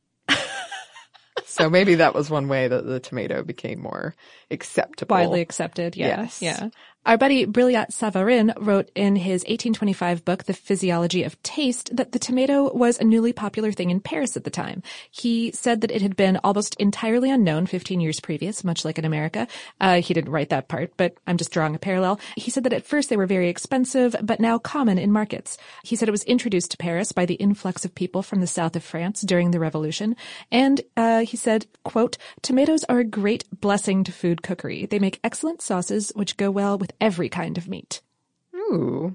so 1.44 1.68
maybe 1.68 1.96
that 1.96 2.14
was 2.14 2.30
one 2.30 2.48
way 2.48 2.68
that 2.68 2.86
the 2.86 3.00
tomato 3.00 3.42
became 3.42 3.80
more 3.80 4.14
acceptable. 4.50 5.14
widely 5.14 5.40
accepted. 5.42 5.94
Yeah. 5.96 6.22
Yes. 6.22 6.40
Yeah. 6.42 6.68
Our 7.06 7.18
buddy 7.18 7.44
Brillat 7.44 7.90
Savarin 7.90 8.54
wrote 8.56 8.90
in 8.94 9.14
his 9.14 9.42
1825 9.42 10.24
book, 10.24 10.44
The 10.44 10.54
Physiology 10.54 11.22
of 11.22 11.40
Taste, 11.42 11.94
that 11.94 12.12
the 12.12 12.18
tomato 12.18 12.72
was 12.72 12.98
a 12.98 13.04
newly 13.04 13.34
popular 13.34 13.72
thing 13.72 13.90
in 13.90 14.00
Paris 14.00 14.38
at 14.38 14.44
the 14.44 14.50
time. 14.50 14.82
He 15.10 15.52
said 15.52 15.82
that 15.82 15.90
it 15.90 16.00
had 16.00 16.16
been 16.16 16.38
almost 16.42 16.74
entirely 16.76 17.30
unknown 17.30 17.66
15 17.66 18.00
years 18.00 18.20
previous, 18.20 18.64
much 18.64 18.86
like 18.86 18.98
in 18.98 19.04
America. 19.04 19.46
Uh, 19.82 20.00
he 20.00 20.14
didn't 20.14 20.32
write 20.32 20.48
that 20.48 20.68
part, 20.68 20.94
but 20.96 21.14
I'm 21.26 21.36
just 21.36 21.52
drawing 21.52 21.74
a 21.74 21.78
parallel. 21.78 22.20
He 22.38 22.50
said 22.50 22.64
that 22.64 22.72
at 22.72 22.86
first 22.86 23.10
they 23.10 23.18
were 23.18 23.26
very 23.26 23.50
expensive, 23.50 24.16
but 24.22 24.40
now 24.40 24.56
common 24.56 24.96
in 24.96 25.12
markets. 25.12 25.58
He 25.82 25.96
said 25.96 26.08
it 26.08 26.12
was 26.12 26.24
introduced 26.24 26.70
to 26.70 26.78
Paris 26.78 27.12
by 27.12 27.26
the 27.26 27.34
influx 27.34 27.84
of 27.84 27.94
people 27.94 28.22
from 28.22 28.40
the 28.40 28.46
south 28.46 28.76
of 28.76 28.82
France 28.82 29.20
during 29.20 29.50
the 29.50 29.60
Revolution. 29.60 30.16
And 30.50 30.80
uh, 30.96 31.20
he 31.26 31.36
said, 31.36 31.66
quote, 31.82 32.16
tomatoes 32.40 32.82
are 32.84 33.00
a 33.00 33.04
great 33.04 33.44
blessing 33.60 34.04
to 34.04 34.12
food 34.12 34.42
cookery. 34.42 34.86
They 34.86 34.98
make 34.98 35.20
excellent 35.22 35.60
sauces 35.60 36.10
which 36.14 36.38
go 36.38 36.50
well 36.50 36.78
with 36.78 36.93
every 37.00 37.28
kind 37.28 37.58
of 37.58 37.68
meat, 37.68 38.00
Ooh. 38.54 39.14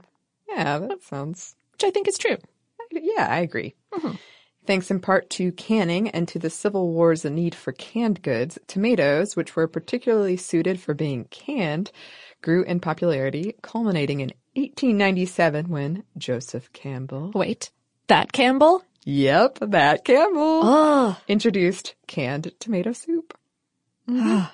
Yeah, 0.49 0.79
that 0.79 1.03
sounds 1.03 1.55
which 1.71 1.83
I 1.83 1.91
think 1.91 2.07
is 2.07 2.17
true. 2.17 2.37
Yeah, 2.91 3.27
I 3.29 3.39
agree. 3.39 3.75
Mm-hmm. 3.93 4.15
Thanks 4.65 4.91
in 4.91 4.99
part 4.99 5.29
to 5.31 5.51
canning 5.53 6.09
and 6.09 6.27
to 6.27 6.37
the 6.39 6.49
Civil 6.49 6.89
War's 6.91 7.23
need 7.25 7.55
for 7.55 7.71
canned 7.71 8.21
goods, 8.21 8.57
tomatoes, 8.67 9.35
which 9.35 9.55
were 9.55 9.67
particularly 9.67 10.37
suited 10.37 10.79
for 10.79 10.93
being 10.93 11.25
canned, 11.25 11.91
grew 12.41 12.63
in 12.63 12.79
popularity, 12.79 13.55
culminating 13.61 14.19
in 14.19 14.31
1897 14.55 15.69
when 15.69 16.03
Joseph 16.17 16.71
Campbell, 16.73 17.31
Wait, 17.33 17.71
that 18.07 18.31
Campbell? 18.31 18.83
yep, 19.05 19.57
that 19.61 20.03
Campbell, 20.03 20.61
Oh, 20.63 21.17
introduced 21.27 21.95
canned 22.07 22.51
tomato 22.59 22.91
soup. 22.91 23.37
Mhm. 24.07 24.49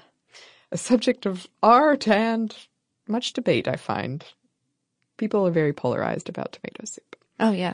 A 0.71 0.77
subject 0.77 1.25
of 1.25 1.47
art 1.63 2.07
and 2.07 2.55
much 3.07 3.33
debate, 3.33 3.67
I 3.67 3.75
find. 3.75 4.23
People 5.17 5.47
are 5.47 5.51
very 5.51 5.73
polarized 5.73 6.29
about 6.29 6.53
tomato 6.53 6.85
soup. 6.85 7.15
oh 7.39 7.51
yeah. 7.51 7.73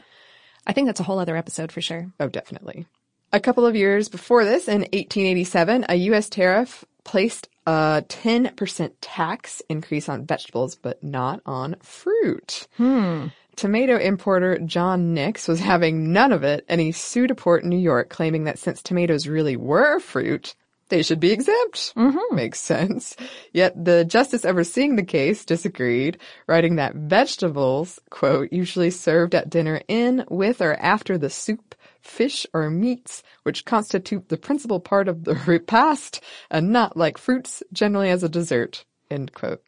I 0.68 0.74
think 0.74 0.88
that's 0.88 1.00
a 1.00 1.04
whole 1.04 1.20
other 1.20 1.36
episode 1.36 1.72
for 1.72 1.82
sure. 1.82 2.12
Oh, 2.20 2.28
definitely. 2.28 2.86
A 3.34 3.40
couple 3.40 3.66
of 3.66 3.76
years 3.76 4.10
before 4.10 4.46
this, 4.46 4.68
in 4.68 4.82
1887, 4.82 5.86
a 5.90 5.96
U.S. 5.96 6.30
tariff 6.30 6.86
placed 7.04 7.50
a 7.66 8.04
10% 8.08 8.92
tax 9.02 9.62
increase 9.70 10.08
on 10.08 10.26
vegetables, 10.26 10.76
but 10.76 11.04
not 11.04 11.42
on 11.46 11.78
fruit. 11.82 12.68
Hmm. 12.78 13.28
Tomato 13.56 13.98
importer 13.98 14.60
John 14.60 15.14
Nix 15.14 15.48
was 15.48 15.60
having 15.60 16.14
none 16.14 16.32
of 16.32 16.44
it, 16.44 16.66
and 16.70 16.80
he 16.80 16.92
sued 16.92 17.32
a 17.32 17.36
port 17.36 17.64
in 17.64 17.70
New 17.70 17.78
York 17.78 18.10
claiming 18.10 18.44
that 18.44 18.60
since 18.60 18.82
tomatoes 18.82 19.28
really 19.28 19.56
were 19.56 20.00
fruit, 20.00 20.56
they 20.92 21.02
should 21.02 21.20
be 21.20 21.32
exempt. 21.32 21.96
Mm-hmm. 21.96 22.36
Makes 22.36 22.60
sense. 22.60 23.16
Yet 23.52 23.84
the 23.84 24.06
justice 24.06 24.46
overseeing 24.46 24.96
the 24.96 25.04
case 25.04 25.44
disagreed, 25.44 26.20
writing 26.46 26.76
that 26.76 26.94
vegetables, 26.94 28.00
quote, 28.12 28.54
usually 28.54 28.92
served 28.92 29.34
at 29.34 29.50
dinner 29.50 29.82
in, 29.88 30.26
with, 30.30 30.62
or 30.62 30.76
after 30.76 31.18
the 31.18 31.32
soup, 31.32 31.74
fish, 32.02 32.46
or 32.54 32.70
meats, 32.70 33.24
which 33.44 33.66
constitute 33.66 34.30
the 34.30 34.38
principal 34.38 34.80
part 34.80 35.08
of 35.08 35.24
the 35.24 35.34
repast, 35.48 36.22
and 36.52 36.72
not 36.72 36.96
like 36.96 37.18
fruits, 37.18 37.64
generally 37.74 38.10
as 38.10 38.22
a 38.22 38.30
dessert, 38.30 38.86
end 39.10 39.34
quote. 39.34 39.64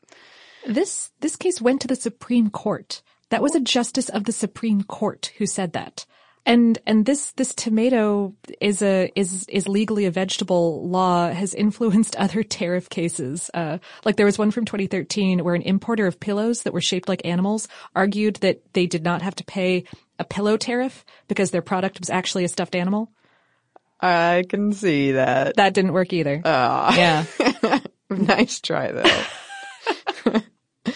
This 0.68 1.12
this 1.20 1.36
case 1.36 1.60
went 1.60 1.82
to 1.82 1.88
the 1.88 1.96
Supreme 1.96 2.50
Court. 2.50 3.02
That 3.30 3.42
was 3.42 3.56
a 3.56 3.60
justice 3.60 4.10
of 4.10 4.26
the 4.26 4.32
Supreme 4.32 4.84
Court 4.84 5.32
who 5.38 5.46
said 5.46 5.74
that. 5.74 6.06
And 6.46 6.78
and 6.86 7.06
this 7.06 7.32
this 7.34 7.56
tomato 7.56 8.36
is 8.60 8.82
a 8.82 9.12
is 9.16 9.46
is 9.48 9.68
legally 9.68 10.06
a 10.06 10.12
vegetable 10.12 10.88
law 10.88 11.32
has 11.32 11.54
influenced 11.54 12.16
other 12.18 12.44
tariff 12.44 12.90
cases. 12.90 13.50
Uh, 13.54 13.78
like 14.04 14.18
there 14.18 14.26
was 14.26 14.38
one 14.38 14.52
from 14.52 14.66
2013 14.66 15.44
where 15.44 15.56
an 15.56 15.62
importer 15.62 16.06
of 16.06 16.20
pillows 16.20 16.64
that 16.64 16.74
were 16.74 16.82
shaped 16.82 17.08
like 17.08 17.26
animals 17.26 17.70
argued 17.96 18.36
that 18.38 18.62
they 18.74 18.88
did 18.88 19.04
not 19.04 19.22
have 19.22 19.36
to 19.36 19.46
pay 19.46 19.86
a 20.20 20.26
pillow 20.26 20.58
tariff 20.58 21.06
because 21.28 21.52
their 21.52 21.62
product 21.62 22.00
was 22.00 22.10
actually 22.10 22.44
a 22.44 22.50
stuffed 22.50 22.76
animal. 22.76 23.10
I 24.02 24.44
can 24.50 24.74
see 24.74 25.14
that. 25.14 25.56
That 25.56 25.74
didn't 25.74 25.94
work 25.94 26.12
either. 26.12 26.42
Ah. 26.44 26.96
yeah. 26.98 27.80
nice 28.10 28.60
try 28.60 28.92
though. 28.92 30.42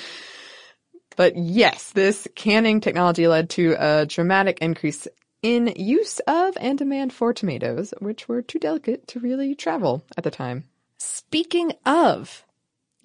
but 1.15 1.37
yes, 1.37 1.91
this 1.93 2.27
canning 2.35 2.81
technology 2.81 3.29
led 3.29 3.49
to 3.51 3.75
a 3.79 4.05
dramatic 4.05 4.59
increase 4.59 5.07
in 5.41 5.73
use 5.75 6.19
of 6.27 6.57
and 6.59 6.77
demand 6.77 7.13
for 7.13 7.33
tomatoes, 7.33 7.93
which 7.99 8.27
were 8.27 8.41
too 8.41 8.59
delicate 8.59 9.07
to 9.07 9.19
really 9.19 9.55
travel 9.55 10.03
at 10.17 10.23
the 10.23 10.31
time. 10.31 10.65
Speaking 10.97 11.73
of, 11.85 12.43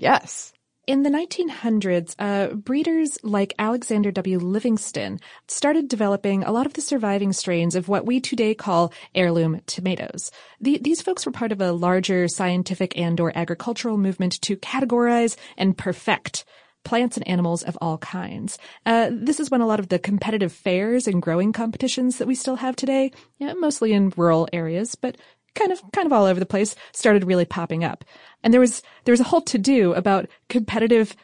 Yes. 0.03 0.53
In 0.89 1.05
the 1.05 1.11
1900s, 1.11 2.17
uh, 2.19 2.55
breeders 2.55 3.17
like 3.23 3.55
Alexander 3.57 4.11
W. 4.11 4.39
Livingston 4.41 5.21
started 5.47 5.87
developing 5.87 6.43
a 6.43 6.51
lot 6.51 6.67
of 6.67 6.73
the 6.73 6.81
surviving 6.81 7.33
strains 7.33 7.77
of 7.77 7.87
what 7.87 8.05
we 8.05 8.19
today 8.19 8.53
call 8.53 8.93
heirloom 9.15 9.61
tomatoes. 9.67 10.33
The, 10.61 10.81
these 10.83 11.01
folks 11.01 11.25
were 11.25 11.31
part 11.31 11.53
of 11.53 11.61
a 11.61 11.71
larger 11.71 12.27
scientific 12.27 12.99
and 12.99 13.21
or 13.21 13.31
agricultural 13.39 13.97
movement 13.97 14.41
to 14.43 14.57
categorize 14.57 15.37
and 15.57 15.79
perfect 15.79 16.45
plants 16.85 17.17
and 17.17 17.27
animals 17.29 17.63
of 17.63 17.79
all 17.81 17.99
kinds. 17.99 18.59
Uh, 18.87 19.11
this 19.13 19.41
is 19.41 19.51
when 19.51 19.61
a 19.61 19.67
lot 19.67 19.81
of 19.81 19.89
the 19.89 19.99
competitive 19.99 20.53
fairs 20.53 21.07
and 21.07 21.23
growing 21.23 21.53
competitions 21.53 22.19
that 22.19 22.27
we 22.27 22.35
still 22.35 22.57
have 22.57 22.77
today, 22.77 23.11
yeah, 23.39 23.53
mostly 23.55 23.93
in 23.93 24.13
rural 24.17 24.49
areas, 24.53 24.95
but 24.95 25.17
kind 25.55 25.73
of 25.73 25.83
kind 25.93 26.07
of 26.07 26.13
all 26.13 26.25
over 26.25 26.41
the 26.41 26.47
place 26.47 26.75
started 26.93 27.25
really 27.25 27.45
popping 27.45 27.85
up. 27.85 28.05
And 28.43 28.53
there 28.53 28.61
was 28.61 28.83
there 29.05 29.13
was 29.13 29.21
a 29.21 29.25
whole 29.25 29.43
to 29.43 29.59
do 29.59 29.93
about 29.95 30.29
competitive 30.49 31.15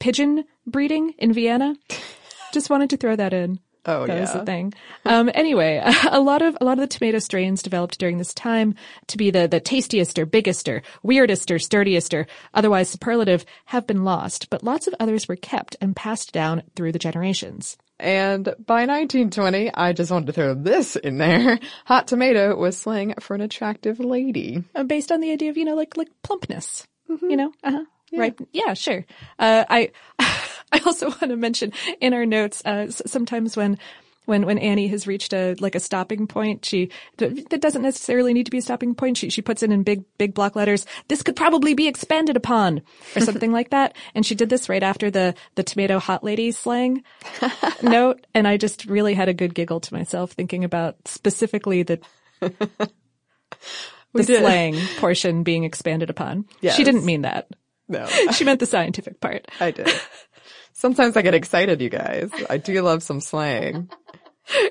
pigeon 0.00 0.44
breeding 0.66 1.14
in 1.18 1.32
Vienna. 1.32 1.76
Just 2.52 2.70
wanted 2.70 2.90
to 2.90 2.96
throw 2.96 3.16
that 3.16 3.32
in 3.32 3.60
Oh, 3.86 4.06
that 4.06 4.20
was 4.20 4.30
yeah. 4.30 4.38
the 4.38 4.44
thing. 4.44 4.74
Um, 5.04 5.30
anyway, 5.34 5.82
a 6.10 6.20
lot 6.20 6.42
of 6.42 6.56
a 6.60 6.64
lot 6.64 6.78
of 6.78 6.80
the 6.80 6.86
tomato 6.86 7.18
strains 7.18 7.62
developed 7.62 7.98
during 7.98 8.18
this 8.18 8.34
time 8.34 8.74
to 9.08 9.16
be 9.16 9.30
the 9.30 9.48
the 9.48 9.60
tastiest 9.60 10.18
or 10.18 10.26
biggest 10.26 10.68
or 10.68 10.82
weirdest 11.02 11.50
or 11.50 11.58
sturdiest 11.58 12.12
or 12.14 12.26
otherwise 12.54 12.88
superlative 12.88 13.44
have 13.66 13.86
been 13.86 14.04
lost, 14.04 14.50
but 14.50 14.62
lots 14.62 14.86
of 14.86 14.94
others 15.00 15.28
were 15.28 15.36
kept 15.36 15.76
and 15.80 15.96
passed 15.96 16.32
down 16.32 16.62
through 16.76 16.92
the 16.92 16.98
generations. 16.98 17.76
And 18.00 18.44
by 18.44 18.86
1920, 18.86 19.74
I 19.74 19.92
just 19.92 20.12
wanted 20.12 20.26
to 20.26 20.32
throw 20.32 20.54
this 20.54 20.94
in 20.94 21.18
there. 21.18 21.58
Hot 21.86 22.06
tomato 22.06 22.54
was 22.54 22.78
slang 22.78 23.14
for 23.20 23.34
an 23.34 23.40
attractive 23.40 23.98
lady. 23.98 24.62
uh, 24.74 24.84
based 24.84 25.10
on 25.10 25.20
the 25.20 25.32
idea 25.32 25.50
of 25.50 25.56
you 25.56 25.64
know 25.64 25.74
like 25.74 25.96
like 25.96 26.08
plumpness 26.22 26.86
you 27.22 27.36
know 27.36 27.52
uh-huh 27.64 27.84
right 28.12 28.38
yeah 28.52 28.74
sure 28.74 29.04
uh 29.38 29.64
i 29.68 29.90
i 30.72 30.80
also 30.84 31.08
want 31.08 31.20
to 31.20 31.36
mention 31.36 31.72
in 32.00 32.14
our 32.14 32.26
notes 32.26 32.62
uh 32.64 32.90
sometimes 32.90 33.56
when 33.56 33.78
when 34.28 34.44
when 34.44 34.58
Annie 34.58 34.88
has 34.88 35.06
reached 35.06 35.32
a 35.32 35.56
like 35.58 35.74
a 35.74 35.80
stopping 35.80 36.26
point, 36.26 36.62
she 36.62 36.90
that 37.16 37.60
doesn't 37.62 37.80
necessarily 37.80 38.34
need 38.34 38.44
to 38.44 38.50
be 38.50 38.58
a 38.58 38.62
stopping 38.62 38.94
point. 38.94 39.16
She 39.16 39.30
she 39.30 39.40
puts 39.40 39.62
in 39.62 39.72
in 39.72 39.82
big 39.84 40.04
big 40.18 40.34
block 40.34 40.54
letters. 40.54 40.84
This 41.08 41.22
could 41.22 41.34
probably 41.34 41.72
be 41.72 41.88
expanded 41.88 42.36
upon, 42.36 42.82
or 43.16 43.22
something 43.22 43.52
like 43.52 43.70
that. 43.70 43.96
And 44.14 44.26
she 44.26 44.34
did 44.34 44.50
this 44.50 44.68
right 44.68 44.82
after 44.82 45.10
the 45.10 45.34
the 45.54 45.62
tomato 45.62 45.98
hot 45.98 46.22
lady 46.22 46.52
slang 46.52 47.04
note, 47.82 48.26
and 48.34 48.46
I 48.46 48.58
just 48.58 48.84
really 48.84 49.14
had 49.14 49.30
a 49.30 49.34
good 49.34 49.54
giggle 49.54 49.80
to 49.80 49.94
myself 49.94 50.32
thinking 50.32 50.62
about 50.62 50.96
specifically 51.06 51.82
the 51.82 51.98
the 54.12 54.24
slang 54.24 54.76
portion 54.98 55.42
being 55.42 55.64
expanded 55.64 56.10
upon. 56.10 56.44
Yes. 56.60 56.76
She 56.76 56.84
didn't 56.84 57.06
mean 57.06 57.22
that. 57.22 57.48
No, 57.88 58.06
She 58.32 58.44
meant 58.44 58.60
the 58.60 58.66
scientific 58.66 59.20
part. 59.20 59.48
I 59.60 59.70
did. 59.70 59.88
Sometimes 60.78 61.16
I 61.16 61.22
get 61.22 61.34
excited, 61.34 61.80
you 61.80 61.88
guys. 61.88 62.30
I 62.48 62.56
do 62.56 62.80
love 62.82 63.02
some 63.02 63.20
slang. 63.20 63.90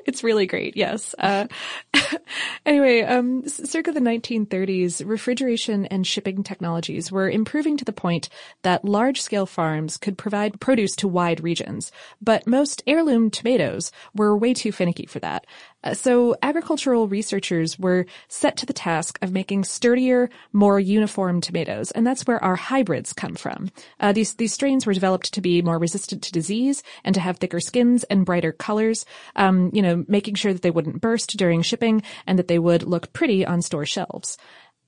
It's 0.08 0.24
really 0.24 0.48
great. 0.48 0.76
Yes. 0.76 1.14
Uh, 1.20 1.46
anyway, 2.66 3.02
um, 3.02 3.48
circa 3.48 3.92
the 3.92 4.00
1930s, 4.00 5.06
refrigeration 5.06 5.86
and 5.86 6.08
shipping 6.08 6.42
technologies 6.42 7.12
were 7.12 7.30
improving 7.30 7.78
to 7.78 7.86
the 7.86 7.94
point 7.94 8.28
that 8.64 8.86
large 8.86 9.22
scale 9.22 9.46
farms 9.46 9.98
could 9.98 10.18
provide 10.18 10.60
produce 10.60 10.96
to 10.96 11.08
wide 11.08 11.44
regions. 11.44 11.92
But 12.20 12.48
most 12.48 12.82
heirloom 12.88 13.30
tomatoes 13.30 13.92
were 14.16 14.36
way 14.36 14.56
too 14.56 14.72
finicky 14.72 15.06
for 15.06 15.20
that. 15.20 15.46
Uh, 15.84 15.94
So 15.94 16.36
agricultural 16.42 17.08
researchers 17.08 17.78
were 17.78 18.06
set 18.28 18.58
to 18.58 18.66
the 18.66 18.74
task 18.74 19.20
of 19.22 19.32
making 19.32 19.64
sturdier, 19.64 20.30
more 20.52 20.80
uniform 20.80 21.42
tomatoes, 21.42 21.92
and 21.92 22.06
that's 22.06 22.26
where 22.26 22.44
our 22.44 22.56
hybrids 22.56 23.14
come 23.14 23.36
from. 23.36 23.70
Uh, 24.00 24.12
these 24.12 24.36
these 24.36 24.54
strains 24.54 24.86
were 24.86 24.94
developed 24.94 25.34
to 25.34 25.42
be 25.42 25.62
more 25.62 25.80
resistant 25.80 26.24
to 26.24 26.32
disease 26.32 26.84
and 27.04 27.14
to 27.16 27.22
have 27.22 27.38
thicker 27.38 27.60
skins 27.60 28.04
and 28.06 28.26
brighter 28.26 28.52
colors. 28.52 29.06
Um, 29.36 29.70
you 29.74 29.82
know, 29.82 30.04
making 30.08 30.36
sure 30.36 30.54
that 30.54 30.62
they 30.62 30.72
wouldn't 30.72 31.02
burst 31.02 31.38
during 31.38 31.62
shipping 31.62 32.02
and 32.26 32.40
that 32.40 32.48
they 32.48 32.60
would 32.60 32.84
look 32.84 33.14
pretty 33.14 33.46
on 33.46 33.62
store 33.62 33.86
shelves. 33.86 34.38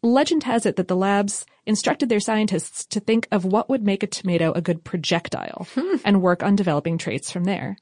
Legend 0.01 0.43
has 0.43 0.65
it 0.65 0.75
that 0.77 0.87
the 0.87 0.95
labs 0.95 1.45
instructed 1.65 2.07
their 2.09 2.21
scientists 2.21 2.85
to 2.85 2.99
think 2.99 3.27
of 3.31 3.43
what 3.43 3.69
would 3.69 3.83
make 3.83 4.01
a 4.01 4.07
tomato 4.07 4.51
a 4.53 4.61
good 4.61 4.83
projectile 4.83 5.67
and 6.05 6.21
work 6.21 6.41
on 6.41 6.55
developing 6.55 6.97
traits 6.97 7.29
from 7.31 7.43
there. 7.43 7.77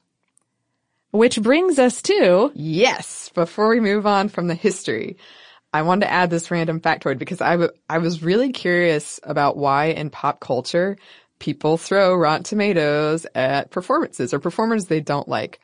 Which 1.10 1.40
brings 1.40 1.78
us 1.78 2.02
to 2.02 2.52
Yes. 2.54 3.30
Before 3.34 3.68
we 3.68 3.80
move 3.80 4.06
on 4.06 4.28
from 4.28 4.46
the 4.48 4.54
history, 4.54 5.16
I 5.72 5.82
wanted 5.82 6.06
to 6.06 6.12
add 6.12 6.30
this 6.30 6.50
random 6.50 6.80
factoid 6.80 7.18
because 7.18 7.40
I, 7.40 7.52
w- 7.52 7.70
I 7.88 7.98
was 7.98 8.22
really 8.22 8.52
curious 8.52 9.20
about 9.22 9.56
why 9.56 9.86
in 9.86 10.10
pop 10.10 10.40
culture 10.40 10.96
people 11.38 11.76
throw 11.78 12.14
Rotten 12.16 12.42
Tomatoes 12.42 13.26
at 13.34 13.70
performances 13.70 14.34
or 14.34 14.38
performers 14.38 14.86
they 14.86 15.00
don't 15.00 15.28
like. 15.28 15.60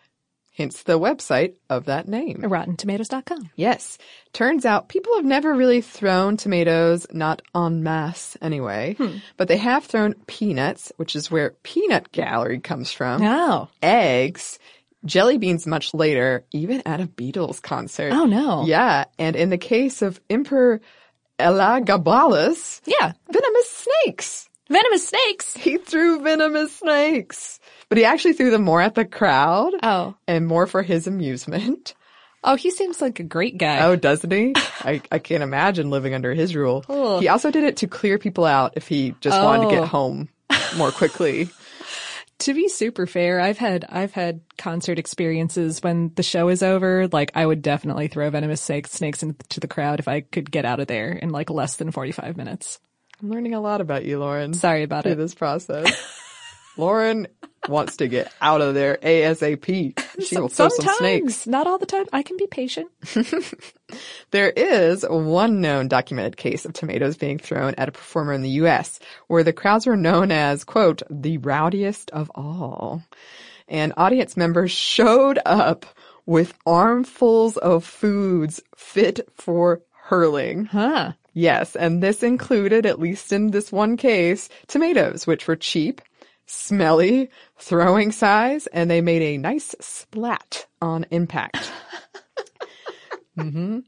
Hence 0.56 0.84
the 0.84 1.00
website 1.00 1.54
of 1.68 1.86
that 1.86 2.06
name. 2.06 2.42
RottenTomatoes.com. 2.42 3.50
Yes. 3.56 3.98
Turns 4.32 4.64
out 4.64 4.88
people 4.88 5.16
have 5.16 5.24
never 5.24 5.52
really 5.52 5.80
thrown 5.80 6.36
tomatoes, 6.36 7.08
not 7.12 7.42
en 7.56 7.82
masse 7.82 8.36
anyway, 8.40 8.94
hmm. 8.96 9.16
but 9.36 9.48
they 9.48 9.56
have 9.56 9.84
thrown 9.84 10.14
peanuts, 10.28 10.92
which 10.96 11.16
is 11.16 11.28
where 11.28 11.50
peanut 11.64 12.12
gallery 12.12 12.60
comes 12.60 12.92
from, 12.92 13.20
Oh. 13.24 13.68
eggs, 13.82 14.60
jelly 15.04 15.38
beans 15.38 15.66
much 15.66 15.92
later, 15.94 16.44
even 16.52 16.82
at 16.86 17.00
a 17.00 17.06
Beatles 17.06 17.60
concert. 17.62 18.12
Oh, 18.12 18.24
no. 18.24 18.64
Yeah. 18.66 19.04
And 19.18 19.36
in 19.36 19.50
the 19.50 19.58
case 19.58 20.02
of 20.02 20.20
Emperor 20.30 20.80
Elagabalus, 21.38 22.80
Yeah. 22.86 23.12
venomous 23.30 23.70
snakes. 23.70 24.48
Venomous 24.70 25.08
snakes. 25.08 25.54
He 25.54 25.76
threw 25.76 26.20
venomous 26.22 26.76
snakes, 26.76 27.60
but 27.88 27.98
he 27.98 28.04
actually 28.04 28.32
threw 28.32 28.50
them 28.50 28.62
more 28.64 28.80
at 28.80 28.94
the 28.94 29.04
crowd 29.04 29.72
Oh. 29.82 30.14
and 30.26 30.46
more 30.46 30.66
for 30.66 30.82
his 30.82 31.06
amusement. 31.06 31.94
Oh, 32.42 32.56
he 32.56 32.70
seems 32.70 33.00
like 33.00 33.20
a 33.20 33.24
great 33.24 33.56
guy. 33.58 33.84
Oh, 33.84 33.96
doesn't 33.96 34.30
he? 34.30 34.52
I, 34.80 35.00
I 35.10 35.18
can't 35.18 35.42
imagine 35.42 35.90
living 35.90 36.14
under 36.14 36.32
his 36.34 36.54
rule. 36.54 37.18
He 37.20 37.28
also 37.28 37.50
did 37.50 37.64
it 37.64 37.78
to 37.78 37.86
clear 37.86 38.18
people 38.18 38.44
out 38.44 38.74
if 38.76 38.86
he 38.88 39.14
just 39.20 39.40
wanted 39.42 39.62
to 39.62 39.68
Oh. 39.68 39.80
get 39.80 39.88
home 39.88 40.28
more 40.76 40.90
quickly. 40.90 41.48
to 42.40 42.54
be 42.54 42.68
super 42.68 43.06
fair, 43.06 43.40
I've 43.40 43.58
had 43.58 43.84
I've 43.88 44.12
had 44.12 44.40
concert 44.58 44.98
experiences 44.98 45.82
when 45.82 46.12
the 46.14 46.22
show 46.22 46.48
is 46.48 46.62
over. 46.62 47.08
Like 47.08 47.32
I 47.34 47.46
would 47.46 47.62
definitely 47.62 48.08
throw 48.08 48.28
venomous 48.30 48.60
snakes 48.60 48.92
snakes 48.92 49.22
into 49.22 49.60
the 49.60 49.68
crowd 49.68 50.00
if 50.00 50.08
I 50.08 50.20
could 50.20 50.50
get 50.50 50.64
out 50.64 50.80
of 50.80 50.86
there 50.86 51.12
in 51.12 51.30
like 51.30 51.50
less 51.50 51.76
than 51.76 51.90
forty 51.90 52.12
five 52.12 52.36
minutes. 52.36 52.80
I'm 53.22 53.30
learning 53.30 53.54
a 53.54 53.60
lot 53.60 53.80
about 53.80 54.04
you, 54.04 54.18
Lauren. 54.18 54.54
Sorry 54.54 54.82
about 54.82 55.04
through 55.04 55.12
it. 55.12 55.16
this 55.16 55.34
process. 55.34 55.86
Lauren 56.76 57.26
wants 57.68 57.96
to 57.96 58.08
get 58.08 58.32
out 58.40 58.60
of 58.60 58.74
there 58.74 58.98
ASAP. 59.02 59.98
She 60.22 60.36
will 60.38 60.48
throw 60.48 60.68
some 60.68 60.84
Sometimes, 60.84 60.98
snakes. 60.98 61.46
not 61.46 61.66
all 61.66 61.78
the 61.78 61.86
time. 61.86 62.06
I 62.12 62.22
can 62.22 62.36
be 62.36 62.46
patient. 62.46 62.88
There 64.32 64.50
is 64.50 65.06
one 65.08 65.60
known 65.60 65.86
documented 65.86 66.36
case 66.36 66.64
of 66.64 66.72
tomatoes 66.72 67.16
being 67.16 67.38
thrown 67.38 67.74
at 67.78 67.88
a 67.88 67.92
performer 67.92 68.32
in 68.32 68.42
the 68.42 68.50
U.S. 68.50 68.98
where 69.28 69.44
the 69.44 69.52
crowds 69.52 69.86
were 69.86 69.96
known 69.96 70.32
as, 70.32 70.64
quote, 70.64 71.02
the 71.08 71.38
rowdiest 71.38 72.10
of 72.10 72.28
all. 72.34 73.02
And 73.68 73.92
audience 73.96 74.36
members 74.36 74.72
showed 74.72 75.38
up 75.46 75.86
with 76.26 76.54
armfuls 76.66 77.56
of 77.58 77.84
foods 77.84 78.60
fit 78.74 79.20
for 79.34 79.82
hurling. 79.92 80.64
Huh. 80.64 81.12
Yes, 81.32 81.76
and 81.76 82.02
this 82.02 82.24
included, 82.24 82.86
at 82.86 82.98
least 82.98 83.32
in 83.32 83.52
this 83.52 83.70
one 83.70 83.96
case, 83.96 84.48
tomatoes, 84.66 85.24
which 85.26 85.46
were 85.46 85.56
cheap, 85.56 86.00
smelly, 86.46 87.30
throwing 87.58 88.12
size, 88.12 88.66
and 88.68 88.90
they 88.90 89.00
made 89.00 89.22
a 89.22 89.38
nice 89.38 89.74
splat 89.80 90.66
on 90.80 91.06
impact. 91.10 91.72
hmm 93.38 93.80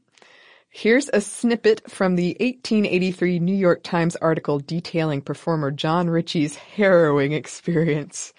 Here's 0.69 1.09
a 1.11 1.21
snippet 1.21 1.89
from 1.89 2.15
the 2.15 2.37
1883 2.39 3.39
New 3.39 3.55
York 3.55 3.81
Times 3.81 4.15
article 4.17 4.59
detailing 4.59 5.21
performer 5.21 5.71
John 5.71 6.07
Ritchie's 6.07 6.55
harrowing 6.55 7.31
experience. 7.31 8.31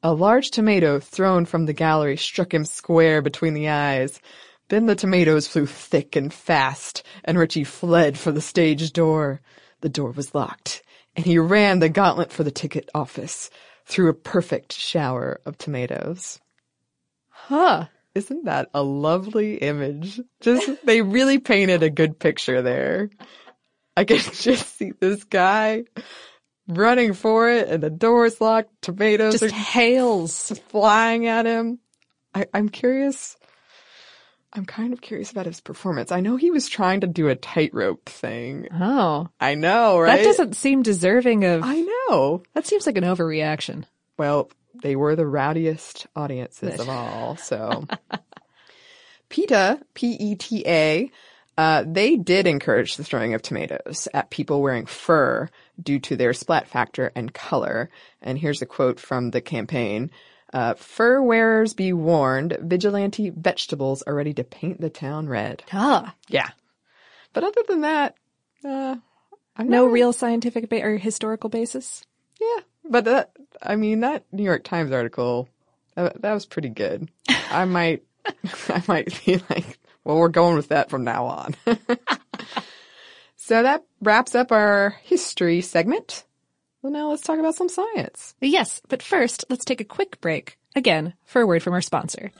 A 0.00 0.12
large 0.12 0.52
tomato 0.52 1.00
thrown 1.00 1.46
from 1.46 1.66
the 1.66 1.72
gallery 1.72 2.16
struck 2.16 2.54
him 2.54 2.64
square 2.64 3.22
between 3.22 3.54
the 3.54 3.70
eyes. 3.70 4.20
Then 4.68 4.86
the 4.86 4.94
tomatoes 4.94 5.48
flew 5.48 5.66
thick 5.66 6.14
and 6.14 6.32
fast, 6.32 7.02
and 7.24 7.36
Ritchie 7.36 7.64
fled 7.64 8.16
for 8.16 8.30
the 8.30 8.40
stage 8.40 8.92
door. 8.92 9.40
The 9.80 9.88
door 9.88 10.12
was 10.12 10.36
locked, 10.36 10.84
and 11.18 11.26
he 11.26 11.36
ran 11.36 11.80
the 11.80 11.88
gauntlet 11.88 12.30
for 12.30 12.44
the 12.44 12.50
ticket 12.52 12.88
office 12.94 13.50
through 13.86 14.08
a 14.08 14.14
perfect 14.14 14.72
shower 14.72 15.40
of 15.44 15.58
tomatoes. 15.58 16.38
Huh. 17.28 17.86
Isn't 18.14 18.44
that 18.44 18.68
a 18.72 18.84
lovely 18.84 19.56
image? 19.56 20.20
Just, 20.40 20.86
they 20.86 21.02
really 21.02 21.40
painted 21.40 21.82
a 21.82 21.90
good 21.90 22.20
picture 22.20 22.62
there. 22.62 23.10
I 23.96 24.04
can 24.04 24.18
just 24.32 24.76
see 24.76 24.92
this 24.92 25.24
guy 25.24 25.86
running 26.68 27.14
for 27.14 27.50
it, 27.50 27.66
and 27.66 27.82
the 27.82 27.90
door's 27.90 28.40
locked, 28.40 28.70
tomatoes 28.80 29.40
Just 29.40 29.52
are 29.52 29.56
hails. 29.56 30.52
flying 30.68 31.26
at 31.26 31.46
him. 31.46 31.80
I, 32.32 32.46
I'm 32.54 32.68
curious. 32.68 33.36
I'm 34.52 34.64
kind 34.64 34.92
of 34.92 35.00
curious 35.00 35.30
about 35.30 35.46
his 35.46 35.60
performance. 35.60 36.10
I 36.10 36.20
know 36.20 36.36
he 36.36 36.50
was 36.50 36.68
trying 36.68 37.00
to 37.02 37.06
do 37.06 37.28
a 37.28 37.34
tightrope 37.36 38.06
thing. 38.08 38.68
Oh. 38.72 39.28
I 39.40 39.54
know, 39.54 39.98
right? 39.98 40.16
That 40.16 40.24
doesn't 40.24 40.56
seem 40.56 40.82
deserving 40.82 41.44
of 41.44 41.62
I 41.64 41.80
know. 41.80 42.42
that 42.54 42.66
seems 42.66 42.86
like 42.86 42.96
an 42.96 43.04
overreaction. 43.04 43.84
Well, 44.16 44.50
they 44.82 44.96
were 44.96 45.16
the 45.16 45.26
rowdiest 45.26 46.06
audiences 46.16 46.80
of 46.80 46.88
all. 46.88 47.36
So, 47.36 47.86
PETA, 49.28 49.80
P-E-T-A, 49.94 51.10
uh, 51.58 51.84
they 51.86 52.16
did 52.16 52.46
encourage 52.46 52.96
the 52.96 53.04
throwing 53.04 53.34
of 53.34 53.42
tomatoes 53.42 54.08
at 54.14 54.30
people 54.30 54.62
wearing 54.62 54.86
fur 54.86 55.48
due 55.82 55.98
to 55.98 56.16
their 56.16 56.32
splat 56.32 56.68
factor 56.68 57.12
and 57.14 57.34
color. 57.34 57.90
And 58.22 58.38
here's 58.38 58.62
a 58.62 58.66
quote 58.66 58.98
from 59.00 59.30
the 59.30 59.40
campaign. 59.40 60.10
Uh, 60.52 60.74
fur 60.74 61.20
wearers 61.20 61.74
be 61.74 61.92
warned, 61.92 62.56
vigilante 62.60 63.30
vegetables 63.30 64.02
are 64.02 64.14
ready 64.14 64.32
to 64.34 64.44
paint 64.44 64.80
the 64.80 64.88
town 64.90 65.28
red. 65.28 65.62
Ah. 65.72 66.14
Yeah. 66.28 66.48
But 67.34 67.44
other 67.44 67.62
than 67.68 67.82
that, 67.82 68.14
uh, 68.64 68.96
I'm 69.56 69.68
No 69.68 69.84
not- 69.84 69.92
real 69.92 70.12
scientific 70.12 70.68
ba- 70.70 70.82
or 70.82 70.96
historical 70.96 71.50
basis. 71.50 72.02
Yeah, 72.40 72.60
but 72.88 73.04
that 73.04 73.32
I 73.62 73.76
mean 73.76 74.00
that 74.00 74.24
New 74.32 74.44
York 74.44 74.64
Times 74.64 74.92
article 74.92 75.48
that, 75.96 76.22
that 76.22 76.32
was 76.32 76.46
pretty 76.46 76.68
good. 76.70 77.10
I 77.50 77.64
might 77.66 78.02
I 78.68 78.82
might 78.88 79.20
be 79.26 79.40
like, 79.50 79.78
well, 80.04 80.16
we're 80.16 80.28
going 80.28 80.54
with 80.56 80.68
that 80.68 80.88
from 80.88 81.04
now 81.04 81.26
on. 81.26 81.54
so 83.36 83.62
that 83.62 83.84
wraps 84.00 84.34
up 84.34 84.52
our 84.52 84.96
history 85.02 85.60
segment. 85.60 86.24
Well, 86.88 87.02
now 87.02 87.10
let's 87.10 87.20
talk 87.20 87.38
about 87.38 87.54
some 87.54 87.68
science. 87.68 88.34
Yes, 88.40 88.80
but 88.88 89.02
first, 89.02 89.44
let's 89.50 89.66
take 89.66 89.82
a 89.82 89.84
quick 89.84 90.22
break, 90.22 90.56
again, 90.74 91.12
for 91.26 91.42
a 91.42 91.46
word 91.46 91.62
from 91.62 91.74
our 91.74 91.82
sponsor. 91.82 92.32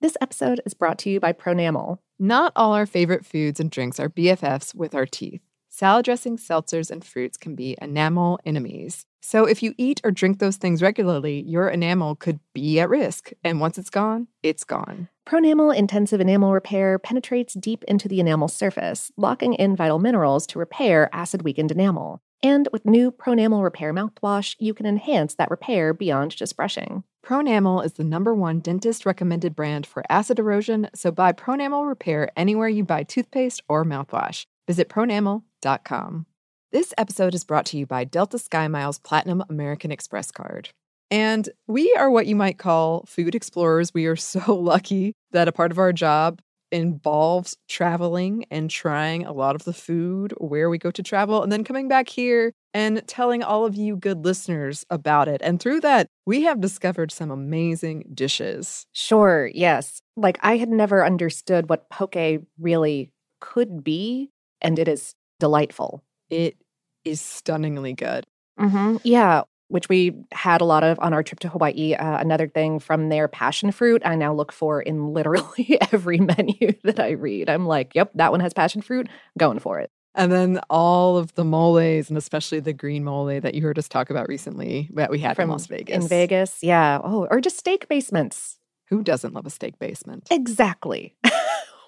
This 0.00 0.16
episode 0.20 0.60
is 0.64 0.74
brought 0.74 0.98
to 1.00 1.10
you 1.10 1.18
by 1.18 1.32
Pronamel. 1.32 1.98
Not 2.20 2.52
all 2.54 2.72
our 2.72 2.86
favorite 2.86 3.26
foods 3.26 3.58
and 3.58 3.68
drinks 3.68 3.98
are 3.98 4.08
BFFs 4.08 4.76
with 4.76 4.94
our 4.94 5.06
teeth. 5.06 5.42
Salad 5.68 6.04
dressings, 6.04 6.46
seltzers, 6.46 6.92
and 6.92 7.04
fruits 7.04 7.36
can 7.36 7.56
be 7.56 7.76
enamel 7.82 8.38
enemies. 8.46 9.06
So 9.20 9.44
if 9.44 9.60
you 9.60 9.74
eat 9.76 10.00
or 10.04 10.12
drink 10.12 10.38
those 10.38 10.56
things 10.56 10.82
regularly, 10.82 11.42
your 11.42 11.68
enamel 11.68 12.14
could 12.14 12.38
be 12.54 12.78
at 12.78 12.88
risk. 12.88 13.32
And 13.42 13.58
once 13.60 13.76
it's 13.76 13.90
gone, 13.90 14.28
it's 14.44 14.62
gone. 14.62 15.08
Pronamel 15.30 15.72
Intensive 15.76 16.20
Enamel 16.20 16.52
Repair 16.52 16.98
penetrates 16.98 17.54
deep 17.54 17.84
into 17.84 18.08
the 18.08 18.18
enamel 18.18 18.48
surface, 18.48 19.12
locking 19.16 19.54
in 19.54 19.76
vital 19.76 20.00
minerals 20.00 20.44
to 20.48 20.58
repair 20.58 21.08
acid 21.12 21.42
weakened 21.42 21.70
enamel. 21.70 22.20
And 22.42 22.68
with 22.72 22.84
new 22.84 23.12
Pronamel 23.12 23.62
Repair 23.62 23.94
mouthwash, 23.94 24.56
you 24.58 24.74
can 24.74 24.86
enhance 24.86 25.36
that 25.36 25.48
repair 25.48 25.94
beyond 25.94 26.34
just 26.34 26.56
brushing. 26.56 27.04
Pronamel 27.24 27.84
is 27.84 27.92
the 27.92 28.02
number 28.02 28.34
one 28.34 28.58
dentist 28.58 29.06
recommended 29.06 29.54
brand 29.54 29.86
for 29.86 30.02
acid 30.10 30.40
erosion, 30.40 30.90
so 30.96 31.12
buy 31.12 31.30
Pronamel 31.32 31.86
Repair 31.86 32.32
anywhere 32.36 32.68
you 32.68 32.82
buy 32.82 33.04
toothpaste 33.04 33.62
or 33.68 33.84
mouthwash. 33.84 34.46
Visit 34.66 34.88
pronamel.com. 34.88 36.26
This 36.72 36.92
episode 36.98 37.36
is 37.36 37.44
brought 37.44 37.66
to 37.66 37.78
you 37.78 37.86
by 37.86 38.02
Delta 38.02 38.36
Sky 38.40 38.66
Miles 38.66 38.98
Platinum 38.98 39.44
American 39.48 39.92
Express 39.92 40.32
card. 40.32 40.70
And 41.10 41.48
we 41.66 41.92
are 41.98 42.10
what 42.10 42.26
you 42.26 42.36
might 42.36 42.58
call 42.58 43.04
food 43.06 43.34
explorers. 43.34 43.92
We 43.92 44.06
are 44.06 44.16
so 44.16 44.54
lucky 44.54 45.14
that 45.32 45.48
a 45.48 45.52
part 45.52 45.72
of 45.72 45.78
our 45.78 45.92
job 45.92 46.40
involves 46.72 47.56
traveling 47.68 48.44
and 48.50 48.70
trying 48.70 49.26
a 49.26 49.32
lot 49.32 49.54
of 49.56 49.64
the 49.64 49.72
food 49.72 50.32
where 50.38 50.70
we 50.70 50.78
go 50.78 50.90
to 50.90 51.02
travel 51.02 51.42
and 51.42 51.50
then 51.50 51.64
coming 51.64 51.88
back 51.88 52.08
here 52.08 52.52
and 52.72 53.06
telling 53.08 53.42
all 53.42 53.66
of 53.66 53.74
you 53.74 53.96
good 53.96 54.24
listeners 54.24 54.84
about 54.90 55.26
it. 55.26 55.40
And 55.42 55.60
through 55.60 55.80
that, 55.80 56.06
we 56.26 56.42
have 56.42 56.60
discovered 56.60 57.10
some 57.10 57.30
amazing 57.30 58.10
dishes. 58.14 58.86
Sure, 58.92 59.50
yes. 59.52 60.00
Like 60.16 60.38
I 60.42 60.56
had 60.56 60.68
never 60.68 61.04
understood 61.04 61.68
what 61.68 61.90
poke 61.90 62.44
really 62.58 63.10
could 63.40 63.82
be, 63.82 64.30
and 64.60 64.78
it 64.78 64.86
is 64.86 65.14
delightful. 65.40 66.04
It 66.28 66.56
is 67.04 67.20
stunningly 67.20 67.94
good. 67.94 68.26
Mm-hmm. 68.60 68.98
Yeah, 69.02 69.42
which 69.70 69.88
we 69.88 70.14
had 70.32 70.60
a 70.60 70.64
lot 70.64 70.82
of 70.82 70.98
on 71.00 71.14
our 71.14 71.22
trip 71.22 71.40
to 71.40 71.48
Hawaii. 71.48 71.94
Uh, 71.94 72.18
another 72.18 72.48
thing 72.48 72.78
from 72.78 73.08
their 73.08 73.28
passion 73.28 73.72
fruit, 73.72 74.02
I 74.04 74.16
now 74.16 74.34
look 74.34 74.52
for 74.52 74.82
in 74.82 75.08
literally 75.12 75.78
every 75.92 76.18
menu 76.18 76.74
that 76.84 77.00
I 77.00 77.10
read. 77.10 77.48
I'm 77.48 77.66
like, 77.66 77.94
yep, 77.94 78.10
that 78.14 78.30
one 78.30 78.40
has 78.40 78.52
passion 78.52 78.82
fruit, 78.82 79.08
going 79.38 79.58
for 79.58 79.78
it. 79.78 79.90
And 80.14 80.32
then 80.32 80.60
all 80.68 81.16
of 81.16 81.34
the 81.34 81.44
moles, 81.44 82.08
and 82.08 82.18
especially 82.18 82.58
the 82.58 82.72
green 82.72 83.04
mole 83.04 83.26
that 83.26 83.54
you 83.54 83.62
heard 83.62 83.78
us 83.78 83.88
talk 83.88 84.10
about 84.10 84.28
recently 84.28 84.90
that 84.94 85.10
we 85.10 85.20
had 85.20 85.36
from 85.36 85.50
Las 85.50 85.66
Vegas. 85.66 86.02
In 86.02 86.08
Vegas, 86.08 86.58
yeah. 86.62 87.00
Oh, 87.02 87.28
or 87.30 87.40
just 87.40 87.58
steak 87.58 87.88
basements. 87.88 88.58
Who 88.88 89.04
doesn't 89.04 89.34
love 89.34 89.46
a 89.46 89.50
steak 89.50 89.78
basement? 89.78 90.26
Exactly. 90.30 91.14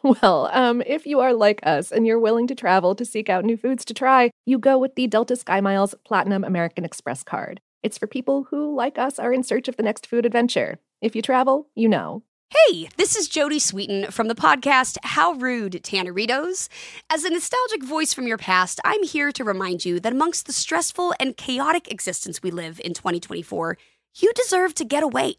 Well, 0.03 0.51
um, 0.53 0.83
if 0.85 1.07
you 1.07 1.21
are 1.21 1.33
like 1.33 1.61
us 1.63 1.93
and 1.93 2.05
you're 2.07 2.19
willing 2.19 2.49
to 2.49 2.57
travel 2.57 2.97
to 2.97 3.05
seek 3.05 3.29
out 3.29 3.45
new 3.45 3.57
foods 3.57 3.85
to 3.85 3.95
try, 3.95 4.31
you 4.47 4.59
go 4.59 4.77
with 4.77 4.97
the 4.97 5.07
Delta 5.07 5.37
Sky 5.37 5.61
Miles 5.61 5.95
Platinum 6.05 6.43
American 6.43 6.85
Express 6.85 7.23
card. 7.23 7.61
It's 7.83 7.99
for 7.99 8.07
people 8.07 8.45
who, 8.45 8.77
like 8.77 8.97
us, 8.97 9.19
are 9.19 9.33
in 9.33 9.43
search 9.43 9.67
of 9.67 9.77
the 9.77 9.83
next 9.83 10.07
food 10.07 10.25
adventure. 10.25 10.79
If 11.01 11.17
you 11.17 11.23
travel, 11.23 11.67
you 11.75 11.89
know. 11.89 12.23
Hey, 12.69 12.89
this 12.97 13.17
is 13.17 13.29
Jodie 13.29 13.57
Sweetin 13.57 14.13
from 14.13 14.29
the 14.29 14.37
podcast 14.37 14.99
How 15.03 15.33
Rude 15.33 15.83
Tanneritos. 15.83 16.69
As 17.11 17.25
a 17.25 17.31
nostalgic 17.31 17.83
voice 17.83 18.15
from 18.15 18.29
your 18.29 18.39
past, 18.39 18.79
I'm 18.85 19.03
here 19.03 19.33
to 19.33 19.43
remind 19.43 19.85
you 19.85 19.99
that 19.99 20.13
amongst 20.13 20.47
the 20.47 20.53
stressful 20.53 21.13
and 21.19 21.37
chaotic 21.37 21.91
existence 21.91 22.41
we 22.41 22.53
live 22.53 22.81
in 22.85 22.95
2024, 22.95 23.77
you 24.15 24.33
deserve 24.35 24.75
to 24.75 24.85
get 24.85 25.03
away. 25.03 25.35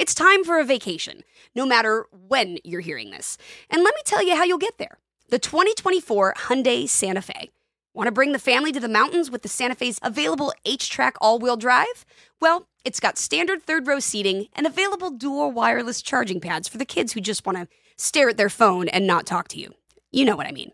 It's 0.00 0.14
time 0.14 0.42
for 0.42 0.58
a 0.58 0.64
vacation, 0.64 1.22
no 1.54 1.64
matter 1.64 2.06
when 2.10 2.58
you're 2.64 2.80
hearing 2.80 3.12
this. 3.12 3.38
And 3.70 3.84
let 3.84 3.94
me 3.94 4.00
tell 4.04 4.26
you 4.26 4.34
how 4.34 4.42
you'll 4.42 4.58
get 4.58 4.78
there. 4.78 4.98
The 5.28 5.38
2024 5.38 6.34
Hyundai 6.38 6.88
Santa 6.88 7.22
Fe. 7.22 7.50
Want 7.94 8.08
to 8.08 8.12
bring 8.12 8.32
the 8.32 8.40
family 8.40 8.72
to 8.72 8.80
the 8.80 8.88
mountains 8.88 9.30
with 9.30 9.42
the 9.42 9.48
Santa 9.48 9.76
Fe's 9.76 10.00
available 10.02 10.52
H-Track 10.64 11.14
all-wheel 11.20 11.56
drive? 11.56 12.04
Well, 12.40 12.66
it's 12.84 12.98
got 12.98 13.18
standard 13.18 13.62
third 13.62 13.86
row 13.86 14.00
seating 14.00 14.48
and 14.52 14.66
available 14.66 15.10
dual 15.10 15.52
wireless 15.52 16.02
charging 16.02 16.40
pads 16.40 16.66
for 16.66 16.76
the 16.76 16.84
kids 16.84 17.12
who 17.12 17.20
just 17.20 17.46
want 17.46 17.56
to 17.56 17.68
stare 17.96 18.30
at 18.30 18.36
their 18.36 18.50
phone 18.50 18.88
and 18.88 19.06
not 19.06 19.26
talk 19.26 19.46
to 19.48 19.60
you. 19.60 19.72
You 20.10 20.24
know 20.24 20.34
what 20.34 20.48
I 20.48 20.50
mean. 20.50 20.72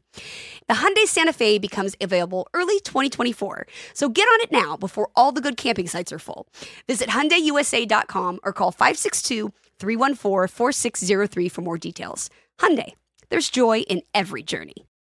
The 0.66 0.72
Hyundai 0.74 1.04
Santa 1.04 1.34
Fe 1.34 1.58
becomes 1.58 1.94
available 2.00 2.48
early 2.54 2.80
2024, 2.80 3.66
so 3.92 4.08
get 4.08 4.26
on 4.26 4.40
it 4.40 4.50
now 4.50 4.78
before 4.78 5.10
all 5.14 5.30
the 5.30 5.42
good 5.42 5.58
camping 5.58 5.88
sites 5.88 6.12
are 6.12 6.18
full. 6.18 6.46
Visit 6.86 7.10
HyundaiUSA.com 7.10 8.40
or 8.42 8.54
call 8.54 8.72
562-314-4603 8.72 11.52
for 11.52 11.60
more 11.60 11.76
details. 11.76 12.30
Hyundai, 12.58 12.94
there's 13.28 13.50
joy 13.50 13.80
in 13.80 14.00
every 14.14 14.42
journey. 14.42 14.86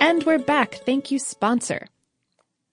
And 0.00 0.24
we're 0.24 0.38
back. 0.38 0.76
Thank 0.86 1.10
you, 1.10 1.18
sponsor. 1.18 1.86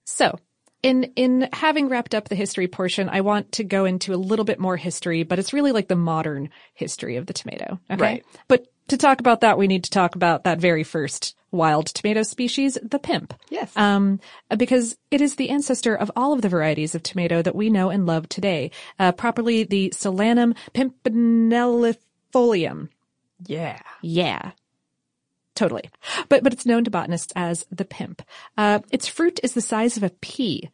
So, 0.04 0.38
in 0.82 1.04
in 1.14 1.48
having 1.52 1.88
wrapped 1.88 2.14
up 2.14 2.28
the 2.28 2.34
history 2.34 2.68
portion, 2.68 3.10
I 3.10 3.20
want 3.20 3.52
to 3.52 3.64
go 3.64 3.84
into 3.84 4.14
a 4.14 4.16
little 4.16 4.46
bit 4.46 4.58
more 4.58 4.78
history, 4.78 5.24
but 5.24 5.38
it's 5.38 5.52
really 5.52 5.72
like 5.72 5.88
the 5.88 5.96
modern 5.96 6.48
history 6.72 7.16
of 7.16 7.26
the 7.26 7.34
tomato. 7.34 7.78
Okay. 7.90 8.00
Right. 8.00 8.24
But 8.48 8.66
to 8.88 8.96
talk 8.96 9.20
about 9.20 9.42
that, 9.42 9.58
we 9.58 9.66
need 9.66 9.84
to 9.84 9.90
talk 9.90 10.14
about 10.14 10.44
that 10.44 10.58
very 10.58 10.84
first 10.84 11.34
wild 11.50 11.86
tomato 11.86 12.22
species, 12.22 12.78
the 12.82 12.98
pimp. 12.98 13.34
Yes. 13.50 13.76
Um, 13.76 14.20
because 14.56 14.96
it 15.10 15.20
is 15.20 15.36
the 15.36 15.50
ancestor 15.50 15.94
of 15.94 16.10
all 16.16 16.32
of 16.32 16.40
the 16.40 16.48
varieties 16.48 16.94
of 16.94 17.02
tomato 17.02 17.42
that 17.42 17.54
we 17.54 17.68
know 17.68 17.90
and 17.90 18.06
love 18.06 18.26
today. 18.28 18.70
Uh, 18.98 19.12
properly 19.12 19.64
the 19.64 19.90
Solanum 19.90 20.56
pimpinellifolium. 20.74 22.88
Yeah. 23.46 23.80
Yeah. 24.02 24.52
Totally. 25.58 25.90
But, 26.28 26.44
but 26.44 26.52
it's 26.52 26.66
known 26.66 26.84
to 26.84 26.90
botanists 26.90 27.32
as 27.34 27.66
the 27.68 27.84
pimp. 27.84 28.22
Uh, 28.56 28.78
its 28.92 29.08
fruit 29.08 29.40
is 29.42 29.54
the 29.54 29.60
size 29.60 29.96
of 29.96 30.04
a 30.04 30.10
pea. 30.20 30.70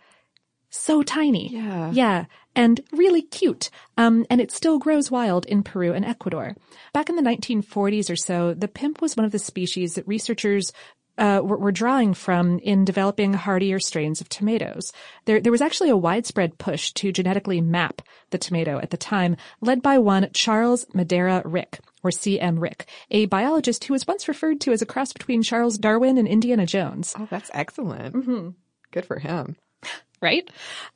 So 0.68 1.03
tiny. 1.03 1.49
Yeah. 1.49 1.90
Yeah. 1.90 2.25
And 2.55 2.83
really 2.92 3.23
cute. 3.23 3.70
Um, 3.97 4.27
and 4.29 4.42
it 4.42 4.53
still 4.53 4.79
grows 4.79 5.11
wild 5.11 5.47
in 5.47 5.62
Peru 5.62 5.94
and 5.94 6.05
Ecuador. 6.05 6.55
Back 6.92 7.09
in 7.09 7.16
the 7.16 7.23
1940s 7.23 8.11
or 8.11 8.16
so, 8.16 8.53
the 8.53 8.68
pimp 8.68 9.01
was 9.01 9.16
one 9.16 9.25
of 9.25 9.33
the 9.33 9.38
species 9.38 9.94
that 9.94 10.07
researchers 10.07 10.70
uh, 11.16 11.40
were, 11.42 11.57
were 11.57 11.73
drawing 11.73 12.12
from 12.12 12.59
in 12.59 12.85
developing 12.85 13.33
hardier 13.33 13.79
strains 13.79 14.20
of 14.20 14.29
tomatoes. 14.29 14.92
There, 15.25 15.40
there 15.40 15.53
was 15.53 15.62
actually 15.62 15.88
a 15.88 15.97
widespread 15.97 16.59
push 16.59 16.92
to 16.92 17.11
genetically 17.11 17.62
map 17.62 18.03
the 18.29 18.38
tomato 18.38 18.79
at 18.81 18.90
the 18.90 18.99
time, 18.99 19.38
led 19.62 19.81
by 19.81 19.97
one 19.97 20.29
Charles 20.35 20.85
Madera 20.92 21.40
Rick, 21.47 21.79
or 22.05 22.12
C.M. 22.12 22.61
Rick, 22.61 22.87
a 23.11 23.27
biologist 23.27 23.85
who 23.85 23.95
was 23.95 24.07
once 24.07 24.29
referred 24.29 24.61
to 24.61 24.73
as 24.73 24.83
a 24.83 24.87
cross 24.87 25.12
between 25.12 25.43
Charles 25.43 25.79
Darwin 25.79 26.19
and 26.19 26.29
Indiana 26.29 26.67
Jones. 26.67 27.14
Oh, 27.19 27.27
that's 27.29 27.51
excellent. 27.53 28.14
Mm-hmm. 28.14 28.51
Good 28.93 29.07
for 29.07 29.19
him. 29.19 29.57
Right? 30.23 30.49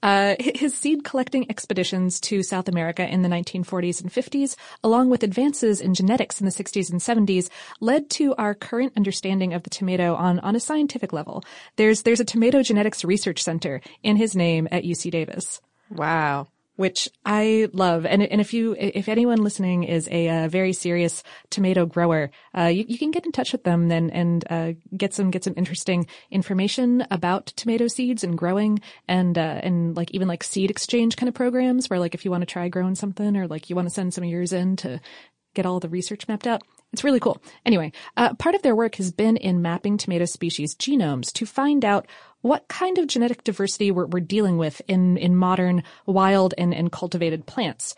Uh, 0.03 0.37
his 0.41 0.73
seed 0.75 1.05
collecting 1.05 1.51
expeditions 1.51 2.19
to 2.21 2.43
South 2.43 2.67
America 2.67 3.07
in 3.07 3.21
the 3.21 3.29
1940s 3.29 4.01
and 4.01 4.11
50s, 4.11 4.57
along 4.83 5.11
with 5.11 5.23
advances 5.23 5.83
in 5.83 5.93
genetics 5.93 6.41
in 6.41 6.47
the 6.47 6.53
60s 6.53 6.91
and 6.91 6.99
70s, 6.99 7.51
led 7.81 8.09
to 8.11 8.35
our 8.37 8.55
current 8.55 8.95
understanding 8.97 9.53
of 9.53 9.65
the 9.65 9.71
tomato 9.71 10.15
on, 10.15 10.39
on 10.39 10.57
a 10.57 10.61
scientific 10.61 11.13
level. 11.13 11.45
There's, 11.77 12.05
there's 12.05 12.21
a 12.21 12.25
tomato 12.25 12.63
genetics 12.63 13.05
research 13.05 13.43
center 13.43 13.83
in 14.03 14.17
his 14.17 14.35
name 14.35 14.67
at 14.71 14.85
UC 14.85 15.11
Davis 15.11 15.61
Wow. 15.91 16.49
Which 16.79 17.09
I 17.25 17.69
love. 17.73 18.07
And 18.07 18.23
and 18.23 18.41
if 18.41 18.55
you 18.55 18.77
if 18.79 19.09
anyone 19.09 19.43
listening 19.43 19.83
is 19.83 20.09
a, 20.13 20.47
very 20.47 20.73
serious 20.73 21.25
tomato 21.51 21.87
grower, 21.87 22.31
uh, 22.57 22.67
you, 22.67 22.85
you 22.87 22.99
can 22.99 23.11
get 23.11 23.27
in 23.27 23.33
touch 23.33 23.51
with 23.51 23.65
them 23.65 23.89
then 23.89 24.11
and 24.11 24.45
uh, 24.49 24.73
get 24.97 25.13
some 25.13 25.33
get 25.33 25.43
some 25.43 25.55
interesting 25.57 26.07
information 26.31 27.05
about 27.11 27.47
tomato 27.47 27.89
seeds 27.89 28.23
and 28.23 28.39
growing 28.39 28.79
and 29.09 29.37
uh, 29.37 29.61
and 29.65 29.97
like 29.97 30.13
even 30.13 30.29
like 30.29 30.45
seed 30.45 30.71
exchange 30.71 31.17
kind 31.17 31.29
of 31.29 31.35
programs 31.35 31.91
where 31.91 31.99
like 31.99 32.15
if 32.15 32.25
you 32.25 32.31
want 32.31 32.43
to 32.43 32.47
try 32.47 32.69
growing 32.69 32.95
something 32.95 33.37
or 33.37 33.49
like 33.49 33.69
you 33.69 33.75
want 33.75 33.89
to 33.89 33.95
send 33.95 34.15
some 34.15 34.23
of 34.23 34.31
yours 34.31 34.53
in 34.53 34.77
to 34.77 35.01
get 35.55 35.67
all 35.67 35.81
the 35.81 35.89
research 35.89 36.29
mapped 36.29 36.47
out. 36.47 36.63
It's 36.93 37.05
really 37.05 37.21
cool. 37.21 37.43
Anyway, 37.67 37.93
uh, 38.17 38.35
part 38.35 38.55
of 38.55 38.63
their 38.63 38.77
work 38.77 38.95
has 38.95 39.11
been 39.11 39.37
in 39.37 39.61
mapping 39.61 39.99
tomato 39.99 40.25
species 40.25 40.75
genomes 40.75 41.33
to 41.33 41.45
find 41.45 41.85
out 41.85 42.07
what 42.43 42.69
kind 42.69 42.99
of 42.99 43.07
genetic 43.07 43.45
diversity 43.45 43.91
we're, 43.91 44.07
we're 44.07 44.21
dealing 44.21 44.59
with 44.59 44.81
in, 44.89 45.17
in 45.17 45.37
modern 45.37 45.83
wild 46.07 46.55
and, 46.57 46.75
and 46.75 46.93
cultivated 46.93 47.47
plants. 47.47 47.95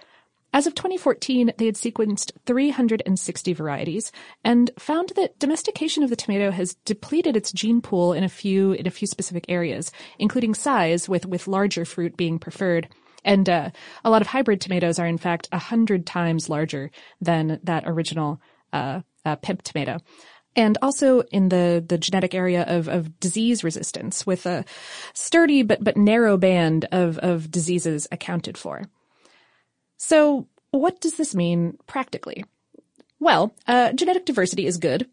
As 0.53 0.67
of 0.67 0.75
2014, 0.75 1.53
they 1.59 1.67
had 1.67 1.77
sequenced 1.77 2.33
360 2.45 3.53
varieties 3.53 4.11
and 4.43 4.71
found 4.79 5.11
that 5.15 5.39
domestication 5.39 6.03
of 6.03 6.11
the 6.11 6.17
tomato 6.17 6.51
has 6.51 6.75
depleted 6.85 7.37
its 7.37 7.53
gene 7.53 7.81
pool 7.81 8.13
in 8.13 8.25
a 8.25 8.29
few 8.29 8.73
in 8.73 8.87
a 8.87 8.91
few 8.91 9.07
specific 9.07 9.45
areas, 9.49 9.93
including 10.19 10.55
size, 10.55 11.09
with 11.09 11.25
with 11.25 11.47
larger 11.47 11.85
fruit 11.85 12.17
being 12.17 12.41
preferred. 12.41 12.89
And 13.25 13.49
uh, 13.49 13.71
a 14.05 14.11
lot 14.11 14.23
of 14.23 14.29
hybrid 14.29 14.61
tomatoes 14.61 14.99
are 14.99 15.07
in 15.07 15.19
fact 15.19 15.49
a 15.53 15.59
hundred 15.59 16.05
times 16.05 16.49
larger 16.49 16.91
than 17.21 17.61
that 17.63 17.85
original 17.87 18.41
uh, 18.73 19.03
uh, 19.25 19.37
pimp 19.37 19.63
tomato. 19.63 19.99
And 20.57 20.77
also 20.83 21.21
in 21.31 21.49
the, 21.49 21.85
the 21.87 21.99
genetic 21.99 22.35
area 22.35 22.65
of, 22.67 22.89
of 22.89 23.21
disease 23.21 23.63
resistance 23.63 24.27
with 24.27 24.47
a 24.47 24.65
sturdy 25.15 25.63
but, 25.63 25.83
but 25.83 25.97
narrow 25.97 26.37
band 26.37 26.87
of, 26.91 27.19
of 27.19 27.51
diseases 27.51 28.09
accounted 28.11 28.59
for. 28.59 28.83
So 29.97 30.49
what 30.71 31.01
does 31.01 31.17
this 31.17 31.35
mean 31.35 31.79
practically? 31.87 32.45
Well, 33.21 33.55
uh, 33.67 33.93
genetic 33.93 34.25
diversity 34.25 34.67
is 34.67 34.79
good. 34.79 35.09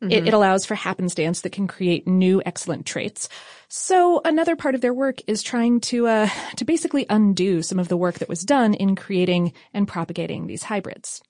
It, 0.00 0.28
it 0.28 0.34
allows 0.34 0.64
for 0.64 0.76
happenstance 0.76 1.40
that 1.40 1.50
can 1.50 1.66
create 1.66 2.06
new 2.06 2.40
excellent 2.46 2.86
traits. 2.86 3.28
So 3.66 4.20
another 4.24 4.54
part 4.54 4.76
of 4.76 4.80
their 4.80 4.94
work 4.94 5.20
is 5.26 5.42
trying 5.42 5.80
to 5.80 6.06
uh, 6.06 6.28
to 6.56 6.64
basically 6.64 7.04
undo 7.10 7.62
some 7.62 7.80
of 7.80 7.88
the 7.88 7.96
work 7.96 8.20
that 8.20 8.28
was 8.28 8.44
done 8.44 8.74
in 8.74 8.94
creating 8.94 9.54
and 9.74 9.88
propagating 9.88 10.46
these 10.46 10.62
hybrids. 10.62 11.20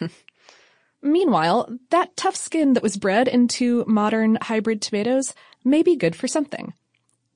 Meanwhile, 1.02 1.68
that 1.90 2.16
tough 2.16 2.36
skin 2.36 2.72
that 2.74 2.82
was 2.82 2.96
bred 2.96 3.28
into 3.28 3.84
modern 3.86 4.38
hybrid 4.40 4.82
tomatoes 4.82 5.34
may 5.64 5.82
be 5.82 5.96
good 5.96 6.16
for 6.16 6.26
something. 6.26 6.72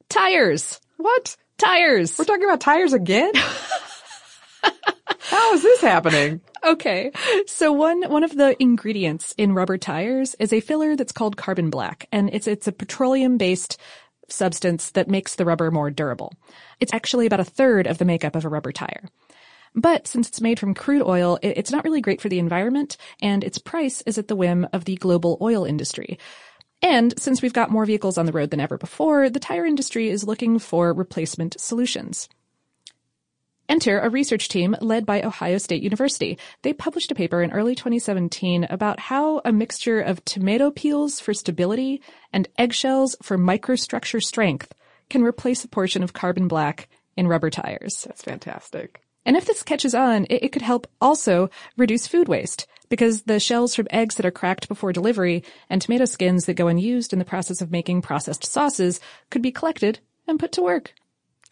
Tires! 0.09 0.81
What? 0.97 1.37
Tires! 1.59 2.19
We're 2.19 2.25
talking 2.25 2.45
about 2.45 2.61
tires 2.61 2.93
again? 2.93 3.33
How 5.21 5.55
is 5.55 5.63
this 5.63 5.81
happening? 5.81 6.41
Okay. 6.65 7.11
So 7.47 7.73
one 7.73 8.03
one 8.03 8.25
of 8.25 8.37
the 8.37 8.61
ingredients 8.61 9.35
in 9.39 9.55
rubber 9.55 9.79
tires 9.79 10.35
is 10.39 10.53
a 10.53 10.61
filler 10.61 10.95
that's 10.95 11.13
called 11.13 11.37
carbon 11.37 11.71
black 11.71 12.07
and 12.13 12.29
it's 12.33 12.47
it's 12.47 12.69
a 12.69 12.73
petroleum 12.73 13.39
based 13.39 13.79
substance 14.29 14.91
that 14.91 15.09
makes 15.09 15.37
the 15.37 15.45
rubber 15.45 15.71
more 15.71 15.91
durable. 15.91 16.33
It's 16.81 16.93
actually 16.93 17.27
about 17.27 17.41
a 17.41 17.45
third 17.45 17.87
of 17.87 17.99
the 17.99 18.05
makeup 18.05 18.37
of 18.37 18.45
a 18.45 18.49
rubber 18.49 18.73
tire. 18.73 19.09
But 19.75 20.07
since 20.07 20.29
it's 20.29 20.41
made 20.41 20.59
from 20.59 20.75
crude 20.75 21.07
oil, 21.07 21.39
it, 21.43 21.57
it's 21.57 21.71
not 21.71 21.85
really 21.85 22.01
great 22.01 22.21
for 22.21 22.29
the 22.29 22.39
environment 22.39 22.97
and 23.21 23.43
its 23.43 23.59
price 23.59 24.03
is 24.03 24.19
at 24.19 24.29
the 24.29 24.37
whim 24.37 24.67
of 24.73 24.85
the 24.85 24.97
global 24.97 25.39
oil 25.41 25.65
industry. 25.65 26.19
And 26.83 27.15
since 27.19 27.41
we've 27.41 27.53
got 27.53 27.71
more 27.71 27.87
vehicles 27.87 28.19
on 28.19 28.27
the 28.27 28.33
road 28.33 28.51
than 28.51 28.61
ever 28.61 28.77
before, 28.77 29.31
the 29.31 29.41
tire 29.41 29.65
industry 29.65 30.09
is 30.09 30.25
looking 30.25 30.59
for 30.59 30.93
replacement 30.93 31.59
solutions. 31.61 32.29
Enter 33.69 34.01
a 34.01 34.11
research 34.11 34.49
team 34.49 34.77
led 34.81 35.07
by 35.07 35.23
Ohio 35.23 35.57
State 35.59 35.83
University. 35.83 36.37
They 36.63 36.73
published 36.73 37.13
a 37.13 37.15
paper 37.15 37.41
in 37.41 37.53
early 37.53 37.75
2017 37.75 38.67
about 38.69 38.99
how 38.99 39.41
a 39.45 39.53
mixture 39.53 40.01
of 40.01 40.25
tomato 40.25 40.71
peels 40.71 41.21
for 41.21 41.33
stability 41.33 42.03
and 42.33 42.49
eggshells 42.59 43.17
for 43.23 43.39
microstructure 43.39 44.23
strength 44.23 44.75
can 45.09 45.23
replace 45.23 45.65
a 45.65 45.69
portion 45.69 46.03
of 46.03 46.13
carbon 46.13 46.49
black 46.49 46.89
in 47.17 47.29
rubber 47.29 47.51
tires. 47.51 48.05
That's 48.07 48.23
fantastic. 48.23 49.02
And 49.25 49.37
if 49.37 49.45
this 49.45 49.63
catches 49.63 49.95
on, 49.95 50.25
it, 50.25 50.45
it 50.45 50.53
could 50.53 50.63
help 50.63 50.87
also 51.01 51.49
reduce 51.77 52.07
food 52.07 52.29
waste 52.29 52.67
because 52.89 53.23
the 53.23 53.41
shells 53.41 53.75
from 53.75 53.87
eggs 53.91 54.17
that 54.17 54.27
are 54.27 54.31
cracked 54.31 54.69
before 54.69 54.93
delivery 54.93 55.45
and 55.71 55.81
tomato 55.81 56.05
skins 56.05 56.47
that 56.47 56.55
go 56.55 56.69
unused 56.69 57.13
in 57.13 57.19
the 57.19 57.25
process 57.25 57.61
of 57.61 57.71
making 57.71 58.03
processed 58.03 58.45
sauces 58.45 59.01
could 59.31 59.43
be 59.43 59.53
collected 59.53 60.01
and 60.27 60.39
put 60.39 60.53
to 60.53 60.63
work. 60.63 60.93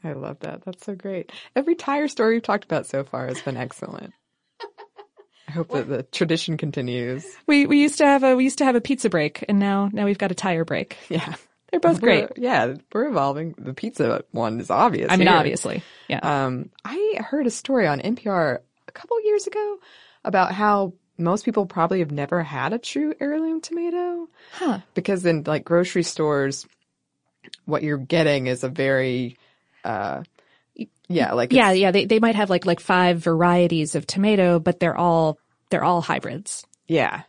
I 0.03 0.13
love 0.13 0.41
that. 0.41 0.65
That's 0.65 0.85
so 0.85 0.95
great. 0.95 1.31
Every 1.55 1.75
tire 1.75 2.09
story 2.09 2.35
we've 2.35 2.43
talked 2.43 2.65
about 2.65 2.87
so 2.87 3.05
far 3.05 3.27
has 3.27 3.41
been 3.43 3.57
excellent. 3.57 4.13
I 5.49 5.53
hope 5.53 5.71
that 5.71 5.89
the 5.89 6.03
tradition 6.05 6.57
continues. 6.57 7.27
We 7.47 7.67
we 7.67 7.81
used 7.81 7.99
to 7.99 8.07
have 8.07 8.23
a 8.23 8.37
we 8.37 8.45
used 8.45 8.59
to 8.59 8.65
have 8.65 8.77
a 8.77 8.81
pizza 8.81 9.11
break 9.11 9.45
and 9.49 9.59
now 9.59 9.91
now 9.93 10.05
we've 10.05 10.19
got 10.19 10.31
a 10.31 10.35
tire 10.35 10.65
break. 10.65 10.97
Yeah. 11.09 11.35
They're 11.71 11.81
both 11.81 12.01
great. 12.01 12.23
We're- 12.23 12.33
yeah, 12.37 12.75
we're 12.93 13.09
evolving. 13.09 13.55
The 13.59 13.75
pizza 13.75 14.25
one 14.33 14.61
is 14.61 14.71
obvious. 14.71 15.09
I 15.11 15.17
mean 15.17 15.29
here. 15.29 15.37
obviously. 15.37 15.83
Yeah. 16.09 16.19
Um, 16.23 16.71
I 16.85 17.19
heard 17.21 17.47
a 17.47 17.51
story 17.51 17.87
on 17.87 18.01
NPR 18.01 18.59
a 18.89 18.93
couple 18.93 19.23
years 19.25 19.47
ago 19.47 19.79
about 20.25 20.53
how 20.53 20.95
most 21.17 21.45
people 21.45 21.67
probably 21.67 22.01
have 22.01 22.11
never 22.11 22.43
had 22.43 22.73
a 22.73 22.79
true 22.79 23.15
heirloom 23.21 23.61
tomato. 23.61 24.29
Huh. 24.53 24.79
Because 24.95 25.25
in 25.27 25.45
like 25.47 25.65
grocery 25.65 26.03
stores, 26.03 26.67
what 27.67 27.83
you're 27.83 27.99
getting 27.99 28.47
is 28.47 28.65
a 28.65 28.69
very, 28.69 29.37
uh, 29.85 30.23
yeah, 31.09 31.33
like 31.35 31.53
yeah, 31.53 31.73
yeah, 31.73 31.91
they 31.91 32.05
they 32.07 32.19
might 32.21 32.37
have 32.37 32.51
like 32.51 32.65
like 32.67 32.81
five 32.81 33.19
varieties 33.19 33.95
of 33.95 34.07
tomato, 34.07 34.59
but 34.59 34.81
they're 34.81 34.97
all 34.97 35.39
they're 35.71 35.85
all 35.85 36.01
hybrids. 36.01 36.65
yeah. 36.89 37.23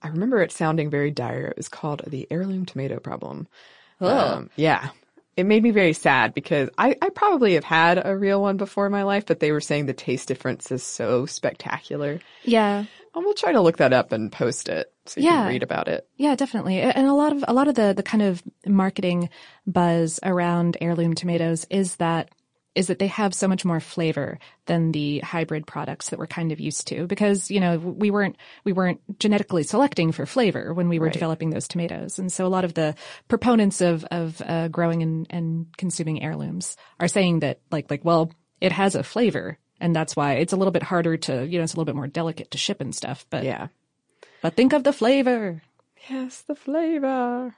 I 0.00 0.08
remember 0.10 0.40
it 0.42 0.52
sounding 0.52 0.90
very 0.90 1.10
dire. 1.10 1.46
It 1.48 1.56
was 1.56 1.68
called 1.68 2.02
the 2.06 2.24
heirloom 2.30 2.66
tomato 2.66 3.00
problem. 3.00 3.48
Oh. 4.00 4.08
Um, 4.36 4.50
yeah. 4.56 4.90
It 5.36 5.46
made 5.46 5.62
me 5.62 5.70
very 5.70 5.92
sad 5.92 6.34
because 6.34 6.68
I, 6.76 6.96
I 7.00 7.10
probably 7.10 7.54
have 7.54 7.62
had 7.64 8.04
a 8.04 8.16
real 8.16 8.42
one 8.42 8.56
before 8.56 8.86
in 8.86 8.92
my 8.92 9.04
life, 9.04 9.24
but 9.24 9.38
they 9.38 9.52
were 9.52 9.60
saying 9.60 9.86
the 9.86 9.92
taste 9.92 10.26
difference 10.26 10.72
is 10.72 10.82
so 10.82 11.26
spectacular. 11.26 12.18
Yeah. 12.42 12.78
And 13.14 13.24
we'll 13.24 13.34
try 13.34 13.52
to 13.52 13.60
look 13.60 13.76
that 13.76 13.92
up 13.92 14.10
and 14.10 14.32
post 14.32 14.68
it 14.68 14.92
so 15.06 15.20
you 15.20 15.26
Yeah. 15.28 15.42
can 15.42 15.48
read 15.48 15.62
about 15.62 15.86
it. 15.86 16.08
Yeah, 16.16 16.34
definitely. 16.34 16.80
And 16.80 17.06
a 17.06 17.14
lot 17.14 17.32
of 17.32 17.44
a 17.46 17.52
lot 17.52 17.68
of 17.68 17.76
the 17.76 17.92
the 17.96 18.02
kind 18.02 18.22
of 18.22 18.42
marketing 18.66 19.28
buzz 19.66 20.18
around 20.24 20.76
heirloom 20.80 21.14
tomatoes 21.14 21.66
is 21.70 21.96
that 21.96 22.30
is 22.78 22.86
that 22.86 23.00
they 23.00 23.08
have 23.08 23.34
so 23.34 23.48
much 23.48 23.64
more 23.64 23.80
flavor 23.80 24.38
than 24.66 24.92
the 24.92 25.18
hybrid 25.18 25.66
products 25.66 26.10
that 26.10 26.18
we're 26.18 26.28
kind 26.28 26.52
of 26.52 26.60
used 26.60 26.86
to 26.86 27.06
because 27.08 27.50
you 27.50 27.58
know 27.58 27.76
we 27.78 28.10
weren't 28.10 28.36
we 28.64 28.72
weren't 28.72 29.00
genetically 29.18 29.64
selecting 29.64 30.12
for 30.12 30.26
flavor 30.26 30.72
when 30.72 30.88
we 30.88 30.98
were 31.00 31.10
developing 31.10 31.50
those 31.50 31.66
tomatoes 31.66 32.18
and 32.20 32.30
so 32.32 32.46
a 32.46 32.54
lot 32.56 32.64
of 32.64 32.74
the 32.74 32.94
proponents 33.26 33.80
of 33.80 34.04
of 34.12 34.40
uh, 34.46 34.68
growing 34.68 35.02
and, 35.02 35.26
and 35.30 35.66
consuming 35.76 36.22
heirlooms 36.22 36.76
are 37.00 37.08
saying 37.08 37.40
that 37.40 37.58
like 37.72 37.90
like 37.90 38.04
well 38.04 38.30
it 38.60 38.70
has 38.70 38.94
a 38.94 39.02
flavor 39.02 39.58
and 39.80 39.94
that's 39.96 40.14
why 40.14 40.34
it's 40.34 40.52
a 40.52 40.56
little 40.56 40.72
bit 40.72 40.84
harder 40.84 41.16
to 41.16 41.44
you 41.46 41.58
know 41.58 41.64
it's 41.64 41.74
a 41.74 41.76
little 41.76 41.84
bit 41.92 41.96
more 41.96 42.06
delicate 42.06 42.50
to 42.52 42.58
ship 42.58 42.80
and 42.80 42.94
stuff 42.94 43.26
but 43.28 43.42
Yeah. 43.42 43.66
but 44.40 44.54
think 44.54 44.72
of 44.72 44.84
the 44.84 44.92
flavor 44.92 45.62
Yes, 46.08 46.42
the 46.42 46.54
flavor. 46.54 47.54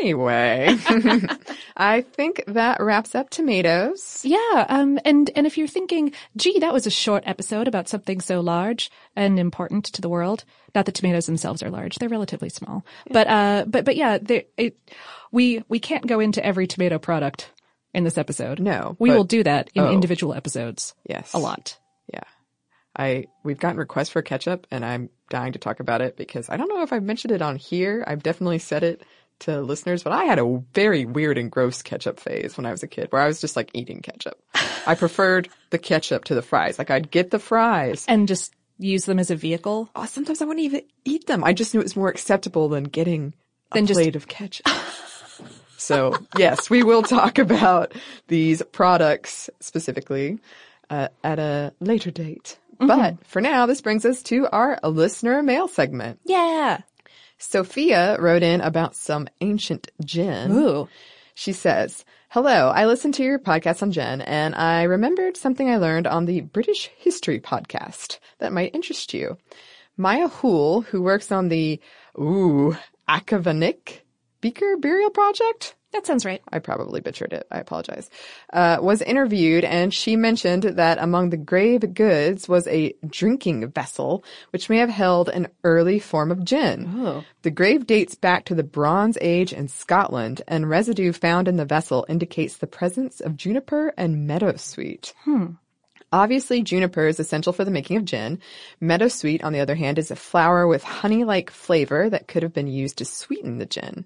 Anyway, 0.00 0.76
I 1.76 2.02
think 2.02 2.42
that 2.48 2.80
wraps 2.80 3.14
up 3.14 3.30
tomatoes. 3.30 4.20
Yeah, 4.24 4.66
um, 4.68 4.98
and 5.04 5.30
and 5.34 5.46
if 5.46 5.56
you're 5.56 5.68
thinking, 5.68 6.12
gee, 6.36 6.58
that 6.58 6.72
was 6.72 6.86
a 6.86 6.90
short 6.90 7.22
episode 7.26 7.68
about 7.68 7.88
something 7.88 8.20
so 8.20 8.40
large 8.40 8.90
and 9.14 9.38
important 9.38 9.84
to 9.86 10.02
the 10.02 10.08
world. 10.08 10.44
Not 10.74 10.86
that 10.86 10.94
tomatoes 10.94 11.26
themselves 11.26 11.62
are 11.62 11.70
large; 11.70 11.96
they're 11.96 12.08
relatively 12.08 12.48
small. 12.48 12.84
But 13.10 13.26
uh, 13.26 13.64
but 13.66 13.84
but 13.84 13.96
yeah, 13.96 14.18
they- 14.18 14.48
it, 14.56 14.76
we 15.32 15.64
we 15.68 15.78
can't 15.78 16.06
go 16.06 16.20
into 16.20 16.44
every 16.44 16.66
tomato 16.66 16.98
product 16.98 17.50
in 17.94 18.04
this 18.04 18.18
episode. 18.18 18.60
No, 18.60 18.96
we 18.98 19.10
but- 19.10 19.16
will 19.16 19.24
do 19.24 19.42
that 19.42 19.70
in 19.74 19.84
oh. 19.84 19.90
individual 19.90 20.34
episodes. 20.34 20.94
Yes. 21.08 21.32
a 21.32 21.38
lot. 21.38 21.78
Yeah. 22.12 22.24
I 22.96 23.26
we've 23.44 23.58
gotten 23.58 23.78
requests 23.78 24.10
for 24.10 24.22
ketchup 24.22 24.66
and 24.70 24.84
I'm 24.84 25.10
dying 25.28 25.52
to 25.52 25.58
talk 25.58 25.80
about 25.80 26.00
it 26.00 26.16
because 26.16 26.48
I 26.48 26.56
don't 26.56 26.68
know 26.68 26.82
if 26.82 26.92
I've 26.92 27.02
mentioned 27.02 27.32
it 27.32 27.42
on 27.42 27.56
here. 27.56 28.04
I've 28.06 28.22
definitely 28.22 28.58
said 28.58 28.82
it 28.82 29.02
to 29.40 29.60
listeners, 29.60 30.02
but 30.02 30.12
I 30.12 30.24
had 30.24 30.38
a 30.38 30.62
very 30.72 31.04
weird 31.04 31.36
and 31.38 31.50
gross 31.50 31.82
ketchup 31.82 32.18
phase 32.20 32.56
when 32.56 32.66
I 32.66 32.70
was 32.70 32.82
a 32.82 32.86
kid 32.88 33.08
where 33.10 33.20
I 33.22 33.26
was 33.26 33.40
just 33.40 33.56
like 33.56 33.70
eating 33.74 34.00
ketchup. 34.00 34.40
I 34.86 34.94
preferred 34.98 35.48
the 35.70 35.78
ketchup 35.78 36.24
to 36.24 36.34
the 36.34 36.42
fries. 36.42 36.78
Like 36.78 36.90
I'd 36.90 37.10
get 37.10 37.30
the 37.30 37.38
fries. 37.38 38.04
And 38.08 38.26
just 38.28 38.54
use 38.78 39.04
them 39.04 39.18
as 39.18 39.30
a 39.30 39.36
vehicle. 39.36 39.88
Oh, 39.96 40.06
sometimes 40.06 40.40
I 40.42 40.44
wouldn't 40.44 40.64
even 40.64 40.82
eat 41.04 41.26
them. 41.26 41.44
I 41.44 41.52
just 41.52 41.72
knew 41.74 41.80
it 41.80 41.84
was 41.84 41.96
more 41.96 42.08
acceptable 42.08 42.68
than 42.68 42.84
getting 42.84 43.34
a 43.72 43.74
Than 43.74 43.86
just- 43.86 43.98
plate 43.98 44.16
of 44.16 44.28
ketchup. 44.28 44.66
so 45.76 46.14
yes, 46.36 46.70
we 46.70 46.82
will 46.82 47.02
talk 47.02 47.38
about 47.46 47.92
these 48.28 48.62
products 48.72 49.50
specifically 49.60 50.38
uh, 50.90 51.08
at 51.24 51.38
a 51.38 51.72
later 51.80 52.10
date. 52.10 52.58
Mm-hmm. 52.80 52.86
But 52.88 53.26
for 53.26 53.40
now, 53.40 53.66
this 53.66 53.80
brings 53.80 54.04
us 54.04 54.22
to 54.24 54.46
our 54.48 54.78
listener 54.82 55.42
mail 55.42 55.66
segment. 55.68 56.20
Yeah. 56.24 56.80
Sophia 57.38 58.16
wrote 58.20 58.42
in 58.42 58.60
about 58.60 58.94
some 58.94 59.28
ancient 59.40 59.90
gin. 60.04 60.52
Ooh. 60.52 60.88
She 61.34 61.52
says, 61.52 62.04
Hello, 62.30 62.70
I 62.70 62.86
listened 62.86 63.14
to 63.14 63.24
your 63.24 63.38
podcast 63.38 63.82
on 63.82 63.92
Jen 63.92 64.20
and 64.20 64.54
I 64.54 64.82
remembered 64.84 65.36
something 65.36 65.70
I 65.70 65.76
learned 65.76 66.06
on 66.06 66.24
the 66.24 66.40
British 66.40 66.90
History 66.96 67.40
podcast 67.40 68.18
that 68.38 68.52
might 68.52 68.74
interest 68.74 69.14
you. 69.14 69.38
Maya 69.96 70.28
Hoole, 70.28 70.82
who 70.82 71.02
works 71.02 71.30
on 71.32 71.48
the, 71.48 71.80
ooh, 72.18 72.76
Achavanich 73.08 74.00
Beaker 74.40 74.76
Burial 74.76 75.10
Project, 75.10 75.74
That 75.96 76.06
sounds 76.06 76.26
right. 76.26 76.42
I 76.52 76.58
probably 76.58 77.00
butchered 77.00 77.32
it. 77.32 77.46
I 77.50 77.58
apologize. 77.58 78.10
Uh, 78.52 78.76
was 78.82 79.00
interviewed 79.00 79.64
and 79.64 79.94
she 79.94 80.14
mentioned 80.14 80.64
that 80.64 80.98
among 80.98 81.30
the 81.30 81.38
grave 81.38 81.94
goods 81.94 82.46
was 82.46 82.66
a 82.66 82.94
drinking 83.06 83.68
vessel, 83.70 84.22
which 84.50 84.68
may 84.68 84.76
have 84.76 84.90
held 84.90 85.30
an 85.30 85.48
early 85.64 85.98
form 85.98 86.30
of 86.30 86.44
gin. 86.44 86.84
The 87.40 87.50
grave 87.50 87.86
dates 87.86 88.14
back 88.14 88.44
to 88.44 88.54
the 88.54 88.62
Bronze 88.62 89.16
Age 89.22 89.54
in 89.54 89.68
Scotland 89.68 90.42
and 90.46 90.68
residue 90.68 91.12
found 91.12 91.48
in 91.48 91.56
the 91.56 91.64
vessel 91.64 92.04
indicates 92.10 92.58
the 92.58 92.66
presence 92.66 93.20
of 93.20 93.34
juniper 93.34 93.94
and 93.96 94.28
meadowsweet. 94.28 95.14
Hmm. 95.24 95.52
Obviously, 96.12 96.62
juniper 96.62 97.06
is 97.06 97.18
essential 97.18 97.54
for 97.54 97.64
the 97.64 97.70
making 97.70 97.96
of 97.96 98.04
gin. 98.04 98.38
Meadowsweet, 98.82 99.42
on 99.42 99.54
the 99.54 99.60
other 99.60 99.74
hand, 99.74 99.98
is 99.98 100.10
a 100.10 100.16
flower 100.16 100.66
with 100.68 100.82
honey-like 100.82 101.50
flavor 101.50 102.10
that 102.10 102.28
could 102.28 102.42
have 102.42 102.52
been 102.52 102.66
used 102.66 102.98
to 102.98 103.06
sweeten 103.06 103.56
the 103.56 103.64
gin. 103.64 104.04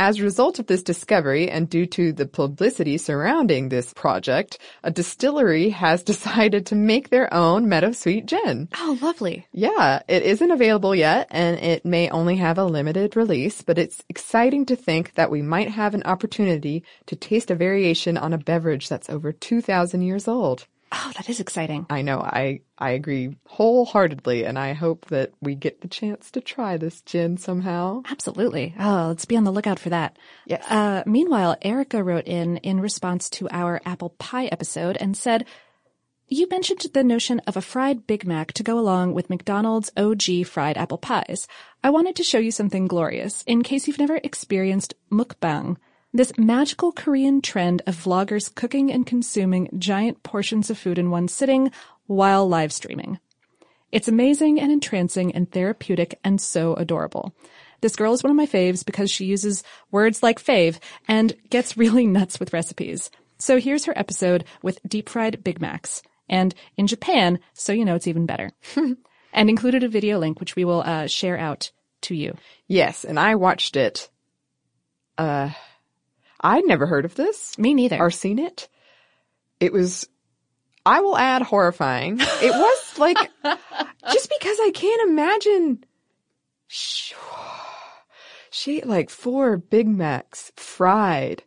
As 0.00 0.20
a 0.20 0.22
result 0.22 0.60
of 0.60 0.68
this 0.68 0.84
discovery 0.84 1.50
and 1.50 1.68
due 1.68 1.84
to 1.86 2.12
the 2.12 2.24
publicity 2.24 2.98
surrounding 2.98 3.68
this 3.68 3.92
project, 3.92 4.56
a 4.84 4.92
distillery 4.92 5.70
has 5.84 6.04
decided 6.04 6.66
to 6.66 6.76
make 6.76 7.10
their 7.10 7.34
own 7.34 7.66
meadowsweet 7.66 8.26
gin. 8.26 8.68
Oh, 8.78 8.96
lovely. 9.02 9.48
Yeah, 9.50 10.00
it 10.06 10.22
isn't 10.22 10.52
available 10.52 10.94
yet 10.94 11.26
and 11.32 11.58
it 11.58 11.84
may 11.84 12.08
only 12.10 12.36
have 12.36 12.58
a 12.58 12.64
limited 12.64 13.16
release, 13.16 13.62
but 13.62 13.76
it's 13.76 14.04
exciting 14.08 14.66
to 14.66 14.76
think 14.76 15.14
that 15.14 15.32
we 15.32 15.42
might 15.42 15.70
have 15.70 15.94
an 15.94 16.04
opportunity 16.04 16.84
to 17.06 17.16
taste 17.16 17.50
a 17.50 17.56
variation 17.56 18.16
on 18.16 18.32
a 18.32 18.38
beverage 18.38 18.88
that's 18.88 19.10
over 19.10 19.32
2,000 19.32 20.02
years 20.02 20.28
old. 20.28 20.68
Oh, 20.90 21.12
that 21.16 21.28
is 21.28 21.40
exciting. 21.40 21.86
I 21.90 22.02
know, 22.02 22.20
I, 22.20 22.60
I 22.78 22.90
agree 22.90 23.36
wholeheartedly 23.46 24.44
and 24.44 24.58
I 24.58 24.72
hope 24.72 25.06
that 25.06 25.32
we 25.40 25.54
get 25.54 25.80
the 25.80 25.88
chance 25.88 26.30
to 26.32 26.40
try 26.40 26.76
this 26.76 27.00
gin 27.02 27.36
somehow. 27.36 28.02
Absolutely. 28.10 28.74
Oh, 28.78 29.06
let's 29.08 29.24
be 29.24 29.36
on 29.36 29.44
the 29.44 29.50
lookout 29.52 29.78
for 29.78 29.90
that. 29.90 30.16
Yes. 30.46 30.64
Uh, 30.70 31.02
meanwhile, 31.06 31.56
Erica 31.62 32.02
wrote 32.02 32.26
in 32.26 32.56
in 32.58 32.80
response 32.80 33.28
to 33.30 33.48
our 33.50 33.80
apple 33.84 34.10
pie 34.10 34.46
episode 34.46 34.96
and 34.98 35.16
said, 35.16 35.44
You 36.28 36.46
mentioned 36.48 36.84
the 36.92 37.04
notion 37.04 37.40
of 37.46 37.56
a 37.56 37.62
fried 37.62 38.06
Big 38.06 38.26
Mac 38.26 38.52
to 38.54 38.62
go 38.62 38.78
along 38.78 39.14
with 39.14 39.30
McDonald's 39.30 39.90
OG 39.96 40.46
fried 40.46 40.78
apple 40.78 40.98
pies. 40.98 41.46
I 41.84 41.90
wanted 41.90 42.16
to 42.16 42.24
show 42.24 42.38
you 42.38 42.50
something 42.50 42.86
glorious 42.86 43.42
in 43.46 43.62
case 43.62 43.86
you've 43.86 43.98
never 43.98 44.16
experienced 44.22 44.94
mukbang, 45.10 45.76
this 46.18 46.36
magical 46.36 46.90
Korean 46.90 47.40
trend 47.40 47.80
of 47.86 47.94
vloggers 47.94 48.52
cooking 48.52 48.90
and 48.90 49.06
consuming 49.06 49.70
giant 49.78 50.20
portions 50.24 50.68
of 50.68 50.76
food 50.76 50.98
in 50.98 51.12
one 51.12 51.28
sitting 51.28 51.70
while 52.08 52.48
live 52.48 52.72
streaming. 52.72 53.20
It's 53.92 54.08
amazing 54.08 54.60
and 54.60 54.72
entrancing 54.72 55.32
and 55.32 55.48
therapeutic 55.48 56.18
and 56.24 56.40
so 56.40 56.74
adorable. 56.74 57.36
This 57.82 57.94
girl 57.94 58.14
is 58.14 58.24
one 58.24 58.32
of 58.32 58.36
my 58.36 58.46
faves 58.46 58.84
because 58.84 59.12
she 59.12 59.26
uses 59.26 59.62
words 59.92 60.20
like 60.20 60.42
fave 60.42 60.80
and 61.06 61.36
gets 61.50 61.76
really 61.76 62.04
nuts 62.04 62.40
with 62.40 62.52
recipes. 62.52 63.12
So 63.38 63.60
here's 63.60 63.84
her 63.84 63.96
episode 63.96 64.44
with 64.60 64.80
deep 64.88 65.08
fried 65.08 65.44
Big 65.44 65.60
Macs 65.60 66.02
and 66.28 66.52
in 66.76 66.88
Japan, 66.88 67.38
so 67.52 67.72
you 67.72 67.84
know 67.84 67.94
it's 67.94 68.08
even 68.08 68.26
better. 68.26 68.50
and 69.32 69.48
included 69.48 69.84
a 69.84 69.88
video 69.88 70.18
link, 70.18 70.40
which 70.40 70.56
we 70.56 70.64
will 70.64 70.80
uh, 70.80 71.06
share 71.06 71.38
out 71.38 71.70
to 72.00 72.16
you. 72.16 72.36
Yes, 72.66 73.04
and 73.04 73.20
I 73.20 73.36
watched 73.36 73.76
it. 73.76 74.10
Uh, 75.16 75.50
I'd 76.40 76.66
never 76.66 76.86
heard 76.86 77.04
of 77.04 77.14
this. 77.14 77.58
Me 77.58 77.74
neither. 77.74 77.98
Or 77.98 78.10
seen 78.10 78.38
it. 78.38 78.68
It 79.60 79.72
was, 79.72 80.08
I 80.86 81.00
will 81.00 81.16
add 81.16 81.42
horrifying. 81.42 82.18
It 82.20 82.52
was 82.52 82.98
like, 82.98 83.16
just 84.12 84.30
because 84.38 84.58
I 84.60 84.70
can't 84.74 85.10
imagine. 85.10 85.84
She, 86.70 87.14
she 88.50 88.76
ate 88.76 88.86
like 88.86 89.08
four 89.08 89.56
Big 89.56 89.88
Macs 89.88 90.52
fried 90.56 91.42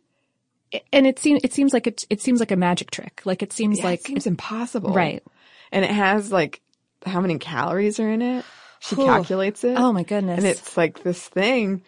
and 0.92 1.06
it 1.06 1.18
seems 1.18 1.40
it 1.44 1.52
seems 1.52 1.72
like 1.72 1.86
it 1.86 2.04
it 2.08 2.20
seems 2.20 2.40
like 2.40 2.50
a 2.50 2.56
magic 2.56 2.90
trick. 2.90 3.22
Like 3.24 3.42
it 3.42 3.52
seems 3.52 3.78
yeah, 3.78 3.84
like 3.84 4.00
it 4.00 4.06
seems 4.06 4.26
impossible, 4.26 4.94
right? 4.94 5.22
And 5.70 5.84
it 5.84 5.90
has 5.90 6.32
like 6.32 6.60
how 7.04 7.20
many 7.20 7.38
calories 7.38 8.00
are 8.00 8.08
in 8.08 8.22
it? 8.22 8.44
She 8.80 8.96
Ooh. 8.96 9.04
calculates 9.04 9.64
it. 9.64 9.76
Oh 9.78 9.92
my 9.92 10.02
goodness! 10.02 10.38
And 10.38 10.46
it's 10.46 10.76
like 10.76 11.02
this 11.02 11.28
thing. 11.28 11.82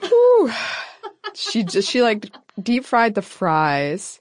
Whew. 0.00 0.52
She 1.34 1.64
just 1.64 1.88
she 1.88 2.02
like 2.02 2.26
deep 2.60 2.84
fried 2.84 3.14
the 3.14 3.22
fries, 3.22 4.20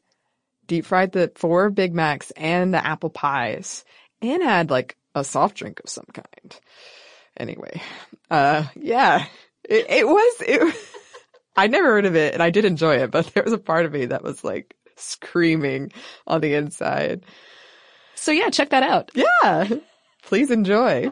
deep 0.68 0.86
fried 0.86 1.12
the 1.12 1.32
four 1.36 1.70
Big 1.70 1.94
Macs 1.94 2.32
and 2.32 2.74
the 2.74 2.86
apple 2.86 3.10
pies, 3.10 3.86
and 4.22 4.44
had 4.44 4.70
like 4.70 4.96
a 5.16 5.24
soft 5.24 5.58
drink 5.58 5.80
of 5.84 5.90
some 5.90 6.08
kind. 6.14 6.60
Anyway, 7.38 7.82
uh, 8.30 8.66
yeah, 8.76 9.26
it, 9.64 9.86
it 9.90 10.08
was 10.08 10.36
it. 10.42 10.76
I 11.56 11.68
never 11.68 11.88
heard 11.88 12.06
of 12.06 12.16
it 12.16 12.34
and 12.34 12.42
I 12.42 12.52
did 12.52 12.64
enjoy 12.66 12.98
it, 12.98 13.12
but 13.12 13.26
there 13.34 13.44
was 13.44 13.54
a 13.54 13.58
part 13.58 13.86
of 13.86 13.92
me 13.92 14.06
that 14.06 14.24
was 14.24 14.44
like 14.44 14.76
screaming 14.96 15.92
on 16.28 16.42
the 16.42 16.54
inside. 16.54 17.26
So 18.16 18.32
yeah, 18.32 18.50
check 18.50 18.70
that 18.70 18.84
out. 18.84 19.12
Yeah. 19.14 19.68
Please 20.24 20.52
enjoy. 20.52 21.12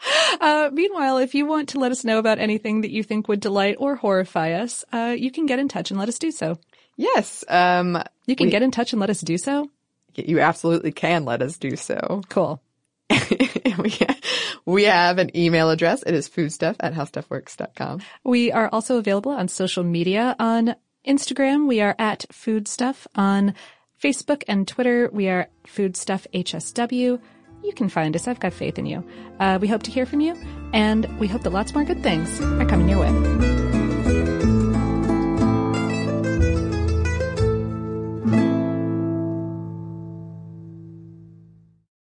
Uh, 0.40 0.70
meanwhile, 0.72 1.18
if 1.18 1.34
you 1.34 1.46
want 1.46 1.70
to 1.70 1.80
let 1.80 1.90
us 1.90 2.04
know 2.04 2.18
about 2.18 2.38
anything 2.38 2.82
that 2.82 2.92
you 2.92 3.02
think 3.02 3.26
would 3.26 3.40
delight 3.40 3.74
or 3.80 3.96
horrify 3.96 4.52
us, 4.52 4.84
uh, 4.92 5.14
you 5.18 5.32
can 5.32 5.46
get 5.46 5.58
in 5.58 5.66
touch 5.66 5.90
and 5.90 5.98
let 5.98 6.08
us 6.08 6.18
do 6.18 6.30
so. 6.30 6.56
Yes. 6.96 7.44
Um, 7.48 8.00
you 8.26 8.36
can 8.36 8.46
we, 8.46 8.50
get 8.50 8.62
in 8.62 8.70
touch 8.70 8.92
and 8.92 9.00
let 9.00 9.10
us 9.10 9.20
do 9.20 9.36
so. 9.36 9.68
You 10.14 10.40
absolutely 10.40 10.92
can 10.92 11.24
let 11.24 11.42
us 11.42 11.58
do 11.58 11.76
so. 11.76 12.22
Cool. 12.28 12.62
we, 13.78 13.94
we 14.66 14.84
have 14.84 15.18
an 15.18 15.34
email 15.36 15.70
address. 15.70 16.02
It 16.02 16.14
is 16.14 16.28
foodstuff 16.28 16.76
at 16.78 16.92
howstuffworks.com. 16.94 18.02
We 18.22 18.52
are 18.52 18.68
also 18.70 18.98
available 18.98 19.32
on 19.32 19.48
social 19.48 19.82
media. 19.82 20.36
On 20.38 20.74
Instagram, 21.06 21.66
we 21.66 21.80
are 21.80 21.96
at 21.98 22.26
foodstuff. 22.30 23.06
On 23.14 23.54
Facebook 24.02 24.42
and 24.46 24.68
Twitter, 24.68 25.08
we 25.12 25.28
are 25.28 25.48
foodstuffhsw. 25.66 27.18
You 27.62 27.72
can 27.74 27.88
find 27.88 28.14
us. 28.14 28.28
I've 28.28 28.40
got 28.40 28.52
faith 28.52 28.78
in 28.78 28.86
you. 28.86 29.04
Uh, 29.40 29.58
we 29.60 29.68
hope 29.68 29.82
to 29.84 29.90
hear 29.90 30.06
from 30.06 30.20
you, 30.20 30.36
and 30.72 31.06
we 31.18 31.26
hope 31.26 31.42
that 31.42 31.50
lots 31.50 31.74
more 31.74 31.84
good 31.84 32.02
things 32.02 32.40
are 32.40 32.66
coming 32.66 32.88
your 32.88 33.00
way. 33.00 33.58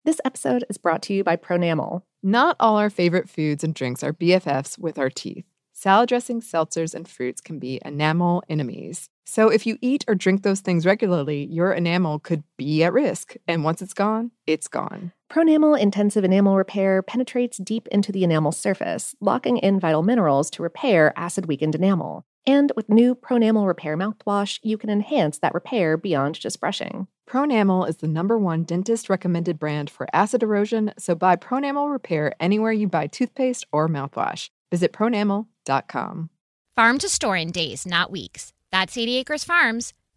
This 0.04 0.20
episode 0.24 0.64
is 0.68 0.78
brought 0.78 1.02
to 1.02 1.14
you 1.14 1.22
by 1.22 1.36
Pronamel. 1.36 2.02
Not 2.22 2.56
all 2.58 2.76
our 2.76 2.90
favorite 2.90 3.28
foods 3.28 3.62
and 3.62 3.74
drinks 3.74 4.02
are 4.02 4.12
BFFs 4.12 4.78
with 4.78 4.98
our 4.98 5.10
teeth. 5.10 5.44
Salad 5.72 6.08
dressings, 6.08 6.50
seltzers, 6.50 6.94
and 6.94 7.08
fruits 7.08 7.40
can 7.40 7.58
be 7.58 7.80
enamel 7.84 8.42
enemies. 8.48 9.08
So 9.24 9.48
if 9.48 9.66
you 9.66 9.78
eat 9.80 10.04
or 10.08 10.14
drink 10.14 10.42
those 10.42 10.60
things 10.60 10.84
regularly, 10.84 11.46
your 11.46 11.72
enamel 11.72 12.18
could 12.18 12.42
be 12.56 12.82
at 12.82 12.92
risk. 12.92 13.36
And 13.46 13.64
once 13.64 13.80
it's 13.80 13.94
gone, 13.94 14.32
it's 14.46 14.68
gone. 14.68 15.12
Pronamel 15.30 15.78
Intensive 15.78 16.24
Enamel 16.24 16.56
Repair 16.56 17.02
penetrates 17.02 17.58
deep 17.58 17.86
into 17.92 18.10
the 18.10 18.24
enamel 18.24 18.50
surface, 18.50 19.14
locking 19.20 19.58
in 19.58 19.78
vital 19.78 20.02
minerals 20.02 20.50
to 20.50 20.62
repair 20.62 21.12
acid 21.16 21.46
weakened 21.46 21.76
enamel. 21.76 22.24
And 22.48 22.72
with 22.74 22.88
new 22.88 23.14
Pronamel 23.14 23.68
Repair 23.68 23.96
mouthwash, 23.96 24.58
you 24.64 24.76
can 24.76 24.90
enhance 24.90 25.38
that 25.38 25.54
repair 25.54 25.96
beyond 25.96 26.40
just 26.40 26.58
brushing. 26.58 27.06
Pronamel 27.28 27.88
is 27.88 27.98
the 27.98 28.08
number 28.08 28.36
one 28.36 28.64
dentist 28.64 29.08
recommended 29.08 29.56
brand 29.56 29.88
for 29.88 30.08
acid 30.12 30.42
erosion, 30.42 30.92
so 30.98 31.14
buy 31.14 31.36
Pronamel 31.36 31.92
Repair 31.92 32.34
anywhere 32.40 32.72
you 32.72 32.88
buy 32.88 33.06
toothpaste 33.06 33.64
or 33.70 33.88
mouthwash. 33.88 34.50
Visit 34.72 34.92
pronamel.com. 34.92 36.30
Farm 36.74 36.98
to 36.98 37.08
store 37.08 37.36
in 37.36 37.52
days, 37.52 37.86
not 37.86 38.10
weeks. 38.10 38.52
That's 38.72 38.98
80 38.98 39.18
Acres 39.18 39.44
Farms. 39.44 39.92